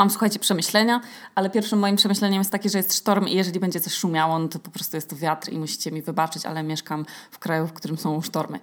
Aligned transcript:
Mam, 0.00 0.10
słuchajcie, 0.10 0.38
przemyślenia, 0.38 1.00
ale 1.34 1.50
pierwszym 1.50 1.78
moim 1.78 1.96
przemyśleniem 1.96 2.38
jest 2.38 2.50
takie, 2.50 2.68
że 2.68 2.78
jest 2.78 2.94
sztorm 2.94 3.28
i 3.28 3.34
jeżeli 3.34 3.60
będzie 3.60 3.80
coś 3.80 3.92
szumiało, 3.94 4.38
no 4.38 4.48
to 4.48 4.58
po 4.58 4.70
prostu 4.70 4.96
jest 4.96 5.10
to 5.10 5.16
wiatr 5.16 5.52
i 5.52 5.58
musicie 5.58 5.92
mi 5.92 6.02
wybaczyć, 6.02 6.46
ale 6.46 6.62
mieszkam 6.62 7.06
w 7.30 7.38
kraju, 7.38 7.66
w 7.66 7.72
którym 7.72 7.98
są 7.98 8.22
sztormy. 8.22 8.60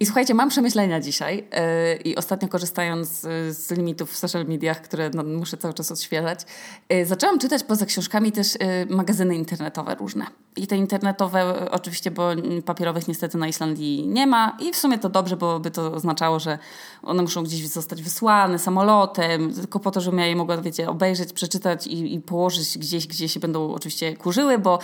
I 0.00 0.06
słuchajcie, 0.06 0.34
mam 0.34 0.48
przemyślenia 0.48 1.00
dzisiaj 1.00 1.36
yy, 1.36 1.96
i 2.04 2.16
ostatnio 2.16 2.48
korzystając 2.48 3.08
z, 3.08 3.56
z, 3.56 3.70
limitów 3.70 4.12
w 4.12 4.16
social 4.16 4.44
mediach, 4.44 4.82
które 4.82 5.10
no, 5.14 5.22
muszę 5.22 5.56
cały 5.56 5.74
czas 5.74 5.92
odświeżać, 5.92 6.40
yy, 6.88 7.06
zaczęłam 7.06 7.38
czytać 7.38 7.64
poza 7.64 7.86
książkami 7.86 8.32
też 8.32 8.54
yy, 8.54 8.96
magazyny 8.96 9.36
internetowe 9.36 9.94
różne. 9.94 10.26
I 10.56 10.66
te 10.66 10.76
internetowe 10.76 11.70
oczywiście, 11.70 12.10
bo 12.10 12.30
papierowych 12.64 13.08
niestety 13.08 13.38
na 13.38 13.48
Islandii 13.48 14.08
nie 14.08 14.26
ma 14.26 14.56
i 14.60 14.72
w 14.72 14.76
sumie 14.76 14.98
to 14.98 15.08
dobrze, 15.08 15.36
bo 15.36 15.60
by 15.60 15.70
to 15.70 15.92
oznaczało, 15.92 16.40
że 16.40 16.58
one 17.02 17.22
muszą 17.22 17.42
gdzieś 17.42 17.68
zostać 17.68 18.02
wysłane 18.02 18.58
samolotem, 18.58 19.54
tylko 19.54 19.80
po 19.80 19.90
to, 19.90 20.00
żebym 20.00 20.20
ja 20.20 20.26
je 20.26 20.36
mogła, 20.36 20.56
wiecie, 20.56 20.88
obejrzeć, 20.88 21.32
przeczytać 21.32 21.86
i, 21.86 22.14
i 22.14 22.20
położyć 22.20 22.78
gdzieś, 22.78 23.06
gdzie 23.06 23.28
się 23.28 23.40
będą 23.40 23.74
oczywiście 23.74 24.16
kurzyły, 24.16 24.58
bo 24.58 24.78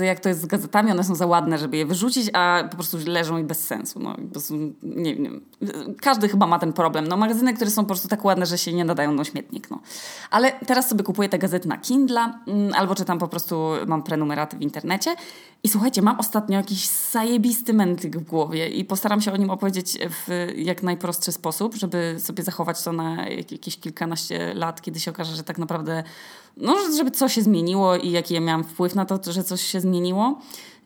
jak 0.00 0.20
to 0.20 0.28
jest 0.28 0.40
z 0.40 0.46
gazetami, 0.46 0.90
one 0.90 1.04
są 1.04 1.14
za 1.14 1.26
ładne, 1.26 1.58
żeby 1.58 1.76
je 1.76 1.86
wyrzucić, 1.86 2.30
a 2.32 2.64
po 2.70 2.74
prostu 2.76 2.98
leżą 3.06 3.38
i 3.38 3.44
bez 3.44 3.66
sensu. 3.66 4.00
No 4.00 4.16
nie 4.82 5.16
wiem, 5.16 5.40
każdy 6.00 6.28
chyba 6.28 6.46
ma 6.46 6.58
ten 6.58 6.72
problem. 6.72 7.08
No 7.08 7.16
magazyny, 7.16 7.54
które 7.54 7.70
są 7.70 7.82
po 7.82 7.88
prostu 7.88 8.08
tak 8.08 8.24
ładne, 8.24 8.46
że 8.46 8.58
się 8.58 8.72
nie 8.72 8.84
nadają 8.84 9.12
na 9.12 9.24
śmietnik. 9.24 9.70
No. 9.70 9.80
Ale 10.30 10.52
teraz 10.52 10.88
sobie 10.88 11.04
kupuję 11.04 11.28
te 11.28 11.38
gazety 11.38 11.68
na 11.68 11.78
Kindle 11.78 12.32
mm, 12.46 12.74
albo 12.74 12.94
czytam 12.94 13.18
po 13.18 13.28
prostu, 13.28 13.70
mam 13.86 14.02
prenumeraty 14.02 14.56
w 14.56 14.62
internecie 14.62 15.14
i 15.62 15.68
słuchajcie, 15.68 16.02
mam 16.02 16.18
ostatnio 16.18 16.56
jakiś 16.56 16.88
zajebisty 16.88 17.74
mętyk 17.74 18.18
w 18.18 18.24
głowie 18.24 18.68
i 18.68 18.84
postaram 18.84 19.20
się 19.20 19.32
o 19.32 19.36
nim 19.36 19.50
opowiedzieć 19.50 19.98
w 20.10 20.52
jak 20.56 20.82
najprostszy 20.82 21.32
sposób, 21.32 21.74
żeby 21.74 22.16
sobie 22.18 22.42
zachować 22.42 22.82
to 22.82 22.92
na 22.92 23.28
jakieś 23.28 23.80
kilkanaście 23.80 24.54
lat, 24.54 24.82
kiedy 24.82 25.00
się 25.00 25.10
okaże, 25.10 25.36
że 25.36 25.44
tak 25.44 25.58
naprawdę, 25.58 26.04
no, 26.56 26.76
żeby 26.96 27.10
coś 27.10 27.34
się 27.34 27.42
zmieniło 27.42 27.96
i 27.96 28.10
jaki 28.10 28.34
ja 28.34 28.40
miałam 28.40 28.64
wpływ 28.64 28.94
na 28.94 29.04
to, 29.04 29.32
że 29.32 29.44
coś 29.44 29.62
się 29.62 29.80
zmieniło. 29.80 30.40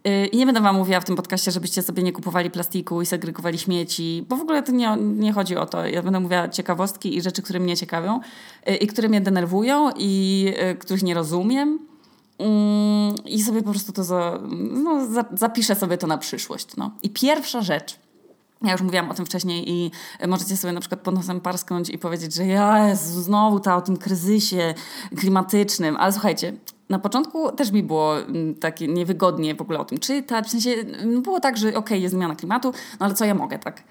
Y, 0.09 0.27
I 0.27 0.37
nie 0.37 0.47
będę 0.47 0.61
wam 0.61 0.77
mówiła 0.77 1.01
w 1.01 1.05
tym 1.05 1.17
podcaście, 1.17 1.51
żebyście 1.51 1.83
sobie 1.83 2.03
nie 2.03 2.13
kupowali 2.13 2.51
plastiku 2.51 3.03
i 3.03 3.07
segregowali 3.07 3.59
śmieci, 3.59 4.25
bo 4.29 4.37
w 4.37 4.41
ogóle 4.41 4.63
to 4.63 4.73
nie, 4.73 4.97
nie 4.99 5.33
chodzi 5.33 5.57
o 5.57 5.67
to. 5.67 5.87
Ja 5.87 6.03
będę 6.03 6.21
mówiła 6.21 6.49
ciekawostki 6.49 7.17
i 7.17 7.23
rzeczy, 7.23 7.43
które 7.43 7.61
mnie 7.61 7.77
ciekawią 7.77 8.21
y, 8.69 8.77
i 8.77 8.87
które 8.87 9.09
mnie 9.09 9.21
denerwują 9.21 9.91
i 9.97 10.47
y, 10.73 10.77
których 10.77 11.03
nie 11.03 11.15
rozumiem. 11.15 11.79
Mm, 12.39 13.15
I 13.25 13.43
sobie 13.43 13.63
po 13.63 13.71
prostu 13.71 13.93
to 13.93 14.05
za, 14.05 14.41
no, 14.71 15.07
za, 15.07 15.25
zapiszę 15.33 15.75
sobie 15.75 15.99
to 15.99 16.07
na 16.07 16.19
przyszłość. 16.19 16.77
No. 16.77 16.91
I 17.03 17.11
pierwsza 17.11 17.63
rzecz, 17.63 17.99
ja 18.65 18.73
już 18.73 18.83
mówiłam 18.83 19.11
o 19.11 19.15
tym 19.15 19.27
wcześniej 19.27 19.71
i 19.71 19.91
możecie 20.29 20.57
sobie 20.57 20.73
na 20.73 20.81
przykład 20.81 21.01
pod 21.01 21.15
nosem 21.15 21.41
parsknąć 21.41 21.91
i 21.91 21.99
powiedzieć, 21.99 22.35
że 22.35 22.47
Jezu, 22.47 23.23
znowu 23.23 23.61
ta 23.61 23.77
o 23.77 23.81
tym 23.81 23.97
kryzysie 23.97 24.75
klimatycznym. 25.17 25.97
Ale 25.97 26.13
słuchajcie, 26.13 26.53
na 26.89 26.99
początku 26.99 27.53
też 27.53 27.73
mi 27.73 27.83
było 27.83 28.19
mm, 28.19 28.55
takie 28.55 28.89
niewygodnie 28.89 29.55
w 29.55 29.61
ogóle 29.61 29.79
o 29.79 29.85
tym 29.85 29.99
czytać. 29.99 30.47
W 30.47 30.51
sensie 30.51 30.71
mm, 30.71 31.23
było 31.23 31.41
tak, 31.41 31.57
że 31.57 31.69
okej, 31.69 31.79
okay, 31.79 31.99
jest 31.99 32.15
zmiana 32.15 32.37
klimatu, 32.37 32.73
no 33.01 33.07
ale 33.07 33.15
co 33.15 33.25
ja 33.25 33.35
mogę, 33.35 33.59
tak? 33.59 33.83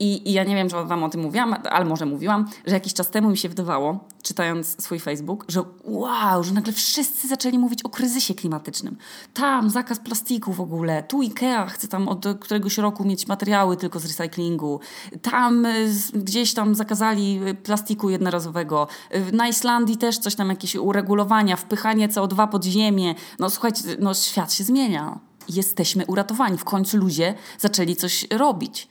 I, 0.00 0.30
I, 0.30 0.32
ja 0.32 0.44
nie 0.44 0.54
wiem, 0.54 0.68
czy 0.68 0.76
wam 0.76 1.04
o 1.04 1.08
tym 1.08 1.20
mówiłam, 1.20 1.54
ale 1.70 1.84
może 1.84 2.06
mówiłam, 2.06 2.48
że 2.66 2.74
jakiś 2.74 2.94
czas 2.94 3.10
temu 3.10 3.30
mi 3.30 3.36
się 3.36 3.48
wydawało, 3.48 4.04
czytając 4.22 4.82
swój 4.84 5.00
Facebook, 5.00 5.44
że 5.48 5.62
wow, 5.84 6.44
że 6.44 6.52
nagle 6.52 6.72
wszyscy 6.72 7.28
zaczęli 7.28 7.58
mówić 7.58 7.82
o 7.82 7.88
kryzysie 7.88 8.34
klimatycznym. 8.34 8.96
Tam 9.34 9.70
zakaz 9.70 9.98
plastiku 9.98 10.52
w 10.52 10.60
ogóle, 10.60 11.02
tu 11.02 11.22
Ikea 11.22 11.66
chce 11.66 11.88
tam 11.88 12.08
od 12.08 12.26
któregoś 12.40 12.78
roku 12.78 13.04
mieć 13.04 13.26
materiały 13.26 13.76
tylko 13.76 14.00
z 14.00 14.04
recyklingu, 14.04 14.80
tam 15.22 15.66
y, 15.66 15.90
gdzieś 16.14 16.54
tam 16.54 16.74
zakazali 16.74 17.40
y, 17.48 17.54
plastiku 17.54 18.10
jednorazowego, 18.10 18.88
y, 19.14 19.32
na 19.32 19.48
Islandii 19.48 19.96
też 19.96 20.18
coś 20.18 20.34
tam, 20.34 20.48
jakieś 20.48 20.76
uregulowania, 20.76 21.56
wpychanie 21.56 22.08
CO2 22.08 22.48
pod 22.48 22.64
ziemię. 22.64 23.14
No 23.38 23.50
słuchajcie, 23.50 23.82
no 23.98 24.14
świat 24.14 24.52
się 24.52 24.64
zmienia. 24.64 25.18
Jesteśmy 25.48 26.06
uratowani. 26.06 26.58
W 26.58 26.64
końcu 26.64 26.96
ludzie 26.96 27.34
zaczęli 27.58 27.96
coś 27.96 28.26
robić. 28.30 28.88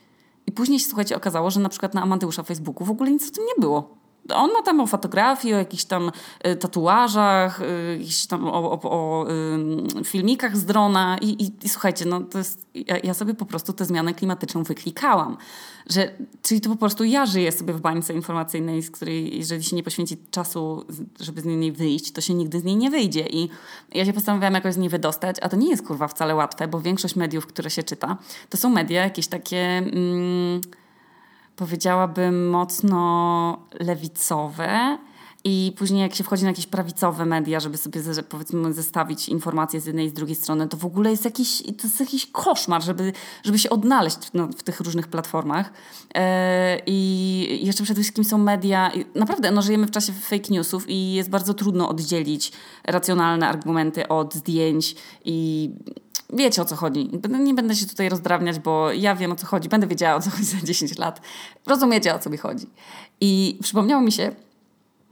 Później 0.58 0.78
się, 0.78 0.86
słuchajcie, 0.86 1.16
okazało, 1.16 1.50
że 1.50 1.60
na 1.60 1.68
przykład 1.68 1.94
na 1.94 2.02
Amadeusza 2.02 2.42
Facebooku 2.42 2.84
w 2.84 2.90
ogóle 2.90 3.10
nic 3.10 3.28
o 3.28 3.34
tym 3.34 3.44
nie 3.44 3.60
było. 3.60 3.97
On 4.34 4.52
ma 4.52 4.62
tam 4.62 4.80
o 4.80 4.86
fotografii, 4.86 5.54
o 5.54 5.58
jakichś 5.58 5.84
tam 5.84 6.12
y, 6.46 6.56
tatuażach, 6.56 7.60
y, 7.62 8.28
tam 8.28 8.48
o, 8.48 8.72
o, 8.72 8.80
o 8.82 9.26
filmikach 10.04 10.56
z 10.56 10.64
drona 10.64 11.18
i, 11.20 11.28
i, 11.28 11.52
i, 11.62 11.68
słuchajcie, 11.68 12.04
no 12.04 12.20
to 12.20 12.38
jest, 12.38 12.66
ja, 12.74 12.98
ja, 12.98 13.14
sobie 13.14 13.34
po 13.34 13.46
prostu 13.46 13.72
tę 13.72 13.84
zmianę 13.84 14.14
klimatyczną 14.14 14.62
wyklikałam. 14.62 15.36
Że, 15.90 16.10
czyli 16.42 16.60
to 16.60 16.70
po 16.70 16.76
prostu 16.76 17.04
ja 17.04 17.26
żyję 17.26 17.52
sobie 17.52 17.74
w 17.74 17.80
bańce 17.80 18.14
informacyjnej, 18.14 18.82
z 18.82 18.90
której 18.90 19.38
jeżeli 19.38 19.64
się 19.64 19.76
nie 19.76 19.82
poświęci 19.82 20.16
czasu, 20.30 20.84
żeby 21.20 21.40
z 21.40 21.44
niej 21.44 21.72
wyjść, 21.72 22.12
to 22.12 22.20
się 22.20 22.34
nigdy 22.34 22.60
z 22.60 22.64
niej 22.64 22.76
nie 22.76 22.90
wyjdzie. 22.90 23.26
I 23.28 23.48
ja 23.94 24.04
się 24.04 24.12
postanowiłam 24.12 24.54
jakoś 24.54 24.74
z 24.74 24.76
niej 24.76 24.88
wydostać, 24.88 25.36
a 25.40 25.48
to 25.48 25.56
nie 25.56 25.70
jest 25.70 25.86
kurwa 25.86 26.08
wcale 26.08 26.34
łatwe, 26.34 26.68
bo 26.68 26.80
większość 26.80 27.16
mediów, 27.16 27.46
które 27.46 27.70
się 27.70 27.82
czyta, 27.82 28.16
to 28.50 28.56
są 28.56 28.70
media 28.70 29.04
jakieś 29.04 29.26
takie... 29.26 29.58
Mm, 29.58 30.60
powiedziałabym, 31.58 32.50
mocno 32.50 33.58
lewicowe. 33.80 34.98
I 35.50 35.72
później 35.72 36.00
jak 36.02 36.14
się 36.14 36.24
wchodzi 36.24 36.42
na 36.42 36.48
jakieś 36.48 36.66
prawicowe 36.66 37.26
media, 37.26 37.60
żeby 37.60 37.76
sobie 37.76 38.00
powiedzmy 38.28 38.72
zestawić 38.72 39.28
informacje 39.28 39.80
z 39.80 39.86
jednej 39.86 40.06
i 40.06 40.10
z 40.10 40.12
drugiej 40.12 40.36
strony, 40.36 40.68
to 40.68 40.76
w 40.76 40.84
ogóle 40.84 41.10
jest 41.10 41.24
jakiś, 41.24 41.62
to 41.62 41.82
jest 41.84 42.00
jakiś 42.00 42.26
koszmar, 42.26 42.82
żeby, 42.82 43.12
żeby 43.44 43.58
się 43.58 43.70
odnaleźć 43.70 44.18
no, 44.34 44.48
w 44.58 44.62
tych 44.62 44.80
różnych 44.80 45.08
platformach. 45.08 45.72
E, 46.14 46.78
I 46.86 47.60
jeszcze 47.66 47.84
przede 47.84 48.00
wszystkim 48.00 48.24
są 48.24 48.38
media, 48.38 48.90
naprawdę 49.14 49.50
no, 49.50 49.62
żyjemy 49.62 49.86
w 49.86 49.90
czasie 49.90 50.12
fake 50.12 50.48
newsów 50.50 50.88
i 50.88 51.12
jest 51.12 51.30
bardzo 51.30 51.54
trudno 51.54 51.88
oddzielić 51.88 52.52
racjonalne 52.84 53.48
argumenty 53.48 54.08
od 54.08 54.34
zdjęć 54.34 54.96
i 55.24 55.70
wiecie 56.32 56.62
o 56.62 56.64
co 56.64 56.76
chodzi. 56.76 57.10
Nie 57.40 57.54
będę 57.54 57.76
się 57.76 57.86
tutaj 57.86 58.08
rozdrabniać, 58.08 58.58
bo 58.58 58.92
ja 58.92 59.16
wiem 59.16 59.32
o 59.32 59.36
co 59.36 59.46
chodzi, 59.46 59.68
będę 59.68 59.86
wiedziała 59.86 60.16
o 60.16 60.20
co 60.20 60.30
chodzi 60.30 60.44
za 60.44 60.60
10 60.66 60.98
lat. 60.98 61.20
Rozumiecie 61.66 62.14
o 62.14 62.18
co 62.18 62.30
mi 62.30 62.36
chodzi. 62.36 62.66
I 63.20 63.58
przypomniało 63.62 64.02
mi 64.02 64.12
się, 64.12 64.32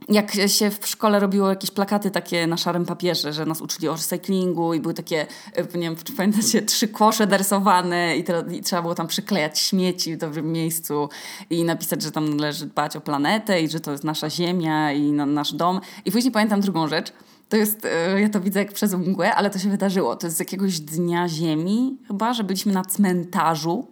jak 0.09 0.31
się 0.47 0.69
w 0.69 0.87
szkole 0.87 1.19
robiło 1.19 1.49
jakieś 1.49 1.71
plakaty 1.71 2.11
takie 2.11 2.47
na 2.47 2.57
szarym 2.57 2.85
papierze, 2.85 3.33
że 3.33 3.45
nas 3.45 3.61
uczyli 3.61 3.87
o 3.87 3.95
recyklingu 3.95 4.73
i 4.73 4.79
były 4.79 4.93
takie, 4.93 5.27
e, 5.53 5.63
nie 5.63 5.81
wiem, 5.81 5.95
czy 6.03 6.13
pamiętacie, 6.13 6.61
trzy 6.61 6.87
kosze 6.87 7.27
darysowane 7.27 8.17
i, 8.17 8.25
i, 8.51 8.61
trzeba 8.61 8.81
było 8.81 8.95
tam 8.95 9.07
przyklejać 9.07 9.59
śmieci 9.59 10.15
w 10.15 10.17
dobrym 10.17 10.51
miejscu 10.51 11.09
i 11.49 11.63
napisać, 11.63 12.01
że 12.01 12.11
tam 12.11 12.37
należy 12.37 12.65
dbać 12.65 12.95
o 12.95 13.01
planetę 13.01 13.61
i 13.61 13.69
że 13.69 13.79
to 13.79 13.91
jest 13.91 14.03
nasza 14.03 14.29
ziemia 14.29 14.91
i 14.91 15.11
na, 15.11 15.25
nasz 15.25 15.53
dom. 15.53 15.81
I 16.05 16.11
później 16.11 16.31
pamiętam 16.31 16.61
drugą 16.61 16.87
rzecz– 16.87 17.13
to 17.49 17.57
jest, 17.57 17.85
e, 17.85 18.21
ja 18.21 18.29
to 18.29 18.39
widzę 18.39 18.59
jak 18.59 18.73
przez 18.73 18.93
mgłę, 18.93 19.35
ale 19.35 19.49
to 19.49 19.59
się 19.59 19.69
wydarzyło. 19.69 20.15
To 20.15 20.27
jest 20.27 20.37
z 20.37 20.39
jakiegoś 20.39 20.79
dnia 20.79 21.27
ziemi 21.27 21.97
chyba, 22.07 22.33
że 22.33 22.43
byliśmy 22.43 22.73
na 22.73 22.85
cmentarzu 22.85 23.87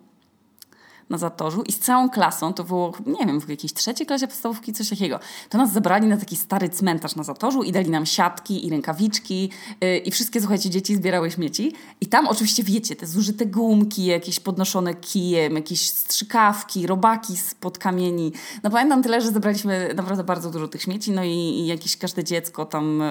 na 1.10 1.18
Zatorzu 1.18 1.62
i 1.62 1.72
z 1.72 1.80
całą 1.80 2.10
klasą, 2.10 2.54
to 2.54 2.64
było, 2.64 2.94
nie 3.06 3.26
wiem, 3.26 3.42
w 3.42 3.50
jakiejś 3.50 3.74
trzeciej 3.74 4.08
klasie 4.08 4.28
podstawówki, 4.28 4.74
coś 4.74 4.90
takiego, 4.90 5.20
to 5.50 5.58
nas 5.58 5.74
zabrali 5.74 6.08
na 6.08 6.18
taki 6.18 6.36
stary 6.36 6.70
cmentarz 6.70 7.16
na 7.16 7.24
Zatorzu 7.24 7.64
i 7.64 7.72
dali 7.72 7.90
nam 7.90 8.06
siatki 8.06 8.68
i 8.68 8.70
rękawiczki 8.70 9.50
yy, 9.82 9.98
i 9.98 10.12
wszystkie, 10.12 10.40
słuchajcie, 10.40 10.70
dzieci 10.70 10.96
zbierały 10.96 11.32
śmieci 11.32 11.74
i 12.02 12.06
tam 12.08 12.28
oczywiście, 12.28 12.64
wiecie, 12.64 12.96
te 12.96 13.08
zużyte 13.08 13.46
gumki, 13.46 14.06
jakieś 14.06 14.40
podnoszone 14.40 14.94
kijem, 14.94 15.56
jakieś 15.56 15.90
strzykawki, 15.90 16.88
robaki 16.88 17.38
spod 17.38 17.78
kamieni. 17.78 18.32
No 18.64 18.70
pamiętam 18.70 19.04
tyle, 19.04 19.22
że 19.22 19.32
zebraliśmy 19.32 19.94
naprawdę 19.96 20.24
bardzo 20.24 20.52
dużo 20.52 20.68
tych 20.68 20.82
śmieci, 20.82 21.12
no 21.12 21.24
i, 21.24 21.30
i 21.30 21.68
jakieś 21.68 21.98
każde 21.98 22.24
dziecko 22.24 22.66
tam 22.66 23.04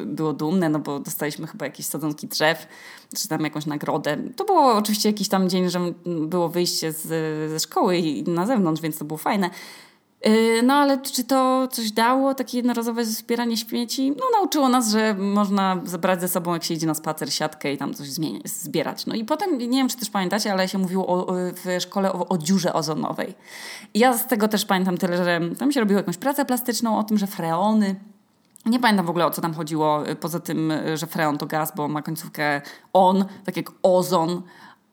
yy, 0.00 0.06
było 0.06 0.32
dumne, 0.32 0.68
no 0.68 0.78
bo 0.78 1.00
dostaliśmy 1.00 1.46
chyba 1.46 1.64
jakieś 1.64 1.86
sadzonki 1.86 2.28
drzew, 2.28 2.66
czy 3.16 3.28
tam 3.28 3.44
jakąś 3.44 3.66
nagrodę. 3.66 4.16
To 4.36 4.44
było 4.44 4.74
oczywiście 4.74 5.08
jakiś 5.08 5.28
tam 5.28 5.48
dzień, 5.48 5.70
że 5.70 5.80
było 6.06 6.48
wyjście 6.48 6.92
z, 6.92 7.02
ze 7.50 7.60
szkoły 7.60 7.96
i 7.98 8.22
na 8.22 8.46
zewnątrz, 8.46 8.82
więc 8.82 8.98
to 8.98 9.04
było 9.04 9.18
fajne. 9.18 9.50
Y, 10.26 10.62
no 10.62 10.74
ale 10.74 10.98
czy 10.98 11.24
to 11.24 11.68
coś 11.72 11.92
dało, 11.92 12.34
takie 12.34 12.58
jednorazowe 12.58 13.04
zbieranie 13.04 13.56
śmieci? 13.56 14.10
No 14.10 14.24
nauczyło 14.32 14.68
nas, 14.68 14.90
że 14.90 15.14
można 15.14 15.80
zabrać 15.84 16.20
ze 16.20 16.28
sobą, 16.28 16.52
jak 16.52 16.64
się 16.64 16.74
idzie 16.74 16.86
na 16.86 16.94
spacer, 16.94 17.32
siatkę 17.32 17.72
i 17.72 17.78
tam 17.78 17.94
coś 17.94 18.08
zbierać. 18.44 19.06
No 19.06 19.14
i 19.14 19.24
potem, 19.24 19.58
nie 19.58 19.78
wiem 19.78 19.88
czy 19.88 19.96
też 19.96 20.10
pamiętacie, 20.10 20.52
ale 20.52 20.68
się 20.68 20.78
mówiło 20.78 21.06
o, 21.06 21.26
w 21.34 21.80
szkole 21.80 22.12
o, 22.12 22.28
o 22.28 22.38
dziurze 22.38 22.72
ozonowej. 22.72 23.34
Ja 23.94 24.18
z 24.18 24.26
tego 24.26 24.48
też 24.48 24.64
pamiętam 24.64 24.98
tyle, 24.98 25.16
że 25.16 25.40
tam 25.58 25.72
się 25.72 25.80
robiło 25.80 25.98
jakąś 25.98 26.16
pracę 26.16 26.44
plastyczną 26.44 26.98
o 26.98 27.04
tym, 27.04 27.18
że 27.18 27.26
freony 27.26 27.94
nie 28.66 28.80
pamiętam 28.80 29.06
w 29.06 29.10
ogóle 29.10 29.26
o 29.26 29.30
co 29.30 29.42
tam 29.42 29.54
chodziło, 29.54 30.08
y, 30.08 30.16
poza 30.16 30.40
tym, 30.40 30.70
y, 30.70 30.96
że 30.96 31.06
freon 31.06 31.38
to 31.38 31.46
gaz, 31.46 31.72
bo 31.76 31.88
ma 31.88 32.02
końcówkę 32.02 32.62
on, 32.92 33.24
tak 33.44 33.56
jak 33.56 33.70
ozon, 33.82 34.42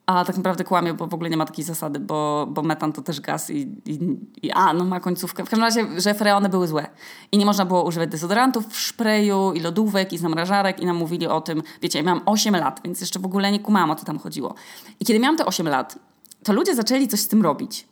a 0.05 0.25
tak 0.25 0.37
naprawdę 0.37 0.63
kłamie, 0.63 0.93
bo 0.93 1.07
w 1.07 1.13
ogóle 1.13 1.29
nie 1.29 1.37
ma 1.37 1.45
takiej 1.45 1.65
zasady, 1.65 1.99
bo, 1.99 2.47
bo 2.49 2.61
metan 2.61 2.93
to 2.93 3.01
też 3.01 3.21
gaz 3.21 3.49
i, 3.49 3.75
i, 3.85 3.99
i 4.41 4.51
a, 4.51 4.73
no 4.73 4.85
ma 4.85 4.99
końcówkę. 4.99 5.45
W 5.45 5.49
każdym 5.49 5.63
razie, 5.63 6.01
że 6.01 6.13
freony 6.13 6.49
były 6.49 6.67
złe 6.67 6.87
i 7.31 7.37
nie 7.37 7.45
można 7.45 7.65
było 7.65 7.83
używać 7.83 8.09
dezodorantów 8.09 8.67
w 8.67 8.79
szpreju 8.79 9.53
i 9.53 9.59
lodówek 9.59 10.13
i 10.13 10.17
zamrażarek 10.17 10.79
i 10.79 10.85
nam 10.85 10.95
mówili 10.95 11.27
o 11.27 11.41
tym, 11.41 11.63
wiecie, 11.81 11.99
ja 11.99 12.05
miałam 12.05 12.21
8 12.25 12.55
lat, 12.55 12.81
więc 12.83 13.01
jeszcze 13.01 13.19
w 13.19 13.25
ogóle 13.25 13.51
nie 13.51 13.59
kumałam 13.59 13.91
o 13.91 13.95
co 13.95 14.05
tam 14.05 14.19
chodziło. 14.19 14.55
I 14.99 15.05
kiedy 15.05 15.19
miałam 15.19 15.37
te 15.37 15.45
8 15.45 15.67
lat, 15.67 15.99
to 16.43 16.53
ludzie 16.53 16.75
zaczęli 16.75 17.07
coś 17.07 17.19
z 17.19 17.27
tym 17.27 17.41
robić. 17.41 17.87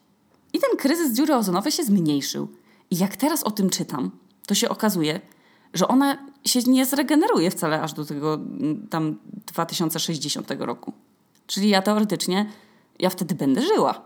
I 0.54 0.60
ten 0.60 0.78
kryzys 0.78 1.14
dziury 1.14 1.36
ozonowej 1.36 1.72
się 1.72 1.84
zmniejszył. 1.84 2.48
I 2.92 2.98
jak 2.98 3.18
teraz 3.18 3.44
o 3.44 3.52
tym 3.52 3.70
czytam, 3.70 4.12
to 4.48 4.56
się 4.56 4.70
okazuje, 4.70 5.22
że 5.74 5.88
ona 5.88 6.18
się 6.46 6.60
nie 6.60 6.86
zregeneruje 6.86 7.52
wcale 7.52 7.82
aż 7.82 7.94
do 7.94 8.06
tego 8.06 8.34
mm, 8.34 8.88
tam 8.90 9.18
2060 9.48 10.52
roku. 10.60 10.94
Czyli 11.48 11.70
ja 11.70 11.82
teoretycznie, 11.82 12.50
ja 13.00 13.10
wtedy 13.10 13.36
będę 13.36 13.62
żyła. 13.62 14.02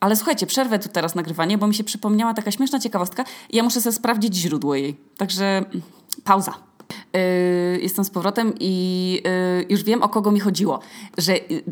Ale 0.00 0.16
słuchajcie, 0.16 0.46
przerwę 0.46 0.78
tu 0.78 0.88
teraz 0.88 1.14
nagrywanie, 1.14 1.58
bo 1.58 1.66
mi 1.66 1.74
się 1.74 1.84
przypomniała 1.84 2.34
taka 2.34 2.50
śmieszna 2.50 2.78
ciekawostka 2.78 3.24
i 3.50 3.56
ja 3.56 3.62
muszę 3.62 3.80
sobie 3.80 3.92
sprawdzić 3.92 4.34
źródło 4.34 4.74
jej. 4.74 4.96
Także 5.16 5.44
mm, 5.44 5.82
pauza. 6.24 6.65
Yy, 7.16 7.80
jestem 7.80 8.04
z 8.04 8.10
powrotem 8.10 8.54
i 8.60 9.22
yy, 9.58 9.66
już 9.68 9.82
wiem, 9.82 10.02
o 10.02 10.08
kogo 10.08 10.30
mi 10.30 10.40
chodziło. 10.40 10.80
Że 11.18 11.36
yy, 11.36 11.62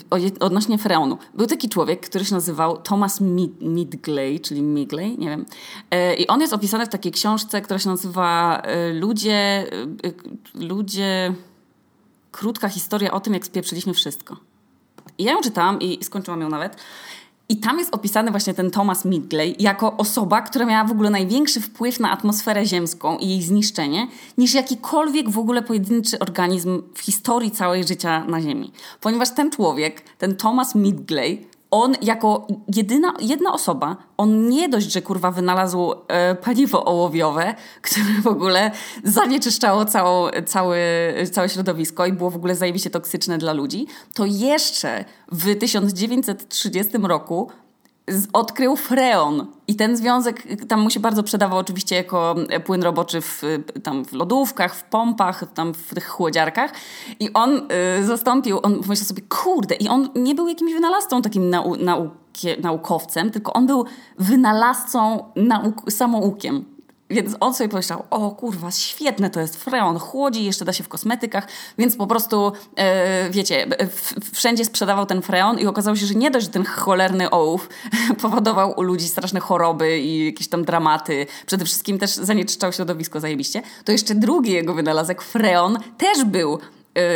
odnośnie 0.40 0.78
freonu. 0.78 1.18
Był 1.34 1.46
taki 1.46 1.68
człowiek, 1.68 2.00
który 2.00 2.24
się 2.24 2.34
nazywał 2.34 2.76
Thomas 2.76 3.20
Mid 3.20 3.60
Midgley, 3.60 4.40
czyli 4.40 4.62
Migley, 4.62 5.18
nie 5.18 5.28
wiem. 5.28 5.46
Yy, 5.90 6.14
I 6.14 6.26
on 6.26 6.40
jest 6.40 6.52
opisany 6.52 6.86
w 6.86 6.88
takiej 6.88 7.12
książce, 7.12 7.62
która 7.62 7.78
się 7.78 7.88
nazywa 7.88 8.62
Ludzie... 8.92 9.66
Ludzie... 10.54 11.34
Krótka 12.32 12.68
historia 12.68 13.12
o 13.12 13.20
tym, 13.20 13.34
jak 13.34 13.46
spieprzyliśmy 13.46 13.94
wszystko. 13.94 14.36
I 15.18 15.24
ja 15.24 15.32
ją 15.32 15.40
czytałam 15.40 15.80
i 15.80 16.04
skończyłam 16.04 16.40
ją 16.40 16.48
nawet. 16.48 16.76
I 17.48 17.56
tam 17.56 17.78
jest 17.78 17.94
opisany 17.94 18.30
właśnie 18.30 18.54
ten 18.54 18.70
Thomas 18.70 19.04
Midgley 19.04 19.56
jako 19.58 19.96
osoba, 19.96 20.42
która 20.42 20.66
miała 20.66 20.84
w 20.84 20.90
ogóle 20.90 21.10
największy 21.10 21.60
wpływ 21.60 22.00
na 22.00 22.10
atmosferę 22.10 22.66
ziemską 22.66 23.18
i 23.18 23.28
jej 23.28 23.42
zniszczenie, 23.42 24.08
niż 24.38 24.54
jakikolwiek 24.54 25.30
w 25.30 25.38
ogóle 25.38 25.62
pojedynczy 25.62 26.18
organizm 26.18 26.82
w 26.94 27.00
historii 27.00 27.50
całej 27.50 27.84
życia 27.84 28.24
na 28.24 28.40
Ziemi. 28.40 28.72
Ponieważ 29.00 29.30
ten 29.30 29.50
człowiek, 29.50 30.02
ten 30.18 30.36
Thomas 30.36 30.74
Midgley, 30.74 31.46
on 31.74 31.94
jako 32.02 32.46
jedyna, 32.74 33.14
jedna 33.20 33.52
osoba, 33.52 33.96
on 34.16 34.48
nie 34.48 34.68
dość, 34.68 34.92
że 34.92 35.02
kurwa 35.02 35.30
wynalazł 35.30 35.92
e, 36.08 36.34
paliwo 36.34 36.84
ołowiowe, 36.84 37.54
które 37.82 38.22
w 38.22 38.26
ogóle 38.26 38.70
zanieczyszczało 39.04 39.84
całą, 39.84 40.28
całe, 40.46 40.78
całe 41.30 41.48
środowisko 41.48 42.06
i 42.06 42.12
było 42.12 42.30
w 42.30 42.36
ogóle 42.36 42.54
zajebiście 42.54 42.90
toksyczne 42.90 43.38
dla 43.38 43.52
ludzi, 43.52 43.86
to 44.14 44.24
jeszcze 44.26 45.04
w 45.32 45.58
1930 45.58 46.92
roku 47.02 47.50
odkrył 48.32 48.76
freon. 48.76 49.46
I 49.68 49.76
ten 49.76 49.96
związek 49.96 50.42
tam 50.68 50.80
mu 50.80 50.90
się 50.90 51.00
bardzo 51.00 51.22
przedawał 51.22 51.58
oczywiście 51.58 51.96
jako 51.96 52.34
płyn 52.64 52.82
roboczy 52.82 53.20
w, 53.20 53.42
tam 53.82 54.04
w 54.04 54.12
lodówkach, 54.12 54.74
w 54.74 54.84
pompach, 54.84 55.44
tam 55.54 55.74
w 55.74 55.94
tych 55.94 56.06
chłodziarkach. 56.06 56.72
I 57.20 57.32
on 57.32 57.62
y, 58.00 58.04
zastąpił, 58.04 58.60
on 58.62 58.82
pomyślał 58.82 59.06
sobie, 59.06 59.22
kurde, 59.28 59.74
i 59.74 59.88
on 59.88 60.08
nie 60.14 60.34
był 60.34 60.48
jakimś 60.48 60.72
wynalazcą 60.72 61.22
takim 61.22 61.50
nau, 61.50 61.76
naukie, 61.76 62.56
naukowcem, 62.62 63.30
tylko 63.30 63.52
on 63.52 63.66
był 63.66 63.84
wynalazcą 64.18 65.24
nauk, 65.36 65.92
samoukiem. 65.92 66.73
Więc 67.10 67.36
on 67.40 67.54
sobie 67.54 67.68
pomyślał, 67.68 68.04
o 68.10 68.30
kurwa, 68.30 68.70
świetne 68.70 69.30
to 69.30 69.40
jest 69.40 69.64
freon, 69.64 69.98
chłodzi, 69.98 70.44
jeszcze 70.44 70.64
da 70.64 70.72
się 70.72 70.84
w 70.84 70.88
kosmetykach, 70.88 71.48
więc 71.78 71.96
po 71.96 72.06
prostu, 72.06 72.52
e, 72.76 73.30
wiecie, 73.30 73.66
wszędzie 74.32 74.64
sprzedawał 74.64 75.06
ten 75.06 75.22
freon 75.22 75.58
i 75.58 75.66
okazało 75.66 75.96
się, 75.96 76.06
że 76.06 76.14
nie 76.14 76.30
dość, 76.30 76.46
że 76.46 76.52
ten 76.52 76.64
cholerny 76.64 77.30
ołów 77.30 77.68
powodował 78.22 78.74
u 78.76 78.82
ludzi 78.82 79.08
straszne 79.08 79.40
choroby 79.40 80.00
i 80.00 80.26
jakieś 80.26 80.48
tam 80.48 80.64
dramaty, 80.64 81.26
przede 81.46 81.64
wszystkim 81.64 81.98
też 81.98 82.10
zanieczyszczał 82.10 82.72
środowisko 82.72 83.20
zajebiście, 83.20 83.62
to 83.84 83.92
jeszcze 83.92 84.14
drugi 84.14 84.52
jego 84.52 84.74
wynalazek, 84.74 85.22
freon, 85.22 85.78
też 85.98 86.24
był 86.24 86.58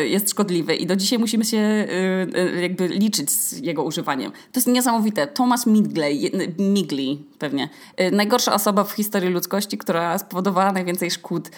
jest 0.09 0.31
szkodliwy 0.31 0.75
i 0.75 0.87
do 0.87 0.97
dzisiaj 0.97 1.19
musimy 1.19 1.45
się 1.45 1.57
y, 1.57 2.39
y, 2.39 2.61
jakby 2.63 2.89
liczyć 2.89 3.31
z 3.31 3.59
jego 3.59 3.83
używaniem. 3.83 4.33
To 4.33 4.61
jest 4.61 4.67
niesamowite. 4.67 5.27
Thomas 5.27 5.67
Midgley, 5.67 6.33
Migley 6.59 7.25
pewnie, 7.39 7.69
najgorsza 8.13 8.55
osoba 8.55 8.85
w 8.85 8.93
historii 8.93 9.31
ludzkości, 9.31 9.79
która 9.79 10.19
spowodowała 10.19 10.73
najwięcej 10.73 11.11
szkód 11.11 11.51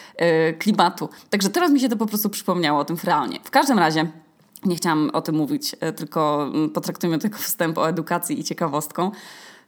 klimatu. 0.59 1.09
Także 1.31 1.51
teraz 1.51 1.71
mi 1.71 1.81
się 1.81 1.89
to 1.89 1.97
po 1.97 2.07
prostu 2.07 2.31
przypomniało 2.31 2.81
o 2.81 2.85
tym 2.85 2.97
freonie. 2.97 3.39
W 3.45 3.51
każdym 3.51 3.79
razie 3.79 4.07
nie 4.65 4.77
chciałam 4.77 5.11
o 5.13 5.21
tym 5.21 5.35
mówić, 5.35 5.77
tylko 5.97 6.51
mm, 6.55 6.71
potraktujmy 6.71 7.19
to 7.19 7.27
jako 7.27 7.39
wstęp 7.39 7.79
o 7.79 7.89
edukacji 7.89 8.41
i 8.41 8.45
ciekawostką 8.45 9.11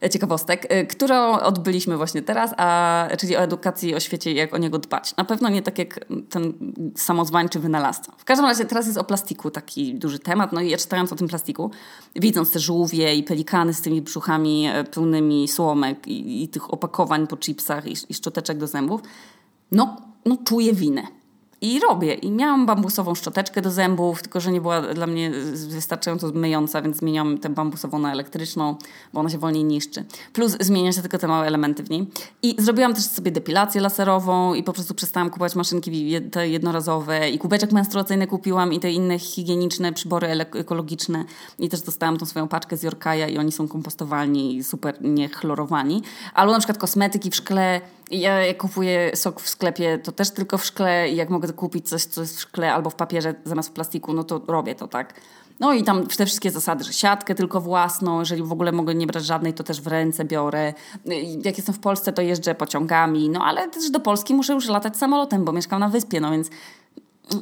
ciekawostek, 0.08 0.72
y, 0.72 0.86
którą 0.86 1.32
odbyliśmy 1.32 1.96
właśnie 1.96 2.22
teraz, 2.22 2.54
a, 2.56 3.08
czyli 3.18 3.36
o 3.36 3.40
edukacji, 3.40 3.94
o 3.94 4.00
świecie 4.00 4.32
i 4.32 4.34
jak 4.34 4.54
o 4.54 4.58
niego 4.58 4.78
dbać. 4.78 5.16
Na 5.16 5.24
pewno 5.24 5.48
nie 5.48 5.62
tak 5.62 5.78
jak 5.78 6.00
ten 6.30 6.52
samozwańczy 6.96 7.58
wynalazca. 7.58 8.12
W 8.18 8.24
każdym 8.24 8.46
razie 8.46 8.64
teraz 8.64 8.86
jest 8.86 8.98
o 8.98 9.04
plastiku 9.04 9.50
taki 9.50 9.94
duży 9.94 10.18
temat, 10.18 10.52
no 10.52 10.60
i 10.60 10.70
ja 10.70 10.76
czytając 10.76 11.12
o 11.12 11.16
tym 11.16 11.28
plastiku, 11.28 11.70
widząc 12.16 12.50
te 12.50 12.58
żółwie 12.58 13.14
i 13.14 13.22
pelikany 13.22 13.74
z 13.74 13.80
tymi 13.80 14.02
brzuchami 14.02 14.66
e, 14.66 14.84
pełnymi 14.84 15.48
słomek 15.48 16.08
i, 16.08 16.42
i 16.42 16.48
tych 16.48 16.72
opakowań 16.72 17.26
po 17.26 17.36
chipsach 17.36 17.86
i, 17.86 17.96
i 18.08 18.14
szczoteczek 18.14 18.58
do 18.58 18.66
zębów, 18.66 19.00
no, 19.72 19.96
no 20.26 20.36
czuję 20.44 20.72
winę. 20.72 21.21
I 21.62 21.80
robię. 21.80 22.14
I 22.14 22.30
miałam 22.30 22.66
bambusową 22.66 23.14
szczoteczkę 23.14 23.62
do 23.62 23.70
zębów, 23.70 24.22
tylko 24.22 24.40
że 24.40 24.52
nie 24.52 24.60
była 24.60 24.82
dla 24.82 25.06
mnie 25.06 25.30
wystarczająco 25.68 26.28
myjąca, 26.28 26.82
więc 26.82 26.96
zmieniam 26.96 27.38
tę 27.38 27.48
bambusową 27.48 27.98
na 27.98 28.12
elektryczną, 28.12 28.76
bo 29.12 29.20
ona 29.20 29.30
się 29.30 29.38
wolniej 29.38 29.64
niszczy. 29.64 30.04
Plus 30.32 30.56
zmienia 30.60 30.92
się 30.92 31.00
tylko 31.00 31.18
te 31.18 31.28
małe 31.28 31.46
elementy 31.46 31.82
w 31.82 31.90
niej. 31.90 32.06
I 32.42 32.56
zrobiłam 32.58 32.94
też 32.94 33.04
sobie 33.04 33.30
depilację 33.30 33.80
laserową 33.80 34.54
i 34.54 34.62
po 34.62 34.72
prostu 34.72 34.94
przestałam 34.94 35.30
kupować 35.30 35.54
maszynki 35.54 36.20
te 36.30 36.48
jednorazowe 36.48 37.30
i 37.30 37.38
kubeczek 37.38 37.72
menstruacyjny 37.72 38.26
kupiłam 38.26 38.72
i 38.72 38.80
te 38.80 38.90
inne 38.90 39.18
higieniczne 39.18 39.92
przybory 39.92 40.28
ekologiczne. 40.54 41.24
I 41.58 41.68
też 41.68 41.80
dostałam 41.80 42.16
tą 42.16 42.26
swoją 42.26 42.48
paczkę 42.48 42.76
z 42.76 42.82
Jorkaja 42.82 43.28
i 43.28 43.38
oni 43.38 43.52
są 43.52 43.68
kompostowalni 43.68 44.56
i 44.56 44.64
super 44.64 45.02
niechlorowani. 45.02 46.02
Albo 46.34 46.52
na 46.52 46.58
przykład 46.58 46.78
kosmetyki 46.78 47.30
w 47.30 47.36
szkle 47.36 47.80
ja 48.12 48.46
jak 48.46 48.58
kupuję 48.58 49.16
sok 49.16 49.40
w 49.40 49.48
sklepie, 49.48 49.98
to 49.98 50.12
też 50.12 50.30
tylko 50.30 50.58
w 50.58 50.64
szkle 50.64 51.10
i 51.10 51.16
jak 51.16 51.30
mogę 51.30 51.52
kupić 51.52 51.88
coś, 51.88 52.04
co 52.04 52.20
jest 52.20 52.36
w 52.36 52.40
szkle 52.40 52.74
albo 52.74 52.90
w 52.90 52.94
papierze 52.94 53.34
zamiast 53.44 53.68
w 53.68 53.72
plastiku, 53.72 54.12
no 54.12 54.24
to 54.24 54.40
robię 54.46 54.74
to, 54.74 54.88
tak? 54.88 55.14
No 55.60 55.72
i 55.72 55.84
tam 55.84 56.06
te 56.06 56.26
wszystkie 56.26 56.50
zasady, 56.50 56.84
że 56.84 56.92
siatkę 56.92 57.34
tylko 57.34 57.60
własną, 57.60 58.20
jeżeli 58.20 58.42
w 58.42 58.52
ogóle 58.52 58.72
mogę 58.72 58.94
nie 58.94 59.06
brać 59.06 59.24
żadnej, 59.24 59.54
to 59.54 59.64
też 59.64 59.80
w 59.80 59.86
ręce 59.86 60.24
biorę. 60.24 60.74
Jak 61.44 61.56
jestem 61.56 61.74
w 61.74 61.78
Polsce, 61.78 62.12
to 62.12 62.22
jeżdżę 62.22 62.54
pociągami, 62.54 63.28
no 63.28 63.44
ale 63.44 63.68
też 63.68 63.90
do 63.90 64.00
Polski 64.00 64.34
muszę 64.34 64.52
już 64.52 64.68
latać 64.68 64.96
samolotem, 64.96 65.44
bo 65.44 65.52
mieszkam 65.52 65.80
na 65.80 65.88
wyspie, 65.88 66.20
no 66.20 66.30
więc 66.30 66.50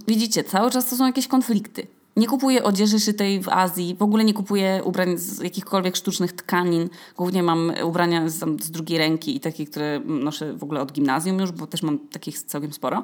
widzicie, 0.08 0.44
cały 0.44 0.70
czas 0.70 0.86
to 0.86 0.96
są 0.96 1.06
jakieś 1.06 1.28
konflikty. 1.28 1.86
Nie 2.16 2.26
kupuję 2.26 2.64
odzieży 2.64 3.00
szytej 3.00 3.40
w 3.40 3.48
Azji, 3.48 3.96
w 3.98 4.02
ogóle 4.02 4.24
nie 4.24 4.34
kupuję 4.34 4.80
ubrań 4.84 5.18
z 5.18 5.38
jakichkolwiek 5.38 5.96
sztucznych 5.96 6.32
tkanin. 6.32 6.88
Głównie 7.16 7.42
mam 7.42 7.72
ubrania 7.84 8.28
z, 8.28 8.64
z 8.64 8.70
drugiej 8.70 8.98
ręki 8.98 9.36
i 9.36 9.40
takie, 9.40 9.66
które 9.66 10.00
noszę 10.04 10.54
w 10.54 10.62
ogóle 10.62 10.80
od 10.80 10.92
gimnazjum 10.92 11.38
już, 11.38 11.52
bo 11.52 11.66
też 11.66 11.82
mam 11.82 11.98
takich 11.98 12.42
całkiem 12.42 12.72
sporo. 12.72 13.02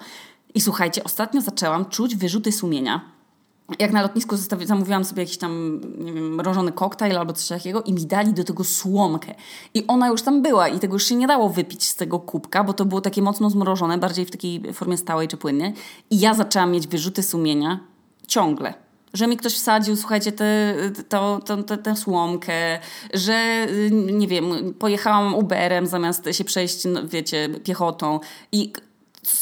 I 0.55 0.61
słuchajcie, 0.61 1.05
ostatnio 1.05 1.41
zaczęłam 1.41 1.85
czuć 1.85 2.17
wyrzuty 2.17 2.53
sumienia. 2.53 3.17
Jak 3.79 3.93
na 3.93 4.03
lotnisku 4.03 4.37
zamówiłam 4.65 5.05
sobie 5.05 5.23
jakiś 5.23 5.39
tam, 5.39 5.81
nie 5.99 6.13
wiem, 6.13 6.35
mrożony 6.35 6.73
koktajl 6.73 7.19
albo 7.19 7.33
coś 7.33 7.49
takiego 7.49 7.83
i 7.83 7.93
mi 7.93 8.07
dali 8.07 8.33
do 8.33 8.45
tego 8.45 8.65
słomkę. 8.65 9.35
I 9.75 9.87
ona 9.87 10.09
już 10.09 10.23
tam 10.23 10.43
była 10.43 10.69
i 10.69 10.79
tego 10.79 10.95
już 10.95 11.05
się 11.05 11.15
nie 11.15 11.27
dało 11.27 11.49
wypić 11.49 11.85
z 11.85 11.95
tego 11.95 12.21
kubka, 12.21 12.65
bo 12.65 12.73
to 12.73 12.85
było 12.85 13.01
takie 13.01 13.23
mocno 13.23 13.51
zmrożone, 13.51 13.99
bardziej 13.99 14.27
w 14.27 14.31
takiej 14.31 14.73
formie 14.73 14.97
stałej 14.97 15.29
czy 15.29 15.37
płynnej. 15.37 15.73
I 16.11 16.21
ja 16.21 16.35
zaczęłam 16.35 16.73
mieć 16.73 16.87
wyrzuty 16.87 17.23
sumienia 17.23 17.81
ciągle 18.27 18.86
że 19.17 19.27
mi 19.27 19.37
ktoś 19.37 19.55
wsadził, 19.55 19.97
słuchajcie, 19.97 20.33
tę 20.33 20.75
te, 21.09 21.39
te, 21.45 21.63
te, 21.63 21.79
te, 21.79 21.97
słomkę, 21.97 22.79
że 23.15 23.67
nie 23.91 24.29
wiem, 24.29 24.75
pojechałam 24.79 25.35
Uberem 25.35 25.87
zamiast 25.87 26.29
się 26.33 26.45
przejść, 26.45 26.85
no, 26.85 27.09
wiecie, 27.09 27.49
piechotą 27.49 28.21
i 28.53 28.73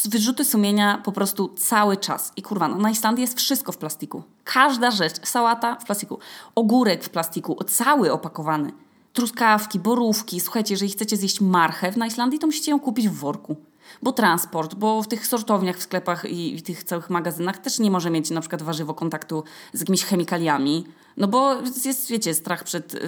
wyrzuty 0.05 0.45
sumienia 0.45 1.01
po 1.05 1.11
prostu 1.11 1.53
cały 1.57 1.97
czas. 1.97 2.31
I 2.37 2.41
kurwa, 2.41 2.67
no 2.67 2.77
na 2.77 2.89
Islandii 2.89 3.21
jest 3.21 3.37
wszystko 3.37 3.71
w 3.71 3.77
plastiku. 3.77 4.23
Każda 4.43 4.91
rzecz, 4.91 5.27
sałata 5.27 5.75
w 5.75 5.85
plastiku, 5.85 6.19
ogórek 6.55 7.03
w 7.03 7.09
plastiku, 7.09 7.63
cały 7.67 8.11
opakowany, 8.11 8.71
truskawki, 9.13 9.79
borówki. 9.79 10.39
Słuchajcie, 10.39 10.73
jeżeli 10.73 10.91
chcecie 10.91 11.17
zjeść 11.17 11.41
marchew 11.41 11.97
na 11.97 12.07
Islandii, 12.07 12.39
to 12.39 12.47
musicie 12.47 12.71
ją 12.71 12.79
kupić 12.79 13.09
w 13.09 13.13
worku 13.13 13.55
bo 14.03 14.11
transport, 14.11 14.75
bo 14.75 15.01
w 15.01 15.07
tych 15.07 15.27
sortowniach, 15.27 15.77
w 15.77 15.83
sklepach 15.83 16.25
i 16.25 16.57
w 16.57 16.61
tych 16.61 16.83
całych 16.83 17.09
magazynach 17.09 17.57
też 17.57 17.79
nie 17.79 17.91
może 17.91 18.09
mieć 18.09 18.29
na 18.29 18.41
przykład 18.41 18.61
warzywo 18.61 18.93
kontaktu 18.93 19.43
z 19.73 19.79
jakimiś 19.79 20.03
chemikaliami, 20.03 20.85
no 21.17 21.27
bo 21.27 21.55
jest, 21.85 22.09
wiecie, 22.09 22.33
strach 22.33 22.63
przed... 22.63 22.93
Yy, 22.93 23.01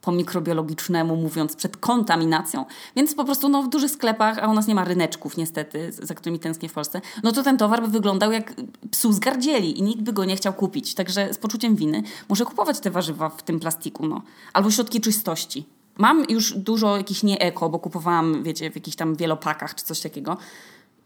po 0.00 0.12
mikrobiologicznemu 0.12 1.16
mówiąc, 1.16 1.56
przed 1.56 1.76
kontaminacją. 1.76 2.64
Więc 2.96 3.14
po 3.14 3.24
prostu 3.24 3.48
no, 3.48 3.62
w 3.62 3.68
dużych 3.68 3.90
sklepach, 3.90 4.38
a 4.38 4.48
u 4.48 4.54
nas 4.54 4.66
nie 4.66 4.74
ma 4.74 4.84
ryneczków 4.84 5.36
niestety, 5.36 5.92
za 5.92 6.14
którymi 6.14 6.38
tęsknię 6.38 6.68
w 6.68 6.72
Polsce, 6.72 7.00
no 7.22 7.32
to 7.32 7.42
ten 7.42 7.58
towar 7.58 7.82
by 7.82 7.88
wyglądał 7.88 8.32
jak 8.32 8.54
psu 8.90 9.12
z 9.12 9.18
gardzieli 9.18 9.78
i 9.78 9.82
nikt 9.82 10.02
by 10.02 10.12
go 10.12 10.24
nie 10.24 10.36
chciał 10.36 10.52
kupić. 10.52 10.94
Także 10.94 11.34
z 11.34 11.38
poczuciem 11.38 11.76
winy 11.76 12.02
muszę 12.28 12.44
kupować 12.44 12.80
te 12.80 12.90
warzywa 12.90 13.28
w 13.28 13.42
tym 13.42 13.60
plastiku, 13.60 14.06
no. 14.06 14.22
Albo 14.52 14.70
środki 14.70 15.00
czystości. 15.00 15.79
Mam 16.00 16.24
już 16.28 16.52
dużo 16.52 16.96
jakichś 16.96 17.22
nie 17.22 17.40
eko, 17.40 17.68
bo 17.68 17.78
kupowałam, 17.78 18.42
wiecie, 18.42 18.70
w 18.70 18.74
jakichś 18.74 18.96
tam 18.96 19.16
wielopakach 19.16 19.74
czy 19.74 19.84
coś 19.84 20.00
takiego. 20.00 20.36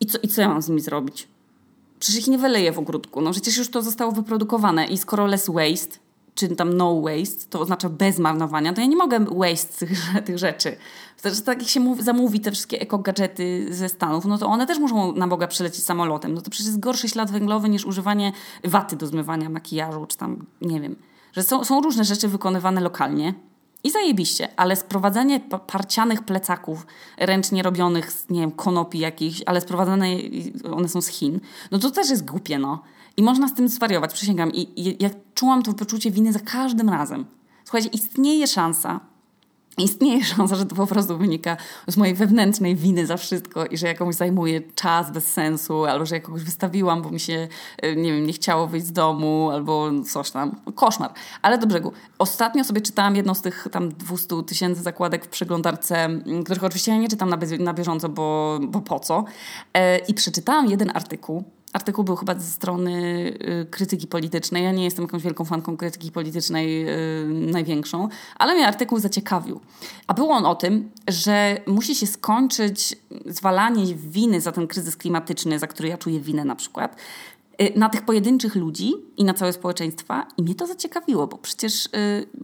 I 0.00 0.06
co, 0.06 0.18
I 0.22 0.28
co 0.28 0.40
ja 0.40 0.48
mam 0.48 0.62
z 0.62 0.68
nimi 0.68 0.80
zrobić? 0.80 1.28
Przecież 1.98 2.20
ich 2.20 2.28
nie 2.28 2.38
wyleję 2.38 2.72
w 2.72 2.78
ogródku. 2.78 3.20
No 3.20 3.30
przecież 3.30 3.56
już 3.56 3.70
to 3.70 3.82
zostało 3.82 4.12
wyprodukowane 4.12 4.86
i 4.86 4.98
skoro 4.98 5.26
less 5.26 5.50
waste, 5.50 5.98
czy 6.34 6.48
tam 6.48 6.76
no 6.76 7.00
waste, 7.00 7.46
to 7.50 7.60
oznacza 7.60 7.88
bez 7.88 8.18
marnowania, 8.18 8.72
to 8.72 8.80
ja 8.80 8.86
nie 8.86 8.96
mogę 8.96 9.24
waste 9.24 9.86
tych, 9.86 9.98
tych 10.24 10.38
rzeczy. 10.38 10.76
Zresztą 11.22 11.44
tak 11.44 11.58
jak 11.58 11.68
się 11.68 11.80
mówi, 11.80 12.02
zamówi 12.02 12.40
te 12.40 12.50
wszystkie 12.50 12.80
eko-gadżety 12.80 13.66
ze 13.70 13.88
Stanów, 13.88 14.24
no 14.24 14.38
to 14.38 14.46
one 14.46 14.66
też 14.66 14.78
muszą 14.78 15.12
na 15.12 15.28
Boga 15.28 15.46
przylecieć 15.46 15.84
samolotem. 15.84 16.34
No 16.34 16.40
to 16.40 16.50
przecież 16.50 16.66
jest 16.66 16.80
gorszy 16.80 17.08
ślad 17.08 17.30
węglowy 17.30 17.68
niż 17.68 17.84
używanie 17.84 18.32
waty 18.64 18.96
do 18.96 19.06
zmywania 19.06 19.48
makijażu, 19.48 20.06
czy 20.06 20.16
tam, 20.16 20.46
nie 20.60 20.80
wiem. 20.80 20.96
Że 21.32 21.42
są, 21.42 21.64
są 21.64 21.80
różne 21.80 22.04
rzeczy 22.04 22.28
wykonywane 22.28 22.80
lokalnie, 22.80 23.34
i 23.84 23.90
zajebiście, 23.90 24.48
ale 24.56 24.76
sprowadzanie 24.76 25.40
parcianych 25.66 26.22
plecaków 26.22 26.86
ręcznie 27.18 27.62
robionych 27.62 28.12
z, 28.12 28.30
nie 28.30 28.40
wiem, 28.40 28.52
konopi 28.52 28.98
jakichś, 28.98 29.42
ale 29.46 29.60
sprowadzane, 29.60 30.06
one 30.72 30.88
są 30.88 31.02
z 31.02 31.06
Chin, 31.06 31.40
no 31.70 31.78
to 31.78 31.90
też 31.90 32.10
jest 32.10 32.24
głupie, 32.24 32.58
no. 32.58 32.82
I 33.16 33.22
można 33.22 33.48
z 33.48 33.54
tym 33.54 33.68
zwariować, 33.68 34.12
przysięgam. 34.12 34.52
I, 34.52 34.80
i 34.80 35.02
ja 35.02 35.10
czułam 35.34 35.62
to 35.62 35.74
poczucie 35.74 36.10
winy 36.10 36.32
za 36.32 36.38
każdym 36.38 36.88
razem. 36.88 37.24
Słuchajcie, 37.64 37.88
istnieje 37.88 38.46
szansa, 38.46 39.00
istnieje 39.78 40.24
szansa, 40.24 40.56
że 40.56 40.66
to 40.66 40.74
po 40.74 40.86
prostu 40.86 41.18
wynika 41.18 41.56
z 41.86 41.96
mojej 41.96 42.14
wewnętrznej 42.14 42.76
winy 42.76 43.06
za 43.06 43.16
wszystko 43.16 43.66
i 43.66 43.76
że 43.76 43.86
jakąś 43.86 44.14
zajmuję 44.14 44.60
czas 44.74 45.12
bez 45.12 45.32
sensu, 45.32 45.84
albo 45.84 46.06
że 46.06 46.14
jakoś 46.14 46.42
wystawiłam, 46.42 47.02
bo 47.02 47.10
mi 47.10 47.20
się, 47.20 47.48
e, 47.82 47.96
nie 47.96 48.12
wiem, 48.12 48.26
nie 48.26 48.32
chciało 48.32 48.66
wyjść 48.66 48.86
z 48.86 48.92
domu, 48.92 49.50
albo 49.52 49.90
coś 50.12 50.30
tam. 50.30 50.56
Koszmar. 50.74 51.12
Ale 51.42 51.58
do 51.58 51.66
brzegu. 51.66 51.92
Ostatnio 52.18 52.64
sobie 52.64 52.80
czytałam 52.80 53.16
jedną 53.16 53.34
z 53.34 53.42
tych 53.42 53.68
tam 53.70 53.88
200 53.88 54.42
tysięcy 54.42 54.82
zakładek 54.82 55.24
w 55.24 55.28
przeglądarce, 55.28 56.08
których 56.44 56.64
oczywiście 56.64 56.92
ja 56.92 56.98
nie 56.98 57.08
czytam 57.08 57.30
na, 57.58 57.74
bieżąco, 57.74 58.08
bo, 58.08 58.58
bo 58.62 58.80
po 58.80 59.00
co. 59.00 59.24
E, 59.74 59.98
I 59.98 60.14
przeczytałam 60.14 60.66
jeden 60.66 60.90
artykuł, 60.94 61.44
artykuł 61.74 62.04
był 62.04 62.16
chyba 62.16 62.34
ze 62.34 62.50
strony 62.50 62.92
y, 63.62 63.66
krytyki 63.70 64.06
politycznej. 64.06 64.64
Ja 64.64 64.72
nie 64.72 64.84
jestem 64.84 65.04
jakąś 65.04 65.22
wielką 65.22 65.44
fanką 65.44 65.76
krytyki 65.76 66.12
politycznej, 66.12 66.88
y, 66.88 67.26
największą, 67.28 68.08
ale 68.36 68.54
mnie 68.54 68.66
artykuł 68.66 68.98
zaciekawił. 68.98 69.60
A 70.06 70.14
był 70.14 70.30
on 70.30 70.46
o 70.46 70.54
tym, 70.54 70.90
że 71.08 71.60
musi 71.66 71.94
się 71.94 72.06
skończyć 72.06 72.96
zwalanie 73.26 73.94
winy 73.94 74.40
za 74.40 74.52
ten 74.52 74.66
kryzys 74.66 74.96
klimatyczny, 74.96 75.58
za 75.58 75.66
który 75.66 75.88
ja 75.88 75.98
czuję 75.98 76.20
winę 76.20 76.44
na 76.44 76.56
przykład, 76.56 76.96
y, 77.62 77.72
na 77.76 77.88
tych 77.88 78.02
pojedynczych 78.02 78.54
ludzi 78.54 78.92
i 79.16 79.24
na 79.24 79.34
całe 79.34 79.52
społeczeństwa. 79.52 80.26
I 80.36 80.42
mnie 80.42 80.54
to 80.54 80.66
zaciekawiło, 80.66 81.26
bo 81.26 81.38
przecież 81.38 81.88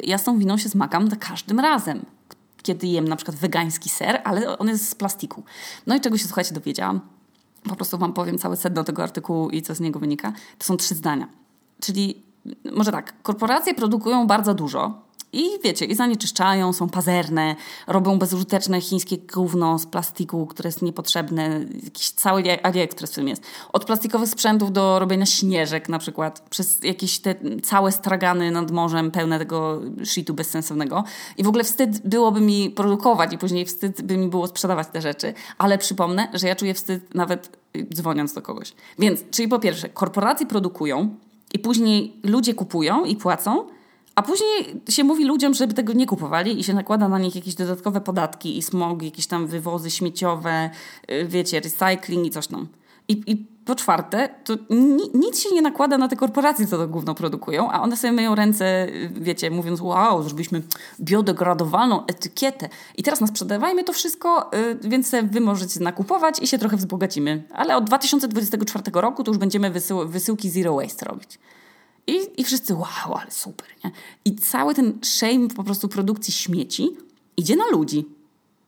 ja 0.04 0.18
z 0.18 0.24
tą 0.24 0.38
winą 0.38 0.58
się 0.58 0.68
zmagam 0.68 1.10
za 1.10 1.16
każdym 1.16 1.60
razem 1.60 2.06
kiedy 2.62 2.86
jem 2.86 3.08
na 3.08 3.16
przykład 3.16 3.36
wegański 3.36 3.88
ser, 3.88 4.20
ale 4.24 4.58
on 4.58 4.68
jest 4.68 4.88
z 4.88 4.94
plastiku. 4.94 5.42
No 5.86 5.96
i 5.96 6.00
czego 6.00 6.18
się, 6.18 6.24
słuchajcie, 6.24 6.54
dowiedziałam? 6.54 7.00
Po 7.68 7.76
prostu 7.76 7.98
Wam 7.98 8.12
powiem 8.12 8.38
całe 8.38 8.56
sedno 8.56 8.84
tego 8.84 9.02
artykułu 9.02 9.50
i 9.50 9.62
co 9.62 9.74
z 9.74 9.80
niego 9.80 9.98
wynika. 9.98 10.32
To 10.58 10.64
są 10.64 10.76
trzy 10.76 10.94
zdania. 10.94 11.28
Czyli 11.80 12.22
może 12.72 12.92
tak, 12.92 13.22
korporacje 13.22 13.74
produkują 13.74 14.26
bardzo 14.26 14.54
dużo, 14.54 15.02
i 15.32 15.44
wiecie, 15.64 15.84
i 15.84 15.94
zanieczyszczają, 15.94 16.72
są 16.72 16.88
pazerne, 16.88 17.56
robią 17.86 18.18
bezużyteczne 18.18 18.80
chińskie 18.80 19.18
gówno 19.18 19.78
z 19.78 19.86
plastiku, 19.86 20.46
które 20.46 20.68
jest 20.68 20.82
niepotrzebne. 20.82 21.60
Jakiś 21.84 22.10
cały 22.10 22.62
AliExpress 22.62 23.12
w 23.12 23.14
tym 23.14 23.28
jest. 23.28 23.42
Od 23.72 23.84
plastikowych 23.84 24.28
sprzętów 24.28 24.72
do 24.72 24.98
robienia 24.98 25.26
śnieżek 25.26 25.88
na 25.88 25.98
przykład, 25.98 26.40
przez 26.50 26.84
jakieś 26.84 27.18
te 27.18 27.34
całe 27.62 27.92
stragany 27.92 28.50
nad 28.50 28.70
morzem 28.70 29.10
pełne 29.10 29.38
tego 29.38 29.80
shitu 30.04 30.34
bezsensownego. 30.34 31.04
I 31.36 31.44
w 31.44 31.48
ogóle 31.48 31.64
wstyd 31.64 32.08
byłoby 32.08 32.40
mi 32.40 32.70
produkować 32.70 33.32
i 33.32 33.38
później 33.38 33.66
wstyd 33.66 34.02
by 34.02 34.16
mi 34.16 34.28
było 34.28 34.46
sprzedawać 34.46 34.88
te 34.92 35.00
rzeczy. 35.00 35.34
Ale 35.58 35.78
przypomnę, 35.78 36.28
że 36.34 36.48
ja 36.48 36.56
czuję 36.56 36.74
wstyd 36.74 37.14
nawet 37.14 37.58
dzwoniąc 37.94 38.32
do 38.32 38.42
kogoś. 38.42 38.72
Więc, 38.98 39.20
czyli 39.30 39.48
po 39.48 39.58
pierwsze, 39.58 39.88
korporacje 39.88 40.46
produkują 40.46 41.14
i 41.52 41.58
później 41.58 42.16
ludzie 42.22 42.54
kupują 42.54 43.04
i 43.04 43.16
płacą, 43.16 43.66
a 44.14 44.22
później 44.22 44.80
się 44.88 45.04
mówi 45.04 45.24
ludziom, 45.24 45.54
żeby 45.54 45.74
tego 45.74 45.92
nie 45.92 46.06
kupowali 46.06 46.60
i 46.60 46.64
się 46.64 46.74
nakłada 46.74 47.08
na 47.08 47.18
nich 47.18 47.34
jakieś 47.34 47.54
dodatkowe 47.54 48.00
podatki 48.00 48.58
i 48.58 48.62
smog, 48.62 49.02
jakieś 49.02 49.26
tam 49.26 49.46
wywozy 49.46 49.90
śmieciowe, 49.90 50.70
y, 51.10 51.24
wiecie, 51.24 51.60
recycling 51.60 52.26
i 52.26 52.30
coś 52.30 52.46
tam. 52.46 52.68
I, 53.08 53.22
i 53.26 53.46
po 53.64 53.74
czwarte, 53.74 54.28
to 54.44 54.54
ni 54.70 55.10
nic 55.14 55.40
się 55.40 55.54
nie 55.54 55.62
nakłada 55.62 55.98
na 55.98 56.08
te 56.08 56.16
korporacje, 56.16 56.66
co 56.66 56.78
to 56.78 56.88
gówno 56.88 57.14
produkują, 57.14 57.70
a 57.70 57.80
one 57.80 57.96
sobie 57.96 58.12
myją 58.12 58.34
ręce, 58.34 58.88
y, 58.88 59.10
wiecie, 59.14 59.50
mówiąc 59.50 59.80
wow, 59.80 60.22
zrobiliśmy 60.22 60.62
biodegradowalną 61.00 62.06
etykietę 62.06 62.68
i 62.96 63.02
teraz 63.02 63.20
nas 63.20 63.30
sprzedawajmy 63.30 63.84
to 63.84 63.92
wszystko, 63.92 64.50
yy, 64.52 64.90
więc 64.90 65.12
wy 65.22 65.40
możecie 65.40 65.80
nakupować 65.80 66.42
i 66.42 66.46
się 66.46 66.58
trochę 66.58 66.76
wzbogacimy. 66.76 67.42
Ale 67.54 67.76
od 67.76 67.84
2024 67.84 68.82
roku 68.94 69.24
to 69.24 69.30
już 69.30 69.38
będziemy 69.38 69.70
wysył 69.70 70.08
wysyłki 70.08 70.50
zero 70.50 70.74
waste 70.74 71.06
robić. 71.06 71.38
I, 72.06 72.40
I 72.40 72.44
wszyscy, 72.44 72.74
wow, 72.74 73.14
ale 73.20 73.30
super, 73.30 73.68
nie? 73.84 73.90
I 74.24 74.36
cały 74.36 74.74
ten 74.74 74.98
shame 75.02 75.48
po 75.48 75.64
prostu 75.64 75.88
produkcji 75.88 76.32
śmieci 76.32 76.88
idzie 77.36 77.56
na 77.56 77.66
ludzi. 77.72 78.04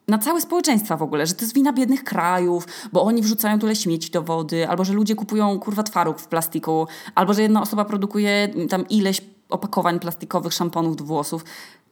Na 0.08 0.18
całe 0.18 0.40
społeczeństwa 0.40 0.96
w 0.96 1.02
ogóle, 1.02 1.26
że 1.26 1.34
to 1.34 1.40
jest 1.40 1.54
wina 1.54 1.72
biednych 1.72 2.04
krajów, 2.04 2.66
bo 2.92 3.02
oni 3.02 3.22
wrzucają 3.22 3.58
tyle 3.58 3.76
śmieci 3.76 4.10
do 4.10 4.22
wody, 4.22 4.68
albo 4.68 4.84
że 4.84 4.92
ludzie 4.92 5.14
kupują 5.14 5.58
kurwa 5.58 5.82
twaróg 5.82 6.20
w 6.20 6.26
plastiku, 6.26 6.86
albo 7.14 7.34
że 7.34 7.42
jedna 7.42 7.62
osoba 7.62 7.84
produkuje 7.84 8.48
tam 8.68 8.88
ileś 8.88 9.20
opakowań 9.52 10.00
plastikowych 10.00 10.52
szamponów 10.52 10.96
do 10.96 11.04
włosów. 11.04 11.44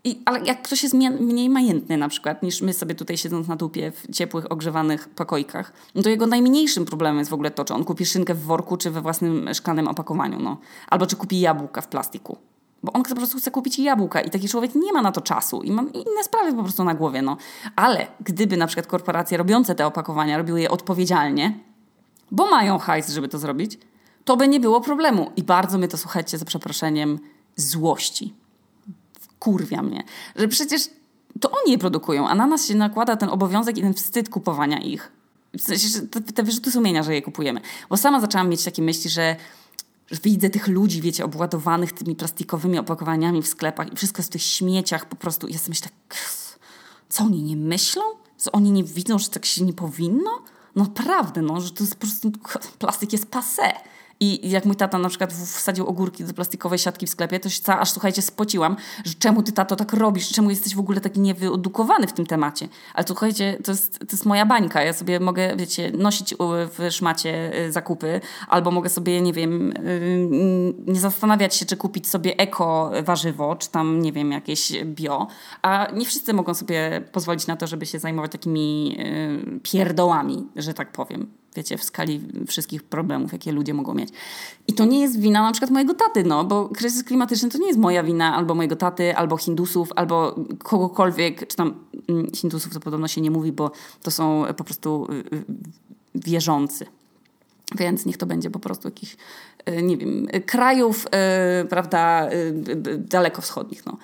I, 0.05 0.23
ale 0.25 0.41
jak 0.41 0.63
ktoś 0.63 0.83
jest 0.83 0.95
mniej 1.21 1.51
majętny 1.51 1.97
na 1.97 2.09
przykład 2.09 2.43
niż 2.43 2.63
my 2.63 2.73
sobie 2.73 2.95
tutaj 2.95 3.17
siedząc 3.17 3.49
na 3.49 3.57
dupie 3.57 3.93
w 3.93 4.13
ciepłych, 4.13 4.53
ogrzewanych 4.53 5.09
pokojkach, 5.09 5.73
no 5.95 6.03
to 6.03 6.09
jego 6.09 6.27
najmniejszym 6.27 6.85
problemem 6.85 7.19
jest 7.19 7.31
w 7.31 7.35
ogóle 7.35 7.51
to, 7.51 7.65
czy 7.65 7.75
on 7.75 7.85
kupi 7.85 8.07
szynkę 8.07 8.35
w 8.35 8.43
worku, 8.43 8.77
czy 8.77 8.91
we 8.91 9.01
własnym 9.01 9.55
szklanym 9.55 9.89
opakowaniu, 9.89 10.39
no. 10.39 10.57
Albo 10.89 11.07
czy 11.07 11.17
kupi 11.17 11.41
jabłka 11.41 11.81
w 11.81 11.89
plastiku. 11.89 12.39
Bo 12.83 12.93
on 12.93 13.03
po 13.03 13.15
prostu 13.15 13.39
chce 13.39 13.51
kupić 13.51 13.79
jabłka 13.79 14.21
i 14.21 14.31
taki 14.31 14.49
człowiek 14.49 14.75
nie 14.75 14.93
ma 14.93 15.03
na 15.03 15.13
to 15.13 15.21
czasu 15.21 15.63
i 15.63 15.71
ma 15.71 15.83
inne 15.83 16.25
sprawy 16.25 16.55
po 16.55 16.63
prostu 16.63 16.85
na 16.85 16.95
głowie, 16.95 17.23
no. 17.23 17.37
Ale 17.77 18.07
gdyby 18.21 18.57
na 18.57 18.67
przykład 18.67 18.87
korporacje 18.87 19.39
robiące 19.39 19.75
te 19.75 19.87
opakowania 19.87 20.39
robiły 20.39 20.61
je 20.61 20.71
odpowiedzialnie, 20.71 21.59
bo 22.31 22.51
mają 22.51 22.79
hajs, 22.79 23.11
żeby 23.11 23.29
to 23.29 23.39
zrobić, 23.39 23.79
to 24.25 24.37
by 24.37 24.49
nie 24.49 24.61
było 24.61 24.81
problemu. 24.81 25.31
I 25.37 25.43
bardzo 25.43 25.79
mnie 25.79 25.89
to, 25.89 25.97
słuchajcie, 25.97 26.39
za 26.39 26.45
przeproszeniem, 26.45 27.19
złości 27.61 28.35
kurwia 29.39 29.83
mnie, 29.83 30.05
że 30.37 30.49
przecież 30.49 30.91
to 31.41 31.51
oni 31.51 31.73
je 31.73 31.79
produkują, 31.79 32.29
a 32.29 32.35
na 32.35 32.47
nas 32.47 32.67
się 32.67 32.75
nakłada 32.75 33.17
ten 33.17 33.29
obowiązek 33.29 33.79
i 33.79 33.81
ten 33.81 33.95
wstyd 33.95 34.29
kupowania 34.29 34.79
ich. 34.79 35.13
W 35.59 35.61
sensie, 35.61 36.01
te, 36.01 36.21
te 36.21 36.43
wyrzuty 36.43 36.71
sumienia, 36.71 37.03
że 37.03 37.15
je 37.15 37.23
kupujemy. 37.23 37.61
Bo 37.89 37.97
sama 37.97 38.21
zaczęłam 38.21 38.49
mieć 38.49 38.65
takie 38.65 38.83
myśli, 38.83 39.11
że 39.11 39.37
widzę 40.23 40.51
tych 40.51 40.69
ludzi, 40.69 41.01
wiecie, 41.01 41.25
obładowanych 41.25 41.93
tymi 41.93 42.17
plastikowymi 42.17 42.79
opakowaniami 42.79 43.43
w 43.43 43.47
sklepach 43.47 43.93
i 43.93 43.97
wszystko 43.97 44.23
w 44.23 44.29
tych 44.29 44.43
śmieciach 44.43 45.07
po 45.07 45.17
prostu. 45.17 45.47
I 45.47 45.53
ja 45.53 45.59
sobie 45.59 45.71
myślę, 45.71 45.89
co 47.09 47.25
oni 47.25 47.43
nie 47.43 47.57
myślą? 47.57 48.03
Co 48.37 48.53
oni 48.53 48.71
nie 48.71 48.85
widzą, 48.85 49.19
że 49.19 49.29
tak 49.29 49.45
się 49.47 49.65
nie 49.65 49.73
powinno? 49.73 50.31
No 50.77 50.85
naprawdę, 50.85 51.43
no, 51.43 51.61
że 51.61 51.71
to 51.71 51.85
jest 51.85 51.95
po 51.95 52.01
prostu, 52.01 52.33
plastik 52.79 53.13
jest 53.13 53.27
passé. 53.27 53.73
I 54.23 54.51
jak 54.51 54.65
mój 54.65 54.77
tata 54.77 54.99
na 54.99 55.09
przykład 55.09 55.33
wsadził 55.33 55.87
ogórki 55.87 56.25
do 56.25 56.35
plastikowej 56.35 56.79
siatki 56.79 57.07
w 57.07 57.11
sklepie, 57.11 57.41
to 57.41 57.49
się 57.49 57.63
cała, 57.63 57.81
aż 57.81 57.91
słuchajcie, 57.91 58.23
spociłam, 58.23 58.77
że 59.05 59.15
czemu 59.15 59.43
ty 59.43 59.53
tato 59.53 59.77
tak 59.77 59.93
robisz, 59.93 60.29
czemu 60.29 60.51
jesteś 60.51 60.75
w 60.75 60.79
ogóle 60.79 61.01
taki 61.01 61.21
niewyedukowany 61.21 62.07
w 62.07 62.13
tym 62.13 62.27
temacie. 62.27 62.69
Ale 62.95 63.07
słuchajcie, 63.07 63.59
to 63.65 63.73
jest, 63.73 63.99
to 63.99 64.07
jest 64.13 64.27
moja 64.27 64.47
bańka. 64.47 64.83
Ja 64.83 64.93
sobie 64.93 65.21
mogę, 65.21 65.57
wiecie, 65.57 65.93
nosić 65.99 66.35
w 66.39 66.91
szmacie 66.91 67.59
y, 67.67 67.73
zakupy, 67.73 68.21
albo 68.49 68.71
mogę 68.71 68.89
sobie, 68.89 69.21
nie 69.21 69.33
wiem, 69.33 69.73
y, 69.77 70.29
nie 70.87 71.01
zastanawiać 71.01 71.55
się, 71.55 71.67
czy 71.67 71.77
kupić 71.77 72.09
sobie 72.09 72.37
eko 72.37 72.91
warzywo, 73.03 73.57
czy 73.57 73.71
tam, 73.71 74.03
nie 74.03 74.13
wiem, 74.13 74.33
jakieś 74.33 74.73
bio. 74.85 75.27
A 75.63 75.89
nie 75.95 76.07
wszyscy 76.07 76.35
mogą 76.35 76.55
sobie 76.55 77.03
pozwolić 77.13 77.47
na 77.47 77.57
to, 77.57 77.67
żeby 77.67 77.87
się 77.87 77.99
zajmować 77.99 78.33
takimi 78.33 78.97
y, 79.57 79.61
pierdołami, 79.63 80.47
że 80.57 80.75
tak 80.75 80.93
powiem 80.93 81.40
wiecie, 81.57 81.79
w 81.79 81.85
skali 81.85 82.21
wszystkich 82.47 82.83
problemów, 82.83 83.33
jakie 83.33 83.53
ludzie 83.53 83.75
mogą 83.75 83.95
mieć. 83.95 84.09
I 84.69 84.73
to 84.73 84.85
nie 84.85 85.01
jest 85.01 85.21
wina 85.21 85.43
na 85.43 85.53
przykład 85.53 85.71
mojego 85.71 85.95
taty, 85.95 86.25
no, 86.25 86.45
bo 86.45 86.69
kryzys 86.69 87.05
klimatyczny 87.05 87.49
to 87.49 87.59
nie 87.59 87.67
jest 87.67 87.79
moja 87.79 88.03
wina, 88.03 88.37
albo 88.37 88.55
mojego 88.55 88.77
taty, 88.77 89.17
albo 89.17 89.37
Hindusów, 89.37 89.93
albo 89.97 90.35
kogokolwiek, 90.63 91.47
czy 91.47 91.57
tam 91.57 91.75
mm, 92.09 92.31
Hindusów 92.35 92.75
to 92.75 92.81
podobno 92.81 93.09
się 93.09 93.21
nie 93.21 93.31
mówi, 93.31 93.53
bo 93.53 93.71
to 94.03 94.11
są 94.11 94.45
po 94.57 94.65
prostu 94.65 95.07
y, 95.13 95.37
y, 95.37 95.45
wierzący. 96.15 96.87
Więc 97.79 98.07
niech 98.07 98.17
to 98.17 98.27
będzie 98.27 98.51
po 98.51 98.59
prostu 98.59 98.89
jakichś, 98.89 99.17
y, 99.69 99.83
nie 99.83 99.97
wiem, 99.97 100.29
krajów, 100.47 101.07
prawda, 101.69 102.29
dalekowschodnich, 102.99 103.87
no 103.87 103.97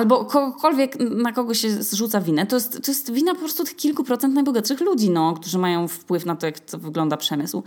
albo 0.00 0.24
kogokolwiek, 0.24 1.00
na 1.00 1.32
kogo 1.32 1.54
się 1.54 1.70
zrzuca 1.70 2.20
winę, 2.20 2.46
to 2.46 2.56
jest, 2.56 2.84
to 2.84 2.90
jest 2.90 3.12
wina 3.12 3.34
po 3.34 3.40
prostu 3.40 3.64
tych 3.64 3.76
kilku 3.76 4.04
procent 4.04 4.34
najbogatszych 4.34 4.80
ludzi, 4.80 5.10
no, 5.10 5.34
którzy 5.34 5.58
mają 5.58 5.88
wpływ 5.88 6.26
na 6.26 6.36
to, 6.36 6.46
jak 6.46 6.60
to 6.60 6.78
wygląda 6.78 7.16
przemysł 7.16 7.62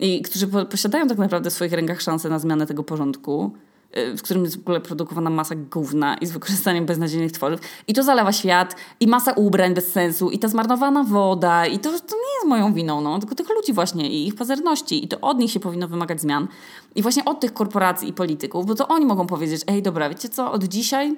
i 0.00 0.22
którzy 0.22 0.46
po, 0.46 0.64
posiadają 0.66 1.08
tak 1.08 1.18
naprawdę 1.18 1.50
w 1.50 1.52
swoich 1.52 1.72
rękach 1.72 2.02
szansę 2.02 2.28
na 2.28 2.38
zmianę 2.38 2.66
tego 2.66 2.84
porządku. 2.84 3.52
y, 3.96 4.16
w 4.16 4.22
którym 4.22 4.44
jest 4.44 4.56
w 4.56 4.60
ogóle 4.60 4.80
produkowana 4.80 5.30
masa 5.30 5.54
gówna 5.54 6.16
i 6.16 6.26
z 6.26 6.30
wykorzystaniem 6.30 6.86
beznadziejnych 6.86 7.32
tworzyw. 7.32 7.60
I 7.86 7.94
to 7.94 8.02
zalewa 8.02 8.32
świat, 8.32 8.76
i 9.00 9.06
masa 9.06 9.32
ubrań 9.32 9.74
bez 9.74 9.92
sensu, 9.92 10.30
i 10.30 10.38
ta 10.38 10.48
zmarnowana 10.48 11.04
woda, 11.04 11.66
i 11.66 11.78
to, 11.78 11.90
to 11.90 12.16
nie 12.16 12.34
jest 12.34 12.46
moją 12.46 12.74
winą, 12.74 13.00
no, 13.00 13.18
tylko 13.18 13.34
tych 13.34 13.48
ludzi 13.48 13.72
właśnie 13.72 14.10
i 14.10 14.26
ich 14.26 14.34
pazerności. 14.34 15.04
I 15.04 15.08
to 15.08 15.20
od 15.20 15.38
nich 15.38 15.50
się 15.50 15.60
powinno 15.60 15.88
wymagać 15.88 16.20
zmian. 16.20 16.48
I 16.94 17.02
właśnie 17.02 17.24
od 17.24 17.40
tych 17.40 17.52
korporacji 17.52 18.08
i 18.08 18.12
polityków, 18.12 18.66
bo 18.66 18.74
to 18.74 18.88
oni 18.88 19.06
mogą 19.06 19.26
powiedzieć, 19.26 19.62
ej 19.66 19.82
dobra, 19.82 20.08
wiecie 20.08 20.28
co, 20.28 20.52
od 20.52 20.64
dzisiaj 20.64 21.16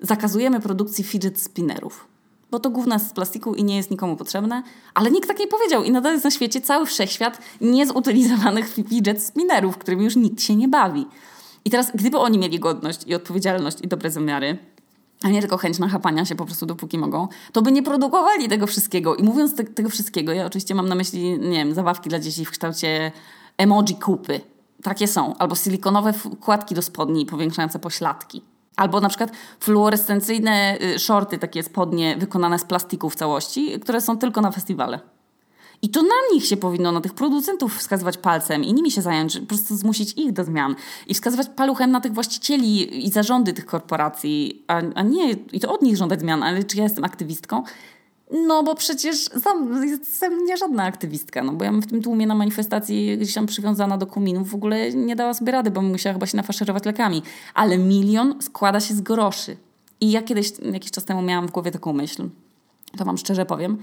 zakazujemy 0.00 0.60
produkcji 0.60 1.04
fidget 1.04 1.40
spinnerów 1.40 2.08
bo 2.50 2.60
to 2.60 2.72
jest 2.92 3.08
z 3.08 3.12
plastiku 3.12 3.54
i 3.54 3.64
nie 3.64 3.76
jest 3.76 3.90
nikomu 3.90 4.16
potrzebne, 4.16 4.62
ale 4.94 5.10
nikt 5.10 5.28
tak 5.28 5.38
nie 5.38 5.46
powiedział 5.46 5.84
i 5.84 5.90
nadal 5.90 6.12
jest 6.12 6.24
na 6.24 6.30
świecie 6.30 6.60
cały 6.60 6.86
wszechświat 6.86 7.38
niezutylizowanych 7.60 8.74
fidget 8.74 9.22
spinnerów, 9.22 9.78
którymi 9.78 10.04
już 10.04 10.16
nikt 10.16 10.42
się 10.42 10.56
nie 10.56 10.68
bawi. 10.68 11.06
I 11.64 11.70
teraz, 11.70 11.90
gdyby 11.94 12.18
oni 12.18 12.38
mieli 12.38 12.60
godność 12.60 13.06
i 13.06 13.14
odpowiedzialność 13.14 13.80
i 13.80 13.88
dobre 13.88 14.10
zamiary, 14.10 14.58
a 15.22 15.28
nie 15.28 15.40
tylko 15.40 15.56
chęć 15.56 15.78
nachapania 15.78 16.24
się 16.24 16.34
po 16.34 16.44
prostu 16.44 16.66
dopóki 16.66 16.98
mogą, 16.98 17.28
to 17.52 17.62
by 17.62 17.72
nie 17.72 17.82
produkowali 17.82 18.48
tego 18.48 18.66
wszystkiego. 18.66 19.16
I 19.16 19.22
mówiąc 19.22 19.56
te, 19.56 19.64
tego 19.64 19.88
wszystkiego, 19.88 20.32
ja 20.32 20.46
oczywiście 20.46 20.74
mam 20.74 20.88
na 20.88 20.94
myśli, 20.94 21.38
nie 21.38 21.58
wiem, 21.58 21.74
zabawki 21.74 22.08
dla 22.08 22.18
dzieci 22.18 22.44
w 22.44 22.50
kształcie 22.50 23.12
emoji 23.56 23.94
kupy. 23.94 24.40
Takie 24.82 25.08
są. 25.08 25.36
Albo 25.36 25.54
silikonowe 25.54 26.12
wkładki 26.12 26.74
do 26.74 26.82
spodni 26.82 27.26
powiększające 27.26 27.78
pośladki. 27.78 28.42
Albo 28.78 29.00
na 29.00 29.08
przykład 29.08 29.30
fluorescencyjne 29.60 30.78
y, 30.82 30.98
shorty, 30.98 31.38
takie 31.38 31.62
spodnie 31.62 32.16
wykonane 32.16 32.58
z 32.58 32.64
plastiku 32.64 33.10
w 33.10 33.14
całości, 33.14 33.80
które 33.80 34.00
są 34.00 34.18
tylko 34.18 34.40
na 34.40 34.50
festiwale. 34.50 35.00
I 35.82 35.88
to 35.88 36.02
na 36.02 36.14
nich 36.32 36.46
się 36.46 36.56
powinno, 36.56 36.92
na 36.92 37.00
tych 37.00 37.14
producentów 37.14 37.78
wskazywać 37.78 38.18
palcem 38.18 38.64
i 38.64 38.74
nimi 38.74 38.90
się 38.90 39.02
zająć, 39.02 39.38
po 39.38 39.46
prostu 39.46 39.76
zmusić 39.76 40.12
ich 40.12 40.32
do 40.32 40.44
zmian. 40.44 40.74
I 41.06 41.14
wskazywać 41.14 41.48
paluchem 41.56 41.90
na 41.90 42.00
tych 42.00 42.12
właścicieli 42.12 43.06
i 43.06 43.10
zarządy 43.10 43.52
tych 43.52 43.66
korporacji, 43.66 44.64
a, 44.68 44.82
a 44.94 45.02
nie, 45.02 45.32
i 45.52 45.60
to 45.60 45.74
od 45.74 45.82
nich 45.82 45.96
żądać 45.96 46.20
zmian, 46.20 46.42
ale 46.42 46.64
czy 46.64 46.76
ja 46.76 46.82
jestem 46.82 47.04
aktywistką? 47.04 47.62
No 48.30 48.62
bo 48.62 48.74
przecież 48.74 49.16
sam, 49.24 49.82
jestem 49.88 50.44
nie 50.44 50.56
żadna 50.56 50.84
aktywistka, 50.84 51.42
no 51.42 51.52
bo 51.52 51.64
ja 51.64 51.70
bym 51.70 51.82
w 51.82 51.86
tym 51.86 52.02
tłumie 52.02 52.26
na 52.26 52.34
manifestacji 52.34 53.18
gdzieś 53.18 53.34
tam 53.34 53.46
przywiązana 53.46 53.98
do 53.98 54.06
kominów 54.06 54.50
w 54.50 54.54
ogóle 54.54 54.92
nie 54.92 55.16
dała 55.16 55.34
sobie 55.34 55.52
rady, 55.52 55.70
bo 55.70 55.80
bym 55.80 55.90
musiała 55.90 56.12
chyba 56.12 56.26
się 56.26 56.36
nafaszerować 56.36 56.84
lekami. 56.84 57.22
Ale 57.54 57.78
milion 57.78 58.34
składa 58.42 58.80
się 58.80 58.94
z 58.94 59.00
groszy. 59.00 59.56
I 60.00 60.10
ja 60.10 60.22
kiedyś, 60.22 60.52
jakiś 60.72 60.90
czas 60.90 61.04
temu 61.04 61.22
miałam 61.22 61.48
w 61.48 61.50
głowie 61.50 61.70
taką 61.70 61.92
myśl, 61.92 62.28
to 62.98 63.04
wam 63.04 63.18
szczerze 63.18 63.46
powiem, 63.46 63.78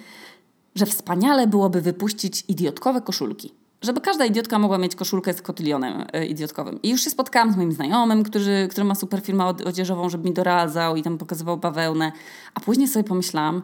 że 0.75 0.85
wspaniale 0.85 1.47
byłoby 1.47 1.81
wypuścić 1.81 2.43
idiotkowe 2.47 3.01
koszulki. 3.01 3.51
Żeby 3.81 4.01
każda 4.01 4.25
idiotka 4.25 4.59
mogła 4.59 4.77
mieć 4.77 4.95
koszulkę 4.95 5.33
z 5.33 5.41
kotylionem 5.41 6.05
y, 6.15 6.25
idiotkowym. 6.25 6.81
I 6.81 6.89
już 6.89 7.01
się 7.01 7.09
spotkałam 7.09 7.53
z 7.53 7.55
moim 7.55 7.71
znajomym, 7.71 8.23
który, 8.23 8.67
który 8.71 8.83
ma 8.83 8.95
super 8.95 9.21
firmę 9.21 9.45
odzieżową, 9.45 10.09
żeby 10.09 10.29
mi 10.29 10.33
doradzał 10.33 10.95
i 10.95 11.03
tam 11.03 11.17
pokazywał 11.17 11.57
bawełnę. 11.57 12.11
A 12.53 12.59
później 12.59 12.87
sobie 12.87 13.03
pomyślałam, 13.03 13.61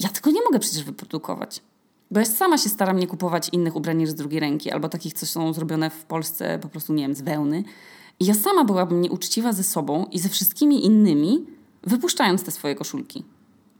ja 0.00 0.08
tego 0.08 0.30
nie 0.30 0.42
mogę 0.44 0.58
przecież 0.58 0.84
wyprodukować. 0.84 1.60
Bo 2.10 2.20
ja 2.20 2.26
sama 2.26 2.58
się 2.58 2.68
staram 2.68 2.98
nie 2.98 3.06
kupować 3.06 3.48
innych 3.52 3.76
ubrań 3.76 3.98
niż 3.98 4.10
z 4.10 4.14
drugiej 4.14 4.40
ręki, 4.40 4.70
albo 4.70 4.88
takich, 4.88 5.12
co 5.14 5.26
są 5.26 5.52
zrobione 5.52 5.90
w 5.90 6.04
Polsce 6.04 6.58
po 6.58 6.68
prostu, 6.68 6.94
nie 6.94 7.02
wiem, 7.02 7.14
z 7.14 7.22
wełny. 7.22 7.64
I 8.20 8.24
ja 8.24 8.34
sama 8.34 8.64
byłabym 8.64 9.00
nieuczciwa 9.00 9.52
ze 9.52 9.62
sobą 9.62 10.06
i 10.12 10.18
ze 10.18 10.28
wszystkimi 10.28 10.84
innymi, 10.84 11.46
wypuszczając 11.82 12.44
te 12.44 12.50
swoje 12.50 12.74
koszulki. 12.74 13.24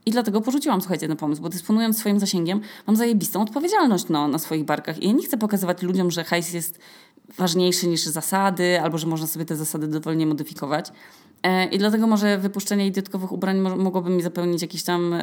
I 0.05 0.11
dlatego 0.11 0.41
porzuciłam, 0.41 0.81
słuchajcie, 0.81 1.07
ten 1.07 1.17
pomysł, 1.17 1.41
bo 1.41 1.49
dysponując 1.49 1.97
swoim 1.97 2.19
zasięgiem, 2.19 2.61
mam 2.87 2.95
zajebistą 2.95 3.41
odpowiedzialność 3.41 4.05
no, 4.09 4.27
na 4.27 4.39
swoich 4.39 4.65
barkach. 4.65 5.03
I 5.03 5.07
ja 5.07 5.13
nie 5.13 5.23
chcę 5.23 5.37
pokazywać 5.37 5.81
ludziom, 5.81 6.11
że 6.11 6.23
hajs 6.23 6.53
jest 6.53 6.79
ważniejszy 7.37 7.87
niż 7.87 8.01
zasady, 8.01 8.81
albo 8.81 8.97
że 8.97 9.07
można 9.07 9.27
sobie 9.27 9.45
te 9.45 9.55
zasady 9.55 9.87
dowolnie 9.87 10.27
modyfikować. 10.27 10.91
E, 11.43 11.65
I 11.65 11.77
dlatego 11.77 12.07
może 12.07 12.37
wypuszczenie 12.37 12.87
idiotkowych 12.87 13.31
ubrań 13.31 13.57
mogłoby 13.57 14.09
mi 14.09 14.21
zapełnić 14.21 14.61
jakiś 14.61 14.83
tam 14.83 15.13
e, 15.13 15.19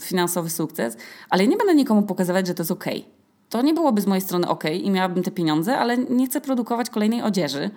finansowy 0.00 0.50
sukces, 0.50 0.96
ale 1.30 1.44
ja 1.44 1.50
nie 1.50 1.56
będę 1.56 1.74
nikomu 1.74 2.02
pokazywać, 2.02 2.46
że 2.46 2.54
to 2.54 2.62
jest 2.62 2.70
ok. 2.70 2.84
To 3.48 3.62
nie 3.62 3.74
byłoby 3.74 4.00
z 4.00 4.06
mojej 4.06 4.22
strony 4.22 4.48
ok 4.48 4.64
i 4.82 4.90
miałabym 4.90 5.22
te 5.22 5.30
pieniądze, 5.30 5.78
ale 5.78 5.98
nie 5.98 6.26
chcę 6.26 6.40
produkować 6.40 6.90
kolejnej 6.90 7.22
odzieży. 7.22 7.70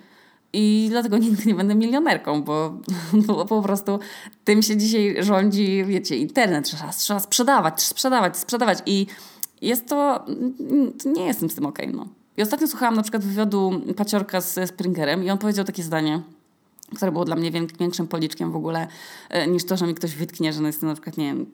I 0.54 0.88
dlatego 0.90 1.18
nigdy 1.28 1.46
nie 1.46 1.56
będę 1.56 1.76
milionerką, 1.76 2.44
bo, 2.44 2.74
bo 3.28 3.46
po 3.46 3.62
prostu 3.62 4.00
tym 4.44 4.62
się 4.62 4.78
dzisiaj 4.78 5.16
rządzi, 5.20 5.86
wiecie, 5.86 6.16
internet. 6.16 6.66
Trzeba, 6.66 6.90
trzeba 6.90 7.20
sprzedawać, 7.20 7.82
sprzedawać, 7.82 8.38
sprzedawać. 8.38 8.80
I 8.86 9.08
jest 9.62 9.88
to, 9.88 10.26
nie 11.06 11.26
jestem 11.26 11.50
z 11.50 11.56
tym 11.56 11.66
okej, 11.66 11.86
okay, 11.88 11.98
no. 11.98 12.08
I 12.38 12.42
ostatnio 12.42 12.68
słuchałam 12.68 12.96
na 12.96 13.02
przykład 13.02 13.24
wywiadu 13.24 13.82
Paciorka 13.96 14.42
z 14.42 14.70
Springerem 14.70 15.24
i 15.24 15.30
on 15.30 15.38
powiedział 15.38 15.66
takie 15.66 15.84
zdanie– 15.84 16.22
które 16.96 17.12
było 17.12 17.26
dla 17.26 17.36
mnie 17.36 17.52
większym 17.52 18.08
policzkiem 18.08 18.52
w 18.52 18.56
ogóle 18.56 18.88
e, 19.30 19.48
niż 19.48 19.66
to, 19.66 19.78
że 19.78 19.88
mi 19.88 19.96
ktoś 19.96 20.16
wytknie, 20.16 20.54
że 20.54 20.62
no 20.62 20.68
jestem 20.68 20.90
na 20.90 20.96
przykład, 20.96 21.18
nie 21.18 21.26
wiem, 21.26 21.46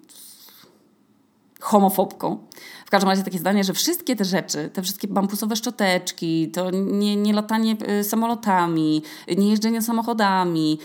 homofobką. 1.63 2.37
W 2.85 2.89
każdym 2.89 3.09
razie 3.09 3.23
takie 3.23 3.39
zdanie, 3.39 3.63
że 3.63 3.73
wszystkie 3.73 4.15
te 4.15 4.25
rzeczy, 4.25 4.69
te 4.73 4.81
wszystkie 4.81 5.07
bambusowe 5.07 5.55
szczoteczki, 5.55 6.51
to 6.51 6.71
nie, 6.71 7.15
nie 7.15 7.33
latanie 7.33 7.75
e, 7.79 8.03
samolotami, 8.03 9.03
nie 9.37 9.49
jeżdżenie 9.49 9.81
samochodami, 9.81 10.79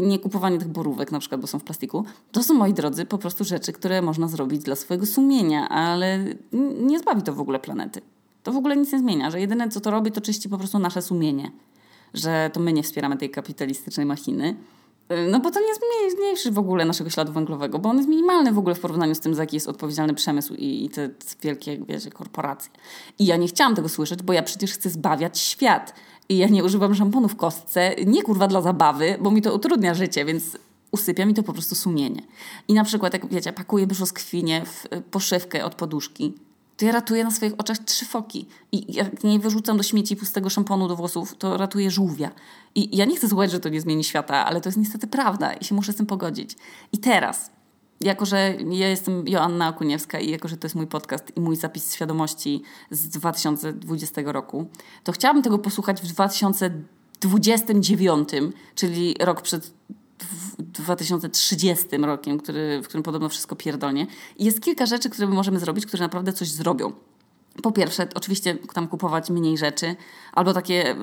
nie 0.00 0.18
kupowanie 0.18 0.58
tych 0.58 0.68
borówek 0.68 1.12
na 1.12 1.18
przykład, 1.18 1.40
bo 1.40 1.46
są 1.46 1.58
w 1.58 1.64
plastiku, 1.64 2.04
to 2.32 2.42
są, 2.42 2.54
moi 2.54 2.74
drodzy, 2.74 3.06
po 3.06 3.18
prostu 3.18 3.44
rzeczy, 3.44 3.72
które 3.72 4.02
można 4.02 4.28
zrobić 4.28 4.62
dla 4.62 4.76
swojego 4.76 5.06
sumienia, 5.06 5.68
ale 5.68 6.24
nie 6.80 6.98
zbawi 6.98 7.22
to 7.22 7.32
w 7.32 7.40
ogóle 7.40 7.58
planety. 7.58 8.00
To 8.42 8.52
w 8.52 8.56
ogóle 8.56 8.76
nic 8.76 8.92
nie 8.92 8.98
zmienia, 8.98 9.30
że 9.30 9.40
jedyne 9.40 9.68
co 9.68 9.80
to 9.80 9.90
robi, 9.90 10.12
to 10.12 10.20
czyści 10.20 10.48
po 10.48 10.58
prostu 10.58 10.78
nasze 10.78 11.02
sumienie 11.02 11.50
że 12.16 12.50
to 12.52 12.60
my 12.60 12.72
nie 12.72 12.82
wspieramy 12.82 13.16
tej 13.16 13.30
kapitalistycznej 13.30 14.06
machiny. 14.06 14.56
Y, 15.12 15.30
no 15.30 15.40
bo 15.40 15.50
to 15.50 15.60
nie 15.60 16.10
zmniejszy 16.10 16.50
w 16.50 16.58
ogóle 16.58 16.84
naszego 16.84 17.10
śladu 17.10 17.32
węglowego, 17.32 17.78
bo 17.78 17.88
on 17.88 17.96
jest 17.96 18.08
minimalny 18.08 18.52
w 18.52 18.58
ogóle 18.58 18.74
w 18.74 18.80
porównaniu 18.80 19.14
z 19.14 19.20
tym, 19.20 19.34
za 19.34 19.42
jaki 19.42 19.56
jest 19.56 19.68
odpowiedzialny 19.68 20.14
przemysł 20.14 20.54
i, 20.54 20.84
i 20.84 20.90
te, 20.90 21.10
wielkie 21.42 21.78
wiecie, 21.88 22.10
korporacje. 22.10 22.70
I 23.18 23.26
ja 23.26 23.36
nie 23.36 23.48
chciałam 23.48 23.74
tego 23.74 23.88
słyszeć, 23.88 24.22
bo 24.22 24.32
ja 24.32 24.42
przecież 24.42 24.72
chcę 24.72 24.90
zbawiać 24.90 25.38
świat. 25.38 25.94
I 26.28 26.36
ja 26.36 26.48
nie 26.48 26.64
używam 26.64 26.94
szamponu 26.94 27.28
w 27.28 27.36
kostce, 27.36 27.94
nie 28.06 28.22
kurwa 28.22 28.48
dla 28.48 28.62
zabawy, 28.62 29.16
bo 29.20 29.30
mi 29.30 29.42
to 29.42 29.54
utrudnia 29.54 29.94
życie, 29.94 30.24
więc 30.24 30.58
usypia 30.90 31.26
mi 31.26 31.34
to 31.34 31.42
po 31.42 31.52
prostu 31.52 31.74
sumienie. 31.74 32.22
I 32.68 32.74
na 32.74 32.84
przykład, 32.84 33.12
jak 33.12 33.28
wiecie, 33.28 33.52
pakuję 33.52 33.86
brzoskwinię 33.86 34.62
w 34.64 34.86
poszywkę 35.10 35.64
od 35.64 35.74
poduszki, 35.74 36.34
to 36.76 36.84
ja 36.84 36.92
ratuję 36.92 37.24
na 37.24 37.30
swoich 37.30 37.52
oczach 37.58 37.78
trzy 37.78 38.04
foki. 38.04 38.46
I 38.72 38.94
jak 38.94 39.24
nie 39.24 39.38
wyrzucam 39.38 39.76
do 39.76 39.82
śmieci 39.82 40.16
pustego 40.16 40.50
szamponu 40.50 40.88
do 40.88 40.96
włosów, 40.96 41.34
to 41.38 41.56
ratuję 41.56 41.90
żółwia. 41.90 42.30
I 42.74 42.96
ja 42.96 43.04
nie 43.04 43.16
chcę 43.16 43.28
złożyć, 43.28 43.52
że 43.52 43.60
to 43.60 43.68
nie 43.68 43.80
zmieni 43.80 44.04
świata, 44.04 44.46
ale 44.46 44.60
to 44.60 44.68
jest 44.68 44.78
niestety 44.78 45.06
prawda 45.06 45.52
i 45.52 45.64
się 45.64 45.74
muszę 45.74 45.92
z 45.92 45.96
tym 45.96 46.06
pogodzić. 46.06 46.56
I 46.92 46.98
teraz, 46.98 47.50
jako 48.00 48.26
że 48.26 48.54
ja 48.70 48.88
jestem 48.88 49.28
Joanna 49.28 49.68
Okuniewska 49.68 50.20
i 50.20 50.30
jako 50.30 50.48
że 50.48 50.56
to 50.56 50.66
jest 50.66 50.74
mój 50.74 50.86
podcast 50.86 51.36
i 51.36 51.40
mój 51.40 51.56
zapis 51.56 51.94
świadomości 51.94 52.62
z 52.90 53.08
2020 53.08 54.22
roku, 54.24 54.66
to 55.04 55.12
chciałabym 55.12 55.42
tego 55.42 55.58
posłuchać 55.58 56.00
w 56.00 56.06
2029, 56.06 58.28
czyli 58.74 59.14
rok 59.20 59.42
przed 59.42 59.72
2030 60.58 61.86
rokiem, 61.96 62.38
który, 62.38 62.80
w 62.82 62.84
którym 62.84 63.02
podobno 63.02 63.28
wszystko 63.28 63.56
pierdolnie. 63.56 64.06
Jest 64.38 64.60
kilka 64.60 64.86
rzeczy, 64.86 65.10
które 65.10 65.28
my 65.28 65.34
możemy 65.34 65.58
zrobić, 65.58 65.86
które 65.86 66.02
naprawdę 66.02 66.32
coś 66.32 66.48
zrobią. 66.48 66.92
Po 67.62 67.72
pierwsze, 67.72 68.08
oczywiście 68.14 68.54
tam 68.54 68.88
kupować 68.88 69.30
mniej 69.30 69.58
rzeczy, 69.58 69.96
albo 70.32 70.52
takie, 70.52 70.96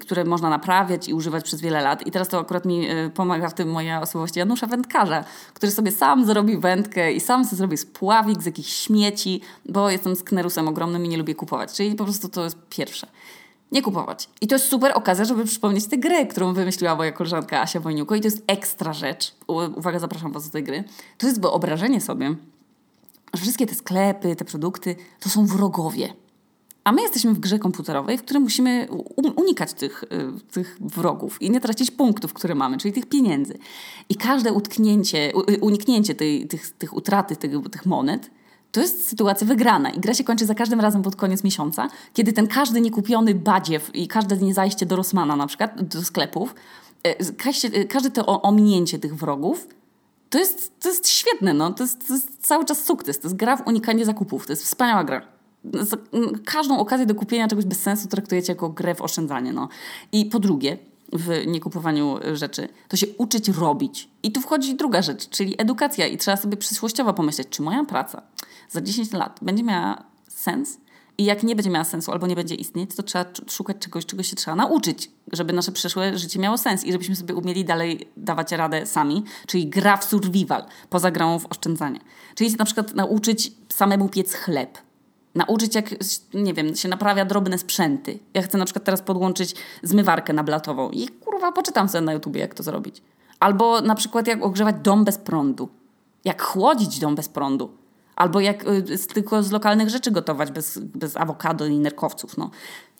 które 0.00 0.24
można 0.24 0.50
naprawiać 0.50 1.08
i 1.08 1.14
używać 1.14 1.44
przez 1.44 1.60
wiele 1.60 1.82
lat. 1.82 2.06
I 2.06 2.10
teraz 2.10 2.28
to 2.28 2.40
akurat 2.40 2.64
mi 2.64 2.88
e, 2.88 3.10
pomaga 3.10 3.48
w 3.48 3.54
tym 3.54 3.70
moja 3.70 4.00
osobowość 4.00 4.36
Janusza 4.36 4.66
Wędkarza, 4.66 5.24
który 5.54 5.72
sobie 5.72 5.92
sam 5.92 6.26
zrobi 6.26 6.58
wędkę 6.58 7.12
i 7.12 7.20
sam 7.20 7.44
sobie 7.44 7.56
zrobi 7.56 7.76
spławik 7.76 8.42
z 8.42 8.46
jakichś 8.46 8.72
śmieci, 8.72 9.40
bo 9.68 9.90
jestem 9.90 10.16
sknerusem 10.16 10.68
ogromnym 10.68 11.04
i 11.04 11.08
nie 11.08 11.16
lubię 11.16 11.34
kupować. 11.34 11.72
Czyli 11.72 11.94
po 11.94 12.04
prostu 12.04 12.28
to 12.28 12.44
jest 12.44 12.56
pierwsze 12.70 13.06
nie 13.72 13.82
kupować. 13.82 14.28
I 14.40 14.46
to 14.46 14.54
jest 14.54 14.68
super 14.68 14.92
okazja, 14.94 15.24
żeby 15.24 15.44
przypomnieć 15.44 15.86
tę 15.86 15.98
grę, 15.98 16.26
którą 16.26 16.52
wymyśliła 16.52 16.94
moja 16.94 17.12
koleżanka 17.12 17.60
Asia 17.60 17.80
Wojniuko 17.80 18.14
i 18.14 18.20
to 18.20 18.26
jest 18.26 18.44
ekstra 18.46 18.92
rzecz. 18.92 19.34
Uwaga, 19.76 19.98
zapraszam 19.98 20.32
Was 20.32 20.46
do 20.46 20.52
tej 20.52 20.64
gry. 20.64 20.84
To 21.18 21.26
jest 21.26 21.40
wyobrażenie 21.40 22.00
sobie, 22.00 22.34
że 23.34 23.42
wszystkie 23.42 23.66
te 23.66 23.74
sklepy, 23.74 24.36
te 24.36 24.44
produkty 24.44 24.96
to 25.20 25.28
są 25.28 25.46
wrogowie. 25.46 26.14
A 26.84 26.92
my 26.92 27.02
jesteśmy 27.02 27.34
w 27.34 27.38
grze 27.38 27.58
komputerowej, 27.58 28.18
w 28.18 28.22
której 28.22 28.42
musimy 28.42 28.88
unikać 29.36 29.72
tych, 29.72 30.04
y, 30.04 30.50
tych 30.50 30.76
wrogów 30.80 31.42
i 31.42 31.50
nie 31.50 31.60
tracić 31.60 31.90
punktów, 31.90 32.32
które 32.32 32.54
mamy, 32.54 32.78
czyli 32.78 32.94
tych 32.94 33.06
pieniędzy. 33.06 33.58
I 34.08 34.14
każde 34.14 34.52
utknięcie, 34.52 35.32
uniknięcie 35.60 36.14
tej, 36.14 36.48
tych, 36.48 36.70
tych 36.70 36.96
utraty 36.96 37.36
tych, 37.36 37.52
tych 37.70 37.86
monet 37.86 38.30
to 38.76 38.80
jest 38.80 39.08
sytuacja 39.08 39.46
wygrana 39.46 39.90
i 39.90 40.00
gra 40.00 40.14
się 40.14 40.24
kończy 40.24 40.46
za 40.46 40.54
każdym 40.54 40.80
razem 40.80 41.02
pod 41.02 41.16
koniec 41.16 41.44
miesiąca, 41.44 41.88
kiedy 42.12 42.32
ten 42.32 42.46
każdy 42.46 42.80
niekupiony 42.80 43.34
badziew 43.34 43.94
i 43.94 44.08
każde 44.08 44.36
nie 44.36 44.54
zajście 44.54 44.86
do 44.86 44.96
Rosmana 44.96 45.36
na 45.36 45.46
przykład, 45.46 45.82
do 45.82 46.02
sklepów, 46.02 46.54
e, 47.02 47.32
każde, 47.32 47.84
każde 47.84 48.10
to 48.10 48.42
ominięcie 48.42 48.98
tych 48.98 49.16
wrogów, 49.16 49.68
to 50.30 50.38
jest, 50.38 50.80
to 50.80 50.88
jest 50.88 51.08
świetne, 51.08 51.54
no. 51.54 51.72
to, 51.72 51.84
jest, 51.84 52.08
to 52.08 52.14
jest 52.14 52.46
cały 52.46 52.64
czas 52.64 52.84
sukces, 52.84 53.20
to 53.20 53.28
jest 53.28 53.36
gra 53.36 53.56
w 53.56 53.66
unikanie 53.66 54.04
zakupów, 54.04 54.46
to 54.46 54.52
jest 54.52 54.64
wspaniała 54.64 55.04
gra. 55.04 55.22
Każdą 56.44 56.78
okazję 56.78 57.06
do 57.06 57.14
kupienia 57.14 57.48
czegoś 57.48 57.64
bez 57.64 57.80
sensu 57.80 58.08
traktujecie 58.08 58.52
jako 58.52 58.68
grę 58.68 58.94
w 58.94 59.02
oszczędzanie. 59.02 59.52
No. 59.52 59.68
I 60.12 60.26
po 60.26 60.38
drugie, 60.38 60.78
w 61.12 61.46
niekupowaniu 61.46 62.18
rzeczy, 62.32 62.68
to 62.88 62.96
się 62.96 63.06
uczyć 63.18 63.48
robić. 63.48 64.08
I 64.22 64.32
tu 64.32 64.40
wchodzi 64.40 64.74
druga 64.74 65.02
rzecz, 65.02 65.28
czyli 65.28 65.54
edukacja. 65.58 66.06
I 66.06 66.18
trzeba 66.18 66.36
sobie 66.36 66.56
przyszłościowo 66.56 67.14
pomyśleć, 67.14 67.48
czy 67.48 67.62
moja 67.62 67.84
praca 67.84 68.22
za 68.70 68.80
10 68.80 69.12
lat 69.12 69.38
będzie 69.42 69.62
miała 69.62 70.04
sens? 70.28 70.78
I 71.18 71.24
jak 71.24 71.42
nie 71.42 71.56
będzie 71.56 71.70
miała 71.70 71.84
sensu 71.84 72.12
albo 72.12 72.26
nie 72.26 72.36
będzie 72.36 72.54
istnieć, 72.54 72.96
to 72.96 73.02
trzeba 73.02 73.24
szukać 73.48 73.76
czegoś, 73.78 74.06
czego 74.06 74.22
się 74.22 74.36
trzeba 74.36 74.56
nauczyć, 74.56 75.10
żeby 75.32 75.52
nasze 75.52 75.72
przyszłe 75.72 76.18
życie 76.18 76.38
miało 76.38 76.58
sens 76.58 76.84
i 76.84 76.92
żebyśmy 76.92 77.16
sobie 77.16 77.34
umieli 77.34 77.64
dalej 77.64 78.08
dawać 78.16 78.52
radę 78.52 78.86
sami, 78.86 79.24
czyli 79.46 79.66
gra 79.66 79.96
w 79.96 80.04
survival, 80.04 80.64
poza 80.90 81.10
grą 81.10 81.38
w 81.38 81.46
oszczędzanie. 81.46 82.00
Czyli 82.34 82.54
na 82.58 82.64
przykład 82.64 82.94
nauczyć 82.94 83.52
samemu 83.68 84.08
piec 84.08 84.34
chleb, 84.34 84.78
nauczyć 85.36 85.74
jak, 85.74 85.94
nie 86.34 86.54
wiem, 86.54 86.76
się 86.76 86.88
naprawia 86.88 87.24
drobne 87.24 87.58
sprzęty. 87.58 88.18
Ja 88.34 88.42
chcę 88.42 88.58
na 88.58 88.64
przykład 88.64 88.84
teraz 88.84 89.02
podłączyć 89.02 89.54
zmywarkę 89.82 90.32
nablatową 90.32 90.90
i 90.90 91.08
kurwa 91.08 91.52
poczytam 91.52 91.88
sobie 91.88 92.04
na 92.04 92.12
YouTubie, 92.12 92.40
jak 92.40 92.54
to 92.54 92.62
zrobić. 92.62 93.02
Albo 93.40 93.80
na 93.80 93.94
przykład 93.94 94.26
jak 94.26 94.44
ogrzewać 94.44 94.76
dom 94.82 95.04
bez 95.04 95.18
prądu. 95.18 95.68
Jak 96.24 96.42
chłodzić 96.42 96.98
dom 96.98 97.14
bez 97.14 97.28
prądu. 97.28 97.70
Albo 98.16 98.40
jak 98.40 98.68
y, 98.68 98.98
tylko 99.14 99.42
z 99.42 99.50
lokalnych 99.50 99.90
rzeczy 99.90 100.10
gotować 100.10 100.50
bez, 100.50 100.78
bez 100.78 101.16
awokado 101.16 101.66
i 101.66 101.78
nerkowców. 101.78 102.36
No. 102.36 102.50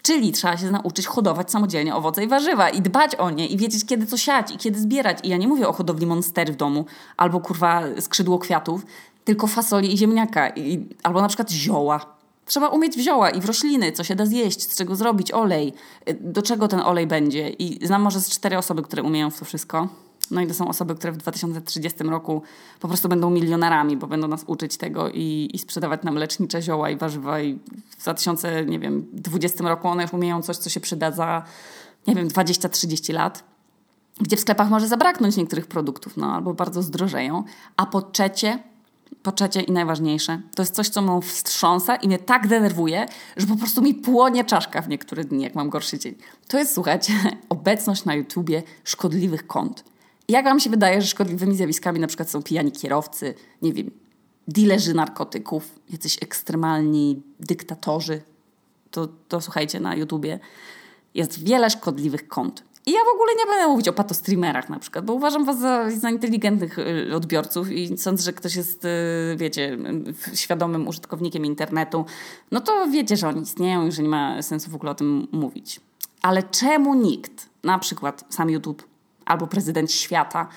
Czyli 0.03 0.33
trzeba 0.33 0.57
się 0.57 0.71
nauczyć 0.71 1.07
hodować 1.07 1.51
samodzielnie 1.51 1.95
owoce 1.95 2.25
i 2.25 2.29
warzywa 2.29 2.71
i 2.71 2.83
dbać 2.83 3.15
o 3.15 3.31
nie 3.31 3.47
i 3.47 3.57
wiedzieć, 3.57 3.85
kiedy 3.85 4.07
co 4.07 4.17
siać 4.17 4.55
i 4.55 4.57
kiedy 4.57 4.81
zbierać. 4.81 5.19
I 5.23 5.29
ja 5.29 5.37
nie 5.37 5.49
mówię 5.49 5.69
o 5.69 5.73
hodowli 5.73 6.07
monstery 6.07 6.53
w 6.53 6.57
domu 6.57 6.85
albo 7.17 7.41
kurwa 7.41 7.83
skrzydło 8.01 8.39
kwiatów, 8.39 8.87
tylko 9.25 9.47
fasoli 9.47 9.95
i 9.95 9.99
ziemniaka. 9.99 10.49
I, 10.49 10.89
albo 11.03 11.21
na 11.21 11.29
przykład 11.29 11.51
zioła. 11.51 12.16
Trzeba 12.47 12.69
umieć 12.69 12.97
w 12.97 13.01
zioła 13.01 13.31
i 13.31 13.41
w 13.41 13.45
rośliny, 13.45 13.93
co 13.93 14.05
się 14.05 14.15
da 14.15 14.27
zjeść, 14.27 14.63
z 14.63 14.77
czego 14.77 14.97
zrobić 14.97 15.33
olej, 15.33 15.73
y, 16.09 16.19
do 16.21 16.43
czego 16.43 16.69
ten 16.69 16.81
olej 16.81 17.07
będzie. 17.07 17.49
I 17.49 17.87
znam 17.87 18.03
może 18.03 18.21
z 18.21 18.31
cztery 18.31 18.59
osoby, 18.59 18.83
które 18.83 19.03
umieją 19.03 19.31
w 19.31 19.39
to 19.39 19.45
wszystko. 19.45 19.89
No 20.31 20.41
i 20.41 20.47
to 20.47 20.55
są 20.55 20.69
osoby, 20.69 20.95
które 20.95 21.13
w 21.13 21.17
2030 21.17 22.05
roku 22.05 22.43
po 22.81 22.89
prostu 22.89 23.09
będą 23.09 23.31
milionerami, 23.31 23.97
bo 23.97 24.07
będą 24.07 24.29
nas 24.29 24.45
uczyć 24.47 24.77
tego 24.77 25.11
i, 25.11 25.51
i 25.55 25.59
sprzedawać 25.59 26.03
nam 26.03 26.15
lecznicze 26.15 26.63
zioła 26.63 26.91
i 26.91 26.97
warzywa 26.97 27.41
i 27.41 27.59
w 27.91 27.97
2020 28.03 29.69
roku 29.69 29.89
one 29.89 30.03
już 30.03 30.13
umieją 30.13 30.43
coś, 30.43 30.57
co 30.57 30.71
się 30.71 30.81
przyda 30.81 31.11
za, 31.11 31.43
nie 32.07 32.15
wiem, 32.15 32.29
20-30 32.29 33.15
lat 33.15 33.45
gdzie 34.21 34.37
w 34.37 34.41
sklepach 34.41 34.71
może 34.71 34.89
zabraknąć 34.89 35.37
niektórych 35.37 35.67
produktów, 35.67 36.17
no 36.17 36.35
albo 36.35 36.55
bardzo 36.55 36.83
zdrożeją. 36.83 37.45
A 37.77 37.87
po 37.87 38.03
trzecie, 38.03 38.59
po 39.27 39.33
trzecie 39.33 39.61
i 39.61 39.73
najważniejsze, 39.73 40.41
to 40.55 40.63
jest 40.63 40.75
coś, 40.75 40.89
co 40.89 41.03
mnie 41.03 41.23
wstrząsa 41.23 41.97
i 41.97 42.07
mnie 42.07 42.19
tak 42.19 42.49
denerwuje, 42.49 43.07
że 43.37 43.47
po 43.47 43.57
prostu 43.57 43.83
mi 43.83 43.95
płonie 43.95 44.45
czaszka 44.45 44.83
w 44.83 44.89
niektóre 44.89 45.25
dni, 45.25 45.45
jak 45.45 45.55
mam 45.55 45.71
gorszy 45.71 45.99
dzień. 45.99 46.15
To 46.49 46.59
jest, 46.59 46.75
słuchajcie, 46.75 47.13
obecność 47.49 48.05
na 48.05 48.15
YouTubie 48.15 48.63
szkodliwych 48.85 49.47
kont 49.47 49.85
jak 50.29 50.45
wam 50.45 50.61
się 50.61 50.71
wydaje, 50.71 51.03
że 51.03 51.09
szkodliwymi 51.09 51.57
zjawiskami 51.57 52.01
na 52.01 52.07
przykład 52.07 52.31
są 52.31 52.43
pijani 52.43 52.73
kierowcy, 52.73 53.35
nie 53.63 53.73
wiem, 53.73 53.91
dilerzy 54.49 54.95
narkotyków, 54.95 55.81
jacyś 55.91 56.23
ekstremalni 56.23 57.23
dyktatorzy? 57.41 58.23
To, 58.91 59.09
to 59.29 59.41
słuchajcie 59.41 59.81
na 59.81 59.95
YouTubie. 59.95 60.39
Jest 61.15 61.45
wiele 61.45 61.71
szkodliwych 61.71 62.29
kont. 62.29 62.63
I 62.87 62.93
ja 62.93 63.01
w 63.05 63.15
ogóle 63.15 63.33
nie 63.39 63.47
będę 63.47 63.69
mówić 63.69 63.89
o 63.89 63.93
patostreamerach 63.93 64.69
na 64.69 64.79
przykład, 64.79 65.05
bo 65.05 65.13
uważam 65.13 65.45
was 65.45 65.59
za, 65.59 65.91
za 65.91 66.11
inteligentnych 66.11 66.79
y, 66.79 67.15
odbiorców 67.15 67.71
i 67.71 67.99
sądzę, 67.99 68.23
że 68.23 68.33
ktoś 68.33 68.57
jest, 68.57 68.85
y, 68.85 68.89
wiecie, 69.37 69.79
świadomym 70.35 70.89
użytkownikiem 70.89 71.47
internetu, 71.47 72.05
no 72.51 72.61
to 72.61 72.89
wiecie, 72.89 73.17
że 73.17 73.29
oni 73.29 73.43
istnieją 73.43 73.87
i 73.87 73.93
że 73.93 74.03
nie 74.03 74.09
ma 74.09 74.43
sensu 74.43 74.71
w 74.71 74.75
ogóle 74.75 74.91
o 74.91 74.95
tym 74.95 75.29
mówić. 75.33 75.81
Ale 76.23 76.43
czemu 76.43 76.95
nikt, 76.95 77.49
na 77.65 77.79
przykład 77.79 78.25
sam 78.31 78.51
YouTube, 78.51 78.89
albo 79.25 79.47
prezydent 79.47 79.93
świata 79.93 80.49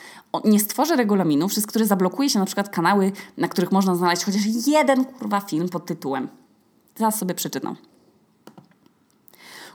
nie 0.46 0.60
stworzy 0.60 0.96
regulaminu, 0.96 1.48
przez 1.48 1.68
który 1.68 1.86
zablokuje 1.86 2.30
się 2.30 2.40
na 2.40 2.46
przykład 2.46 2.70
kanały, 2.70 3.12
na 3.38 3.48
których 3.48 3.72
można 3.72 3.96
znaleźć 3.96 4.24
chociaż 4.24 4.42
jeden 4.68 5.06
kurwa 5.06 5.40
film 5.42 5.70
pod 5.70 5.86
tytułem. 5.86 6.28
Zaraz 6.96 7.20
sobie 7.20 7.36
przeczytam. 7.36 7.76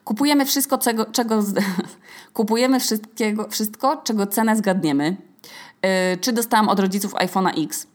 Kupujemy 0.04 0.46
wszystko, 0.46 0.78
czego, 0.78 1.04
czego 1.04 1.44
kupujemy 2.32 2.80
wszystkiego, 2.80 3.48
wszystko, 3.48 3.96
czego 3.96 4.26
cenę 4.26 4.56
zgadniemy. 4.56 5.16
Yy, 5.82 5.90
czy 6.20 6.32
dostałam 6.32 6.68
od 6.68 6.80
rodziców 6.80 7.14
iPhone'a 7.14 7.64
X? 7.64 7.86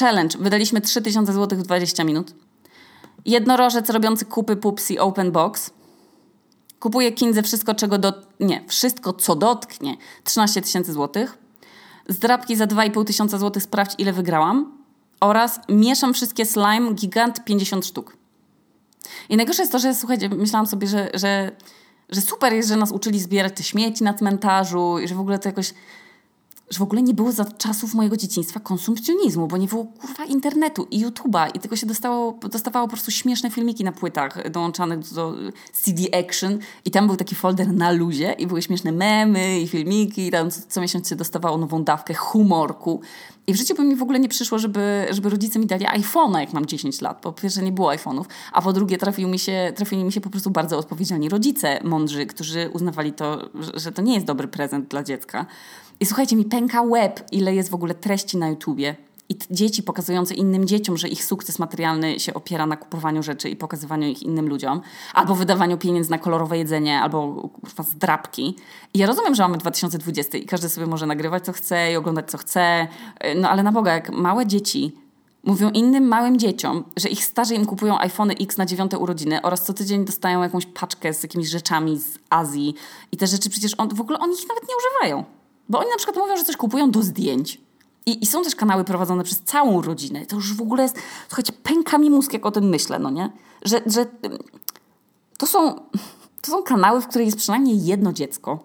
Challenge. 0.00 0.38
Wydaliśmy 0.38 0.80
3000 0.80 1.32
zł 1.32 1.58
w 1.58 1.62
20 1.62 2.04
minut. 2.04 2.34
Jednorożec 3.24 3.90
robiący 3.90 4.24
kupy 4.24 4.56
Pupsi 4.56 4.98
Open 4.98 5.32
Box. 5.32 5.70
Kupuję 6.80 7.12
Kindze 7.12 7.42
wszystko, 7.42 7.74
czego 7.74 7.98
do... 7.98 8.12
Nie, 8.40 8.64
wszystko, 8.68 9.12
co 9.12 9.36
dotknie. 9.36 9.96
13 10.24 10.62
tysięcy 10.62 10.92
złotych. 10.92 11.38
Zdrabki 12.08 12.56
za 12.56 12.64
2,5 12.64 13.04
tysiąca 13.04 13.38
złotych 13.38 13.62
sprawdź, 13.62 13.94
ile 13.98 14.12
wygrałam. 14.12 14.78
Oraz 15.20 15.60
mieszam 15.68 16.14
wszystkie 16.14 16.46
slime 16.46 16.94
gigant 16.94 17.44
50 17.44 17.86
sztuk. 17.86 18.16
I 19.28 19.36
najgorsze 19.36 19.62
jest 19.62 19.72
to, 19.72 19.78
że 19.78 19.94
słuchajcie, 19.94 20.28
myślałam 20.28 20.66
sobie, 20.66 20.86
że, 20.86 21.10
że, 21.14 21.50
że 22.08 22.20
super 22.20 22.52
jest, 22.52 22.68
że 22.68 22.76
nas 22.76 22.92
uczyli 22.92 23.20
zbierać 23.20 23.56
te 23.56 23.62
śmieci 23.62 24.04
na 24.04 24.14
cmentarzu 24.14 24.98
i 24.98 25.08
że 25.08 25.14
w 25.14 25.20
ogóle 25.20 25.38
to 25.38 25.48
jakoś 25.48 25.74
że 26.70 26.78
w 26.78 26.82
ogóle 26.82 27.02
nie 27.02 27.14
było 27.14 27.32
za 27.32 27.44
czasów 27.44 27.94
mojego 27.94 28.16
dzieciństwa 28.16 28.60
konsumpcjonizmu, 28.60 29.46
bo 29.46 29.56
nie 29.56 29.66
było 29.66 29.84
kurwa 29.84 30.24
internetu 30.24 30.86
i 30.90 31.06
YouTube'a 31.06 31.48
i 31.54 31.58
tylko 31.58 31.76
się 31.76 31.86
dostało, 31.86 32.38
dostawało 32.50 32.86
po 32.86 32.92
prostu 32.92 33.10
śmieszne 33.10 33.50
filmiki 33.50 33.84
na 33.84 33.92
płytach 33.92 34.50
dołączanych 34.50 35.14
do 35.14 35.34
CD 35.72 36.02
Action 36.18 36.58
i 36.84 36.90
tam 36.90 37.06
był 37.06 37.16
taki 37.16 37.34
folder 37.34 37.72
na 37.72 37.90
luzie 37.90 38.32
i 38.32 38.46
były 38.46 38.62
śmieszne 38.62 38.92
memy 38.92 39.60
i 39.60 39.68
filmiki 39.68 40.26
i 40.26 40.30
tam 40.30 40.50
co, 40.50 40.60
co 40.68 40.80
miesiąc 40.80 41.08
się 41.08 41.16
dostawało 41.16 41.58
nową 41.58 41.84
dawkę 41.84 42.14
humorku. 42.14 43.00
I 43.46 43.52
w 43.52 43.56
życiu 43.56 43.74
by 43.74 43.84
mi 43.84 43.96
w 43.96 44.02
ogóle 44.02 44.20
nie 44.20 44.28
przyszło, 44.28 44.58
żeby, 44.58 45.06
żeby 45.10 45.30
rodzice 45.30 45.58
mi 45.58 45.66
dali 45.66 45.86
iPhone'a, 45.86 46.38
jak 46.38 46.52
mam 46.52 46.66
10 46.66 47.00
lat. 47.00 47.20
Po 47.20 47.32
pierwsze 47.32 47.62
nie 47.62 47.72
było 47.72 47.92
iPhone'ów, 47.92 48.24
a 48.52 48.62
po 48.62 48.72
drugie 48.72 48.98
trafił 48.98 49.28
mi 49.28 49.38
się, 49.38 49.72
trafili 49.76 50.04
mi 50.04 50.12
się 50.12 50.20
po 50.20 50.30
prostu 50.30 50.50
bardzo 50.50 50.78
odpowiedzialni 50.78 51.28
rodzice 51.28 51.80
mądrzy, 51.84 52.26
którzy 52.26 52.70
uznawali 52.72 53.12
to, 53.12 53.48
że 53.74 53.92
to 53.92 54.02
nie 54.02 54.14
jest 54.14 54.26
dobry 54.26 54.48
prezent 54.48 54.88
dla 54.88 55.02
dziecka. 55.02 55.46
I 56.00 56.06
słuchajcie, 56.06 56.36
mi 56.36 56.44
pęka 56.44 56.84
web, 56.84 57.24
ile 57.32 57.54
jest 57.54 57.70
w 57.70 57.74
ogóle 57.74 57.94
treści 57.94 58.36
na 58.36 58.48
YouTubie. 58.48 58.96
I 59.28 59.36
dzieci 59.50 59.82
pokazujące 59.82 60.34
innym 60.34 60.66
dzieciom, 60.66 60.96
że 60.96 61.08
ich 61.08 61.24
sukces 61.24 61.58
materialny 61.58 62.20
się 62.20 62.34
opiera 62.34 62.66
na 62.66 62.76
kupowaniu 62.76 63.22
rzeczy 63.22 63.48
i 63.48 63.56
pokazywaniu 63.56 64.08
ich 64.08 64.22
innym 64.22 64.48
ludziom, 64.48 64.80
albo 65.14 65.34
wydawaniu 65.34 65.78
pieniędzy 65.78 66.10
na 66.10 66.18
kolorowe 66.18 66.58
jedzenie, 66.58 67.00
albo 67.00 67.48
kurwa 67.48 67.82
zdrabki. 67.82 68.56
I 68.94 68.98
ja 68.98 69.06
rozumiem, 69.06 69.34
że 69.34 69.42
mamy 69.42 69.58
2020 69.58 70.38
i 70.38 70.46
każdy 70.46 70.68
sobie 70.68 70.86
może 70.86 71.06
nagrywać 71.06 71.44
co 71.44 71.52
chce 71.52 71.92
i 71.92 71.96
oglądać 71.96 72.30
co 72.30 72.38
chce, 72.38 72.88
no 73.36 73.50
ale 73.50 73.62
na 73.62 73.72
Boga, 73.72 73.94
jak 73.94 74.10
małe 74.10 74.46
dzieci 74.46 74.92
mówią 75.44 75.70
innym 75.70 76.04
małym 76.04 76.38
dzieciom, 76.38 76.84
że 76.96 77.08
ich 77.08 77.24
starzy 77.24 77.54
im 77.54 77.66
kupują 77.66 77.98
iPhone 77.98 78.30
X 78.40 78.56
na 78.56 78.66
dziewiąte 78.66 78.98
urodziny 78.98 79.42
oraz 79.42 79.64
co 79.64 79.72
tydzień 79.72 80.04
dostają 80.04 80.42
jakąś 80.42 80.66
paczkę 80.66 81.14
z 81.14 81.22
jakimiś 81.22 81.48
rzeczami 81.48 81.98
z 81.98 82.18
Azji 82.30 82.74
i 83.12 83.16
te 83.16 83.26
rzeczy 83.26 83.50
przecież 83.50 83.74
on, 83.78 83.88
w 83.88 84.00
ogóle 84.00 84.18
oni 84.18 84.34
ich 84.34 84.48
nawet 84.48 84.62
nie 84.68 84.74
używają. 84.76 85.37
Bo 85.68 85.78
oni 85.78 85.90
na 85.90 85.96
przykład 85.96 86.16
mówią, 86.16 86.36
że 86.36 86.44
coś 86.44 86.56
kupują 86.56 86.90
do 86.90 87.02
zdjęć. 87.02 87.60
I, 88.06 88.22
I, 88.22 88.26
są 88.26 88.42
też 88.42 88.54
kanały 88.54 88.84
prowadzone 88.84 89.24
przez 89.24 89.40
całą 89.40 89.82
rodzinę. 89.82 90.26
To 90.26 90.36
już 90.36 90.54
w 90.54 90.60
ogóle 90.60 90.82
jest, 90.82 90.96
słuchajcie, 91.28 91.52
pęka 91.62 91.98
mi 91.98 92.10
mózg, 92.10 92.32
jak 92.32 92.46
o 92.46 92.50
tym 92.50 92.68
myślę, 92.68 92.98
no 92.98 93.10
nie? 93.10 93.32
Że, 93.64 93.80
że 93.86 94.06
to, 95.38 95.46
są, 95.46 95.74
to 96.42 96.50
są 96.50 96.62
kanały, 96.62 97.00
w 97.00 97.06
których 97.06 97.26
jest 97.26 97.38
przynajmniej 97.38 97.84
jedno 97.84 98.12
dziecko. 98.12 98.58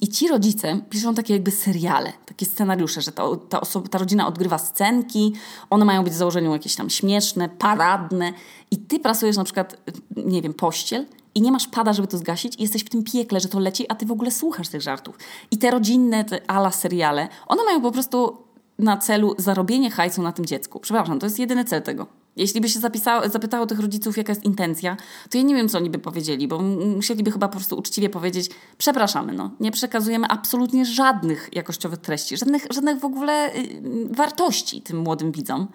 I 0.00 0.08
ci 0.08 0.28
rodzice 0.28 0.80
piszą 0.90 1.14
takie 1.14 1.32
jakby 1.34 1.50
seriale, 1.50 2.12
takie 2.26 2.46
scenariusze, 2.46 3.02
że 3.02 3.12
ta, 3.12 3.22
ta, 3.48 3.60
osoba, 3.60 3.88
ta 3.88 3.98
rodzina 3.98 4.26
odgrywa 4.26 4.58
scenki, 4.58 5.32
one 5.70 5.84
mają 5.84 6.04
być 6.04 6.12
w 6.12 6.16
założeniu 6.16 6.52
jakieś 6.52 6.74
tam 6.74 6.90
śmieszne, 6.90 7.48
paradne 7.48 8.32
i 8.70 8.76
ty 8.76 8.98
pracujesz 8.98 9.36
na 9.36 9.44
przykład, 9.44 9.76
nie 10.16 10.42
wiem, 10.42 10.54
pościel 10.54 11.06
i 11.34 11.42
nie 11.42 11.52
masz 11.52 11.66
pada, 11.66 11.92
żeby 11.92 12.08
to 12.08 12.18
zgasić 12.18 12.54
i 12.58 12.62
jesteś 12.62 12.84
w 12.84 12.88
tym 12.88 13.04
piekle, 13.04 13.40
że 13.40 13.48
to 13.48 13.60
leci, 13.60 13.86
a 13.88 13.94
ty 13.94 14.06
w 14.06 14.12
ogóle 14.12 14.30
słuchasz 14.30 14.68
tych 14.68 14.82
żartów. 14.82 15.18
I 15.50 15.58
te 15.58 15.70
rodzinne, 15.70 16.24
te 16.24 16.50
ala 16.50 16.70
seriale, 16.70 17.28
one 17.46 17.64
mają 17.64 17.82
po 17.82 17.92
prostu 17.92 18.36
na 18.78 18.96
celu 18.96 19.34
zarobienie 19.38 19.90
hajsu 19.90 20.22
na 20.22 20.32
tym 20.32 20.46
dziecku. 20.46 20.80
Przepraszam, 20.80 21.18
to 21.18 21.26
jest 21.26 21.38
jedyny 21.38 21.64
cel 21.64 21.82
tego. 21.82 22.06
Jeśli 22.36 22.60
by 22.60 22.68
się 22.68 22.80
zapisało, 22.80 23.28
zapytało 23.28 23.66
tych 23.66 23.80
rodziców, 23.80 24.16
jaka 24.16 24.32
jest 24.32 24.44
intencja, 24.44 24.96
to 25.30 25.38
ja 25.38 25.44
nie 25.44 25.54
wiem, 25.54 25.68
co 25.68 25.78
oni 25.78 25.90
by 25.90 25.98
powiedzieli, 25.98 26.48
bo 26.48 26.58
musieliby 26.96 27.32
chyba 27.32 27.48
po 27.48 27.56
prostu 27.56 27.76
uczciwie 27.76 28.10
powiedzieć, 28.10 28.50
przepraszamy, 28.78 29.32
no, 29.32 29.50
nie 29.60 29.70
przekazujemy 29.70 30.26
absolutnie 30.28 30.84
żadnych 30.84 31.48
jakościowych 31.52 31.98
treści, 31.98 32.36
żadnych, 32.36 32.66
żadnych 32.70 33.00
w 33.00 33.04
ogóle 33.04 33.54
y, 33.54 33.80
wartości 34.10 34.82
tym 34.82 34.98
młodym 34.98 35.32
widzom, 35.32 35.68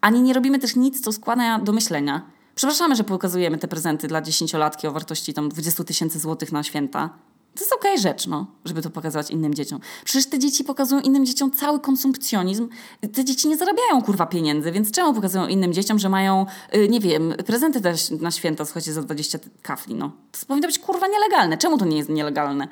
ani 0.00 0.22
nie 0.22 0.32
robimy 0.32 0.58
też 0.58 0.76
nic, 0.76 1.00
co 1.00 1.12
skłania 1.12 1.58
do 1.58 1.72
myślenia, 1.72 2.22
Przepraszamy, 2.58 2.96
że 2.96 3.04
pokazujemy 3.04 3.58
te 3.58 3.68
prezenty 3.68 4.08
dla 4.08 4.22
dziesięciolatki 4.22 4.86
o 4.86 4.92
wartości 4.92 5.34
tam 5.34 5.48
20 5.48 5.84
tysięcy 5.84 6.18
złotych 6.18 6.52
na 6.52 6.62
święta. 6.62 7.10
To 7.54 7.60
jest 7.60 7.72
okej 7.72 7.90
okay 7.90 8.02
rzecz, 8.02 8.26
no, 8.26 8.46
żeby 8.64 8.82
to 8.82 8.90
pokazywać 8.90 9.30
innym 9.30 9.54
dzieciom. 9.54 9.80
Przecież 10.04 10.26
te 10.26 10.38
dzieci 10.38 10.64
pokazują 10.64 11.00
innym 11.00 11.26
dzieciom 11.26 11.50
cały 11.50 11.80
konsumpcjonizm. 11.80 12.68
Te 13.12 13.24
dzieci 13.24 13.48
nie 13.48 13.56
zarabiają 13.56 14.02
kurwa 14.02 14.26
pieniędzy, 14.26 14.72
więc 14.72 14.90
czemu 14.90 15.14
pokazują 15.14 15.46
innym 15.46 15.72
dzieciom, 15.72 15.98
że 15.98 16.08
mają, 16.08 16.46
yy, 16.72 16.88
nie 16.88 17.00
wiem, 17.00 17.34
prezenty 17.46 17.80
na 18.20 18.30
święta, 18.30 18.64
słuchajcie, 18.64 18.92
za 18.92 19.02
20 19.02 19.38
kafli, 19.62 19.94
no. 19.94 20.12
To 20.32 20.46
powinno 20.46 20.68
być 20.68 20.78
kurwa 20.78 21.06
nielegalne. 21.06 21.58
Czemu 21.58 21.78
to 21.78 21.84
nie 21.84 21.96
jest 21.96 22.08
nielegalne? 22.08 22.68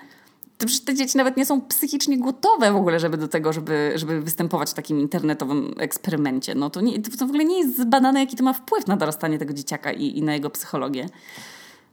Te 0.84 0.94
dzieci 0.94 1.18
nawet 1.18 1.36
nie 1.36 1.46
są 1.46 1.60
psychicznie 1.60 2.18
gotowe 2.18 2.72
w 2.72 2.76
ogóle, 2.76 3.00
żeby 3.00 3.16
do 3.16 3.28
tego, 3.28 3.52
żeby, 3.52 3.92
żeby 3.94 4.20
występować 4.20 4.70
w 4.70 4.74
takim 4.74 5.00
internetowym 5.00 5.74
eksperymencie. 5.78 6.54
No 6.54 6.70
to, 6.70 6.80
nie, 6.80 7.02
to 7.02 7.26
w 7.26 7.28
ogóle 7.28 7.44
nie 7.44 7.58
jest 7.58 7.78
zbadane, 7.80 8.20
jaki 8.20 8.36
to 8.36 8.44
ma 8.44 8.52
wpływ 8.52 8.86
na 8.86 8.96
dorastanie 8.96 9.38
tego 9.38 9.54
dzieciaka 9.54 9.92
i, 9.92 10.18
i 10.18 10.22
na 10.22 10.34
jego 10.34 10.50
psychologię. 10.50 11.08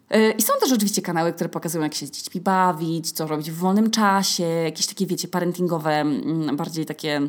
E, 0.09 0.31
I 0.31 0.41
są 0.41 0.53
też 0.61 0.71
oczywiście 0.71 1.01
kanały, 1.01 1.33
które 1.33 1.49
pokazują, 1.49 1.83
jak 1.83 1.93
się 1.93 2.05
z 2.05 2.11
dziećmi 2.11 2.41
bawić, 2.41 3.11
co 3.11 3.27
robić 3.27 3.51
w 3.51 3.55
wolnym 3.55 3.91
czasie, 3.91 4.43
jakieś 4.43 4.87
takie, 4.87 5.05
wiecie, 5.05 5.27
parentingowe, 5.27 6.01
mm, 6.01 6.57
bardziej 6.57 6.85
takie 6.85 7.21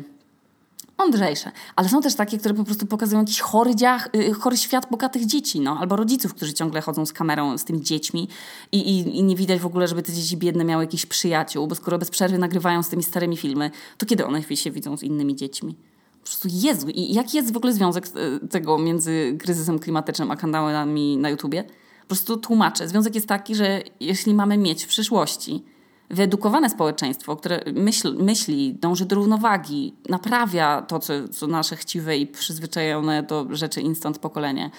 mądrzejsze. 0.97 1.51
Ale 1.75 1.89
są 1.89 2.01
też 2.01 2.15
takie, 2.15 2.37
które 2.37 2.53
po 2.53 2.63
prostu 2.63 2.85
pokazują 2.85 3.21
jakiś 3.21 3.39
chory, 3.39 3.75
dziach, 3.75 4.09
y, 4.15 4.33
chory 4.33 4.57
świat 4.57 4.89
bogatych 4.91 5.25
dzieci, 5.25 5.59
no, 5.59 5.77
albo 5.79 5.95
rodziców, 5.95 6.33
którzy 6.33 6.53
ciągle 6.53 6.81
chodzą 6.81 7.05
z 7.05 7.13
kamerą 7.13 7.57
z 7.57 7.63
tymi 7.63 7.81
dziećmi 7.81 8.27
i, 8.71 8.77
i, 8.77 9.17
i 9.17 9.23
nie 9.23 9.35
widać 9.35 9.59
w 9.59 9.65
ogóle, 9.65 9.87
żeby 9.87 10.03
te 10.03 10.13
dzieci 10.13 10.37
biedne 10.37 10.63
miały 10.63 10.83
jakichś 10.83 11.05
przyjaciół, 11.05 11.67
bo 11.67 11.75
skoro 11.75 11.97
bez 11.97 12.09
przerwy 12.09 12.37
nagrywają 12.37 12.83
z 12.83 12.89
tymi 12.89 13.03
starymi 13.03 13.37
filmy, 13.37 13.71
to 13.97 14.05
kiedy 14.05 14.25
one 14.25 14.43
się 14.43 14.71
widzą 14.71 14.97
z 14.97 15.03
innymi 15.03 15.35
dziećmi? 15.35 15.75
Po 16.19 16.27
prostu 16.27 16.47
Jezu, 16.51 16.89
i 16.89 17.13
jaki 17.13 17.37
jest 17.37 17.53
w 17.53 17.57
ogóle 17.57 17.73
związek 17.73 18.07
y, 18.43 18.47
tego 18.47 18.77
między 18.77 19.37
kryzysem 19.39 19.79
klimatycznym 19.79 20.31
a 20.31 20.35
kanałami 20.35 21.17
na 21.17 21.29
YouTubie? 21.29 21.63
Po 22.01 22.07
prostu 22.07 22.37
tłumaczę. 22.37 22.87
Związek 22.87 23.15
jest 23.15 23.27
taki, 23.27 23.55
że 23.55 23.81
jeśli 23.99 24.33
mamy 24.33 24.57
mieć 24.57 24.83
w 24.83 24.87
przyszłości 24.87 25.63
wyedukowane 26.09 26.69
społeczeństwo, 26.69 27.35
które 27.35 27.61
myśl, 27.73 28.15
myśli, 28.19 28.73
dąży 28.73 29.05
do 29.05 29.15
równowagi, 29.15 29.93
naprawia 30.09 30.81
to, 30.81 30.99
co, 30.99 31.13
co 31.27 31.47
nasze 31.47 31.75
chciwe 31.75 32.17
i 32.17 32.27
przyzwyczajone 32.27 33.23
do 33.23 33.47
rzeczy 33.49 33.81
instant 33.81 34.19
pokolenie, 34.19 34.71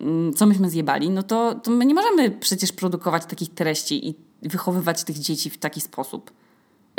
mm, 0.00 0.34
co 0.34 0.46
myśmy 0.46 0.70
zjebali, 0.70 1.10
no 1.10 1.22
to, 1.22 1.54
to 1.54 1.70
my 1.70 1.86
nie 1.86 1.94
możemy 1.94 2.30
przecież 2.30 2.72
produkować 2.72 3.26
takich 3.26 3.54
treści 3.54 4.08
i 4.08 4.14
wychowywać 4.42 5.04
tych 5.04 5.18
dzieci 5.18 5.50
w 5.50 5.58
taki 5.58 5.80
sposób. 5.80 6.30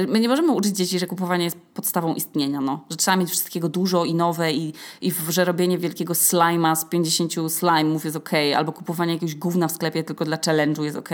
My 0.08 0.20
nie 0.20 0.30
możemy 0.30 0.52
uczyć 0.52 0.76
dzieci, 0.76 1.00
że 1.00 1.08
kupowanie 1.08 1.44
jest 1.44 1.58
podstawą 1.74 2.14
istnienia, 2.14 2.62
no. 2.62 2.86
Że 2.90 2.98
trzeba 2.98 3.18
mieć 3.18 3.30
wszystkiego 3.30 3.70
dużo 3.70 4.06
i 4.06 4.16
nowe 4.16 4.54
i, 4.54 4.74
i 5.02 5.12
że 5.30 5.46
robienie 5.46 5.78
wielkiego 5.78 6.16
slima 6.16 6.76
z 6.76 6.86
50 6.86 7.34
slime'ów 7.34 8.06
jest 8.06 8.18
ok, 8.18 8.30
albo 8.58 8.72
kupowanie 8.72 9.14
jakiegoś 9.14 9.36
gówna 9.36 9.68
w 9.68 9.72
sklepie 9.72 10.04
tylko 10.04 10.26
dla 10.26 10.38
challenge'u 10.38 10.84
jest 10.84 10.98
ok, 10.98 11.10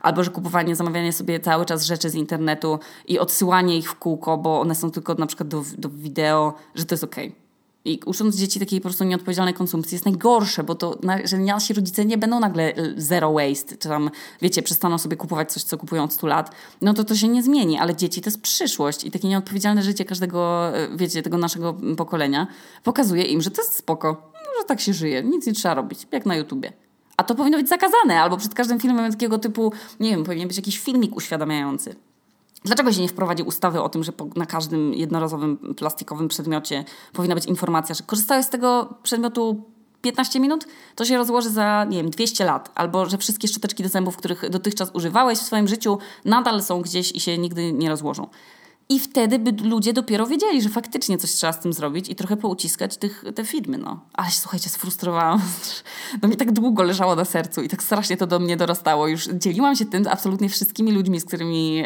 albo 0.00 0.24
że 0.24 0.30
kupowanie, 0.30 0.76
zamawianie 0.76 1.12
sobie 1.12 1.40
cały 1.40 1.64
czas 1.64 1.84
rzeczy 1.84 2.10
z 2.10 2.14
internetu 2.14 2.78
i 3.06 3.18
odsyłanie 3.18 3.78
ich 3.78 3.90
w 3.90 3.94
kółko, 3.94 4.38
bo 4.38 4.60
one 4.60 4.74
są 4.74 4.90
tylko 4.90 5.14
na 5.14 5.26
przykład 5.26 5.48
do, 5.48 5.62
do 5.78 5.88
wideo, 5.88 6.54
że 6.74 6.84
to 6.84 6.94
jest 6.94 7.04
ok. 7.04 7.16
I 7.86 8.00
ucząc 8.06 8.36
dzieci 8.36 8.60
takiej 8.60 8.80
po 8.80 8.88
prostu 8.88 9.04
nieodpowiedzialnej 9.04 9.54
konsumpcji 9.54 9.94
jest 9.94 10.04
najgorsze, 10.04 10.64
bo 10.64 10.74
to, 10.74 10.98
że 11.24 11.38
nasi 11.38 11.74
rodzice 11.74 12.04
nie 12.04 12.18
będą 12.18 12.40
nagle 12.40 12.74
zero 12.96 13.32
waste, 13.32 13.76
czy 13.76 13.88
tam, 13.88 14.10
wiecie, 14.42 14.62
przestaną 14.62 14.98
sobie 14.98 15.16
kupować 15.16 15.52
coś, 15.52 15.62
co 15.62 15.78
kupują 15.78 16.02
od 16.02 16.12
100 16.12 16.26
lat, 16.26 16.50
no 16.82 16.94
to 16.94 17.04
to 17.04 17.14
się 17.14 17.28
nie 17.28 17.42
zmieni, 17.42 17.78
ale 17.78 17.96
dzieci 17.96 18.20
to 18.20 18.30
jest 18.30 18.40
przyszłość 18.40 19.04
i 19.04 19.10
takie 19.10 19.28
nieodpowiedzialne 19.28 19.82
życie 19.82 20.04
każdego, 20.04 20.68
e, 20.76 20.96
wiecie, 20.96 21.22
tego 21.22 21.38
naszego 21.38 21.76
pokolenia 21.96 22.46
pokazuje 22.84 23.22
im, 23.22 23.42
że 23.42 23.50
to 23.50 23.62
jest 23.62 23.74
spoko, 23.74 24.32
że 24.58 24.64
tak 24.64 24.80
się 24.80 24.94
żyje, 24.94 25.22
nic 25.22 25.46
nie 25.46 25.52
trzeba 25.52 25.74
robić, 25.74 26.06
jak 26.12 26.26
na 26.26 26.36
YouTubie. 26.36 26.72
A 27.16 27.24
to 27.24 27.34
powinno 27.34 27.58
być 27.58 27.68
zakazane, 27.68 28.20
albo 28.20 28.36
przed 28.36 28.54
każdym 28.54 28.80
filmem 28.80 29.12
takiego 29.12 29.38
typu, 29.38 29.72
nie 30.00 30.10
wiem, 30.10 30.24
powinien 30.24 30.48
być 30.48 30.56
jakiś 30.56 30.78
filmik 30.78 31.16
uświadamiający. 31.16 31.94
Dlaczego 32.64 32.92
się 32.92 33.02
nie 33.02 33.08
wprowadzi 33.08 33.42
ustawy 33.42 33.82
o 33.82 33.88
tym, 33.88 34.04
że 34.04 34.12
na 34.36 34.46
każdym 34.46 34.94
jednorazowym 34.94 35.74
plastikowym 35.74 36.28
przedmiocie 36.28 36.84
powinna 37.12 37.34
być 37.34 37.46
informacja, 37.46 37.94
że 37.94 38.04
korzystałeś 38.04 38.46
z 38.46 38.50
tego 38.50 38.94
przedmiotu 39.02 39.64
15 40.02 40.40
minut, 40.40 40.64
to 40.94 41.04
się 41.04 41.16
rozłoży 41.16 41.50
za, 41.50 41.86
nie 41.88 41.96
wiem, 41.96 42.10
200 42.10 42.44
lat. 42.44 42.70
Albo, 42.74 43.06
że 43.06 43.18
wszystkie 43.18 43.48
szczoteczki 43.48 43.82
do 43.82 43.88
zębów, 43.88 44.16
których 44.16 44.50
dotychczas 44.50 44.90
używałeś 44.94 45.38
w 45.38 45.42
swoim 45.42 45.68
życiu, 45.68 45.98
nadal 46.24 46.62
są 46.62 46.82
gdzieś 46.82 47.12
i 47.12 47.20
się 47.20 47.38
nigdy 47.38 47.72
nie 47.72 47.88
rozłożą. 47.88 48.28
I 48.88 49.00
wtedy 49.00 49.38
by 49.38 49.68
ludzie 49.68 49.92
dopiero 49.92 50.26
wiedzieli, 50.26 50.62
że 50.62 50.68
faktycznie 50.68 51.18
coś 51.18 51.30
trzeba 51.30 51.52
z 51.52 51.60
tym 51.60 51.72
zrobić 51.72 52.08
i 52.08 52.14
trochę 52.14 52.36
pouciskać 52.36 52.96
tych, 52.96 53.24
te 53.34 53.44
firmy. 53.44 53.78
No. 53.78 54.00
Ale 54.14 54.30
się, 54.30 54.40
słuchajcie, 54.40 54.68
sfrustrowałam. 54.68 55.40
No 56.22 56.28
mi 56.28 56.36
tak 56.36 56.52
długo 56.52 56.82
leżało 56.82 57.16
na 57.16 57.24
sercu 57.24 57.62
i 57.62 57.68
tak 57.68 57.82
strasznie 57.82 58.16
to 58.16 58.26
do 58.26 58.38
mnie 58.38 58.56
dorastało. 58.56 59.08
Już 59.08 59.28
dzieliłam 59.28 59.76
się 59.76 59.84
tym 59.84 60.04
z 60.04 60.06
absolutnie 60.06 60.48
wszystkimi 60.48 60.92
ludźmi, 60.92 61.20
z 61.20 61.24
którymi 61.24 61.76
yy, 61.76 61.84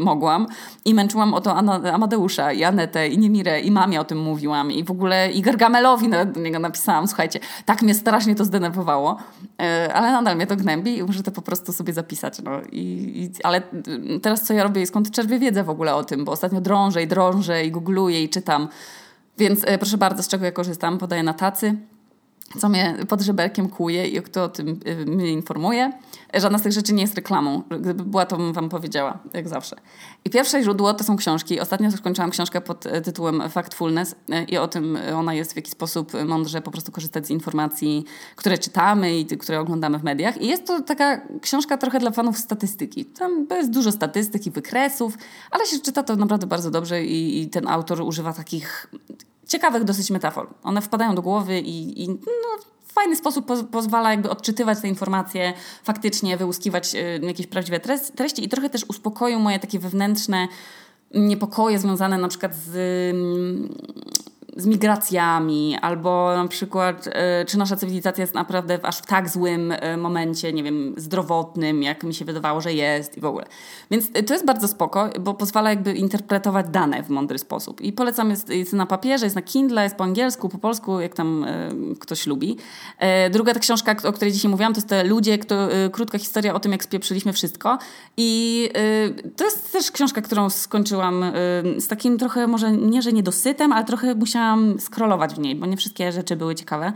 mogłam 0.00 0.46
i 0.84 0.94
męczyłam 0.94 1.34
o 1.34 1.40
to 1.40 1.56
Amadeusza 1.92 2.52
i 2.52 2.64
Anetę 2.64 3.08
i 3.08 3.18
Niemirę 3.18 3.60
i 3.60 3.70
mamie 3.70 4.00
o 4.00 4.04
tym 4.04 4.18
mówiłam 4.18 4.72
i 4.72 4.84
w 4.84 4.90
ogóle 4.90 5.32
i 5.32 5.42
Gargamelowi 5.42 6.08
nawet 6.08 6.32
do 6.32 6.40
niego 6.40 6.58
napisałam. 6.58 7.08
Słuchajcie, 7.08 7.40
tak 7.64 7.82
mnie 7.82 7.94
strasznie 7.94 8.34
to 8.34 8.44
zdenerwowało, 8.44 9.16
yy, 9.58 9.94
ale 9.94 10.12
nadal 10.12 10.36
mnie 10.36 10.46
to 10.46 10.56
gnębi 10.56 10.98
i 10.98 11.02
muszę 11.02 11.22
to 11.22 11.30
po 11.30 11.42
prostu 11.42 11.72
sobie 11.72 11.92
zapisać. 11.92 12.42
No. 12.42 12.50
I, 12.72 12.82
i, 13.22 13.30
ale 13.42 13.62
teraz 14.22 14.42
co 14.42 14.54
ja 14.54 14.62
robię 14.62 14.82
i 14.82 14.86
skąd 14.86 15.10
czerpię 15.10 15.38
wiedzę 15.38 15.64
w 15.64 15.70
ogóle 15.70 15.94
o 15.94 16.04
tym, 16.04 16.19
tym, 16.20 16.24
bo 16.24 16.32
ostatnio 16.32 16.60
drążę 16.60 17.02
i 17.02 17.06
drążę 17.06 17.64
i 17.64 17.70
googluję 17.70 18.22
i 18.22 18.28
czytam. 18.28 18.68
Więc 19.38 19.64
e, 19.64 19.78
proszę 19.78 19.98
bardzo, 19.98 20.22
z 20.22 20.28
czego 20.28 20.44
ja 20.44 20.52
korzystam? 20.52 20.98
Podaję 20.98 21.22
na 21.22 21.34
tacy 21.34 21.76
co 22.58 22.68
mnie 22.68 22.96
pod 23.08 23.20
żeberkiem 23.20 23.68
kłuje 23.68 24.08
i 24.08 24.22
kto 24.22 24.44
o 24.44 24.48
tym 24.48 24.80
y, 24.86 25.06
mnie 25.06 25.30
informuje. 25.30 25.92
Żadna 26.34 26.58
z 26.58 26.62
tych 26.62 26.72
rzeczy 26.72 26.92
nie 26.92 27.02
jest 27.02 27.14
reklamą. 27.14 27.62
Gdyby 27.80 28.04
była, 28.04 28.26
to 28.26 28.36
bym 28.36 28.52
wam 28.52 28.68
powiedziała, 28.68 29.18
jak 29.34 29.48
zawsze. 29.48 29.76
I 30.24 30.30
pierwsze 30.30 30.62
źródło 30.62 30.94
to 30.94 31.04
są 31.04 31.16
książki. 31.16 31.60
Ostatnio 31.60 31.90
skończyłam 31.90 32.30
książkę 32.30 32.60
pod 32.60 32.86
e, 32.86 33.00
tytułem 33.00 33.42
Factfulness 33.50 34.14
e, 34.28 34.44
i 34.44 34.58
o 34.58 34.68
tym 34.68 34.98
ona 35.16 35.34
jest 35.34 35.52
w 35.52 35.56
jaki 35.56 35.70
sposób 35.70 36.12
mądrze 36.24 36.62
po 36.62 36.70
prostu 36.70 36.92
korzystać 36.92 37.26
z 37.26 37.30
informacji, 37.30 38.04
które 38.36 38.58
czytamy 38.58 39.18
i 39.18 39.26
które 39.26 39.60
oglądamy 39.60 39.98
w 39.98 40.02
mediach. 40.02 40.42
I 40.42 40.46
jest 40.46 40.66
to 40.66 40.82
taka 40.82 41.20
książka 41.40 41.76
trochę 41.76 41.98
dla 41.98 42.10
fanów 42.10 42.38
statystyki. 42.38 43.04
Tam 43.04 43.46
jest 43.50 43.70
dużo 43.70 43.92
statystyk 43.92 44.46
i 44.46 44.50
wykresów, 44.50 45.18
ale 45.50 45.66
się 45.66 45.78
czyta 45.78 46.02
to 46.02 46.16
naprawdę 46.16 46.46
bardzo 46.46 46.70
dobrze 46.70 47.04
i, 47.04 47.42
i 47.42 47.50
ten 47.50 47.68
autor 47.68 48.00
używa 48.00 48.32
takich 48.32 48.90
ciekawych 49.50 49.84
dosyć 49.84 50.10
metafor. 50.10 50.48
One 50.62 50.82
wpadają 50.82 51.14
do 51.14 51.22
głowy 51.22 51.60
i, 51.60 52.04
i 52.04 52.08
no, 52.08 52.64
w 52.86 52.92
fajny 52.92 53.16
sposób 53.16 53.46
po, 53.46 53.64
pozwala 53.64 54.10
jakby 54.10 54.30
odczytywać 54.30 54.80
te 54.80 54.88
informacje, 54.88 55.52
faktycznie 55.82 56.36
wyłuskiwać 56.36 56.94
y, 56.94 57.20
jakieś 57.22 57.46
prawdziwe 57.46 57.80
treści 58.16 58.44
i 58.44 58.48
trochę 58.48 58.70
też 58.70 58.84
uspokoił 58.88 59.38
moje 59.38 59.58
takie 59.58 59.78
wewnętrzne 59.78 60.48
niepokoje 61.14 61.78
związane 61.78 62.18
na 62.18 62.28
przykład 62.28 62.54
z 62.54 62.76
z 64.56 64.66
migracjami, 64.66 65.76
albo 65.82 66.32
na 66.36 66.48
przykład, 66.48 67.08
e, 67.12 67.44
czy 67.44 67.58
nasza 67.58 67.76
cywilizacja 67.76 68.22
jest 68.22 68.34
naprawdę 68.34 68.78
w 68.78 68.84
aż 68.84 68.98
w 68.98 69.06
tak 69.06 69.28
złym 69.28 69.72
e, 69.72 69.96
momencie, 69.96 70.52
nie 70.52 70.62
wiem, 70.62 70.94
zdrowotnym, 70.96 71.82
jak 71.82 72.04
mi 72.04 72.14
się 72.14 72.24
wydawało, 72.24 72.60
że 72.60 72.72
jest 72.72 73.18
i 73.18 73.20
w 73.20 73.24
ogóle. 73.24 73.46
Więc 73.90 74.08
e, 74.14 74.22
to 74.22 74.32
jest 74.32 74.46
bardzo 74.46 74.68
spoko, 74.68 75.10
bo 75.20 75.34
pozwala 75.34 75.70
jakby 75.70 75.92
interpretować 75.94 76.66
dane 76.68 77.02
w 77.02 77.08
mądry 77.08 77.38
sposób. 77.38 77.80
I 77.80 77.92
polecam, 77.92 78.30
jest, 78.30 78.48
jest 78.48 78.72
na 78.72 78.86
papierze, 78.86 79.26
jest 79.26 79.36
na 79.36 79.42
Kindle, 79.42 79.82
jest 79.82 79.96
po 79.96 80.04
angielsku, 80.04 80.48
po 80.48 80.58
polsku, 80.58 81.00
jak 81.00 81.14
tam 81.14 81.46
ktoś 82.00 82.26
lubi. 82.26 82.56
druga 83.30 83.54
ta 83.54 83.60
książka, 83.60 83.96
o 84.04 84.12
której 84.12 84.32
dzisiaj 84.32 84.50
mówiłam, 84.50 84.72
to 84.72 84.78
jest 84.78 84.88
te 84.88 85.04
Ludzie, 85.04 85.38
kto, 85.38 85.68
krótka 85.92 86.18
historia 86.18 86.54
o 86.54 86.60
tym, 86.60 86.72
jak 86.72 86.84
spieprzyliśmy 86.84 87.32
wszystko. 87.32 87.78
I 88.16 88.68
to 89.36 89.44
jest 89.44 89.72
też 89.72 89.90
książka, 89.90 90.22
którą 90.22 90.50
skończyłam 90.50 91.24
z 91.78 91.88
takim 91.88 92.18
trochę, 92.18 92.46
może 92.46 92.72
nie, 92.72 93.02
że 93.02 93.12
niedosytem, 93.12 93.72
ale 93.72 93.84
trochę 93.84 94.14
musiałam 94.14 94.39
musiałam 94.40 94.80
scrollować 94.80 95.34
w 95.34 95.38
niej, 95.38 95.56
bo 95.56 95.66
nie 95.66 95.76
wszystkie 95.76 96.12
rzeczy 96.12 96.36
były 96.36 96.54
ciekawe. 96.54 96.92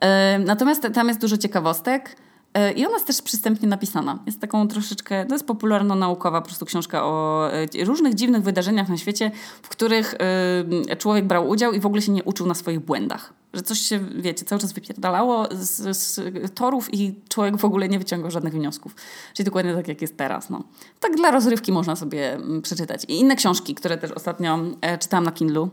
E, 0.00 0.38
natomiast 0.38 0.88
tam 0.94 1.08
jest 1.08 1.20
dużo 1.20 1.36
ciekawostek. 1.36 2.16
E, 2.54 2.72
I 2.72 2.86
ona 2.86 2.94
jest 2.94 3.06
też 3.06 3.22
przystępnie 3.22 3.68
napisana. 3.68 4.18
Jest 4.26 4.40
taką 4.40 4.68
troszeczkę, 4.68 5.26
to 5.26 5.34
jest 5.34 5.46
popularno-naukowa 5.46 6.40
po 6.40 6.46
prostu 6.46 6.66
książka 6.66 7.04
o 7.04 7.48
e, 7.52 7.84
różnych 7.84 8.14
dziwnych 8.14 8.42
wydarzeniach 8.42 8.88
na 8.88 8.96
świecie, 8.96 9.30
w 9.62 9.68
których 9.68 10.14
człowiek 10.98 11.24
brał 11.24 11.48
udział 11.48 11.72
i 11.72 11.80
w 11.80 11.86
ogóle 11.86 12.02
się 12.02 12.12
nie 12.12 12.24
uczył 12.24 12.46
na 12.46 12.54
swoich 12.54 12.80
błędach. 12.80 13.32
Że 13.54 13.62
coś 13.62 13.78
się, 13.78 13.98
wiecie, 13.98 14.44
cały 14.44 14.60
czas 14.60 14.72
wypierdalało 14.72 15.48
z, 15.52 15.96
z 15.96 16.20
torów 16.54 16.94
i 16.94 17.14
człowiek 17.28 17.56
w 17.56 17.64
ogóle 17.64 17.88
nie 17.88 17.98
wyciągał 17.98 18.30
żadnych 18.30 18.52
wniosków. 18.52 18.94
Czyli 19.34 19.44
dokładnie 19.44 19.74
tak, 19.74 19.88
jak 19.88 20.02
jest 20.02 20.16
teraz. 20.16 20.50
No. 20.50 20.64
Tak 21.00 21.16
dla 21.16 21.30
rozrywki 21.30 21.72
można 21.72 21.96
sobie 21.96 22.34
mm, 22.34 22.62
przeczytać. 22.62 23.04
I 23.08 23.20
inne 23.20 23.36
książki, 23.36 23.74
które 23.74 23.98
też 23.98 24.10
ostatnio 24.10 24.58
czytałam 25.00 25.24
na 25.24 25.32
Kindlu, 25.32 25.70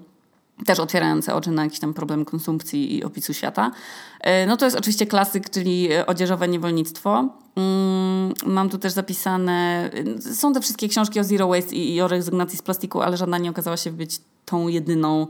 też 0.66 0.80
otwierające 0.80 1.36
oczy 1.36 1.52
na 1.52 1.64
jakiś 1.64 1.80
tam 1.80 1.94
problem 1.94 2.26
konsumpcji 2.26 2.98
i 2.98 3.04
opisu 3.04 3.34
świata. 3.34 3.72
E, 4.20 4.46
no 4.46 4.58
to 4.58 4.66
jest 4.66 4.78
oczywiście 4.78 5.06
klasyk, 5.08 5.50
czyli 5.50 5.90
odzieżowe 6.08 6.48
niewolnictwo. 6.48 7.30
Mm, 7.56 8.34
mam 8.46 8.70
tu 8.70 8.78
też 8.78 8.94
zapisane, 8.94 9.90
są 10.34 10.54
te 10.54 10.62
wszystkie 10.62 10.90
książki 10.90 11.20
o 11.20 11.24
zero 11.24 11.48
waste 11.48 11.76
i 11.76 12.02
o 12.02 12.08
rezygnacji 12.08 12.58
z 12.58 12.62
plastiku, 12.62 13.02
ale 13.02 13.18
żadna 13.18 13.38
nie 13.38 13.50
okazała 13.50 13.78
się 13.78 13.92
być 13.92 14.22
tą 14.46 14.68
jedyną, 14.68 15.28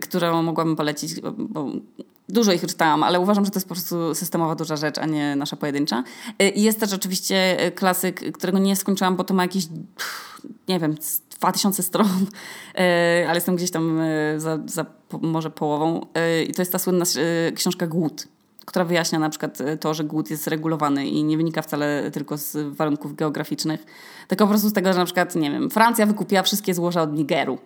którą 0.00 0.42
mogłabym 0.42 0.76
polecić, 0.76 1.20
bo 1.20 1.66
dużo 2.28 2.52
ich 2.52 2.60
czytałam, 2.60 3.02
ale 3.02 3.20
uważam, 3.20 3.44
że 3.44 3.50
to 3.50 3.56
jest 3.56 3.68
po 3.68 3.74
prostu 3.74 4.14
systemowa 4.14 4.54
duża 4.54 4.76
rzecz, 4.76 4.98
a 4.98 5.06
nie 5.06 5.36
nasza 5.36 5.56
pojedyncza. 5.56 6.04
E, 6.38 6.48
jest 6.48 6.80
też 6.80 6.92
oczywiście 6.92 7.56
klasyk, 7.74 8.32
którego 8.32 8.58
nie 8.58 8.76
skończyłam, 8.76 9.16
bo 9.16 9.24
to 9.24 9.34
ma 9.34 9.42
jakieś, 9.42 9.64
nie 10.68 10.78
wiem, 10.78 10.96
2000 11.40 11.82
stron, 11.82 12.06
e, 12.74 13.24
ale 13.28 13.34
jestem 13.34 13.56
gdzieś 13.56 13.70
tam 13.70 14.00
e, 14.00 14.40
za, 14.40 14.58
za 14.66 14.86
może 15.20 15.50
połową. 15.50 16.06
E, 16.14 16.42
I 16.42 16.54
to 16.54 16.62
jest 16.62 16.72
ta 16.72 16.78
słynna 16.78 17.04
książka 17.54 17.86
Głód 17.86 18.28
która 18.66 18.84
wyjaśnia 18.84 19.18
na 19.18 19.30
przykład 19.30 19.58
to, 19.80 19.94
że 19.94 20.04
głód 20.04 20.30
jest 20.30 20.46
regulowany 20.46 21.06
i 21.06 21.24
nie 21.24 21.36
wynika 21.36 21.62
wcale 21.62 22.10
tylko 22.10 22.36
z 22.36 22.56
warunków 22.76 23.14
geograficznych, 23.14 23.86
tylko 24.28 24.44
po 24.44 24.48
prostu 24.48 24.68
z 24.68 24.72
tego, 24.72 24.92
że 24.92 24.98
na 24.98 25.04
przykład, 25.04 25.36
nie 25.36 25.50
wiem, 25.50 25.70
Francja 25.70 26.06
wykupiła 26.06 26.42
wszystkie 26.42 26.74
złoża 26.74 27.02
od 27.02 27.12
Nigeru 27.12 27.58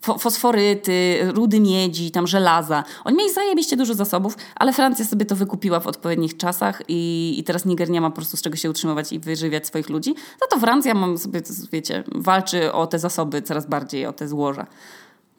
fosforyty, 0.00 1.18
rudy 1.34 1.60
miedzi, 1.60 2.10
tam 2.10 2.26
żelaza. 2.26 2.84
Oni 3.04 3.16
mieli 3.16 3.32
zajebiście 3.32 3.76
dużo 3.76 3.94
zasobów, 3.94 4.36
ale 4.54 4.72
Francja 4.72 5.04
sobie 5.04 5.26
to 5.26 5.36
wykupiła 5.36 5.80
w 5.80 5.86
odpowiednich 5.86 6.36
czasach 6.36 6.82
i, 6.88 7.34
i 7.38 7.44
teraz 7.44 7.64
Niger 7.64 7.90
nie 7.90 8.00
ma 8.00 8.10
po 8.10 8.16
prostu 8.16 8.36
z 8.36 8.42
czego 8.42 8.56
się 8.56 8.70
utrzymywać 8.70 9.12
i 9.12 9.18
wyżywiać 9.18 9.66
swoich 9.66 9.88
ludzi. 9.88 10.14
No 10.40 10.46
to 10.50 10.60
Francja, 10.60 10.94
mam 10.94 11.18
sobie, 11.18 11.42
wiecie, 11.72 12.04
walczy 12.14 12.72
o 12.72 12.86
te 12.86 12.98
zasoby 12.98 13.42
coraz 13.42 13.66
bardziej, 13.66 14.06
o 14.06 14.12
te 14.12 14.28
złoża. 14.28 14.66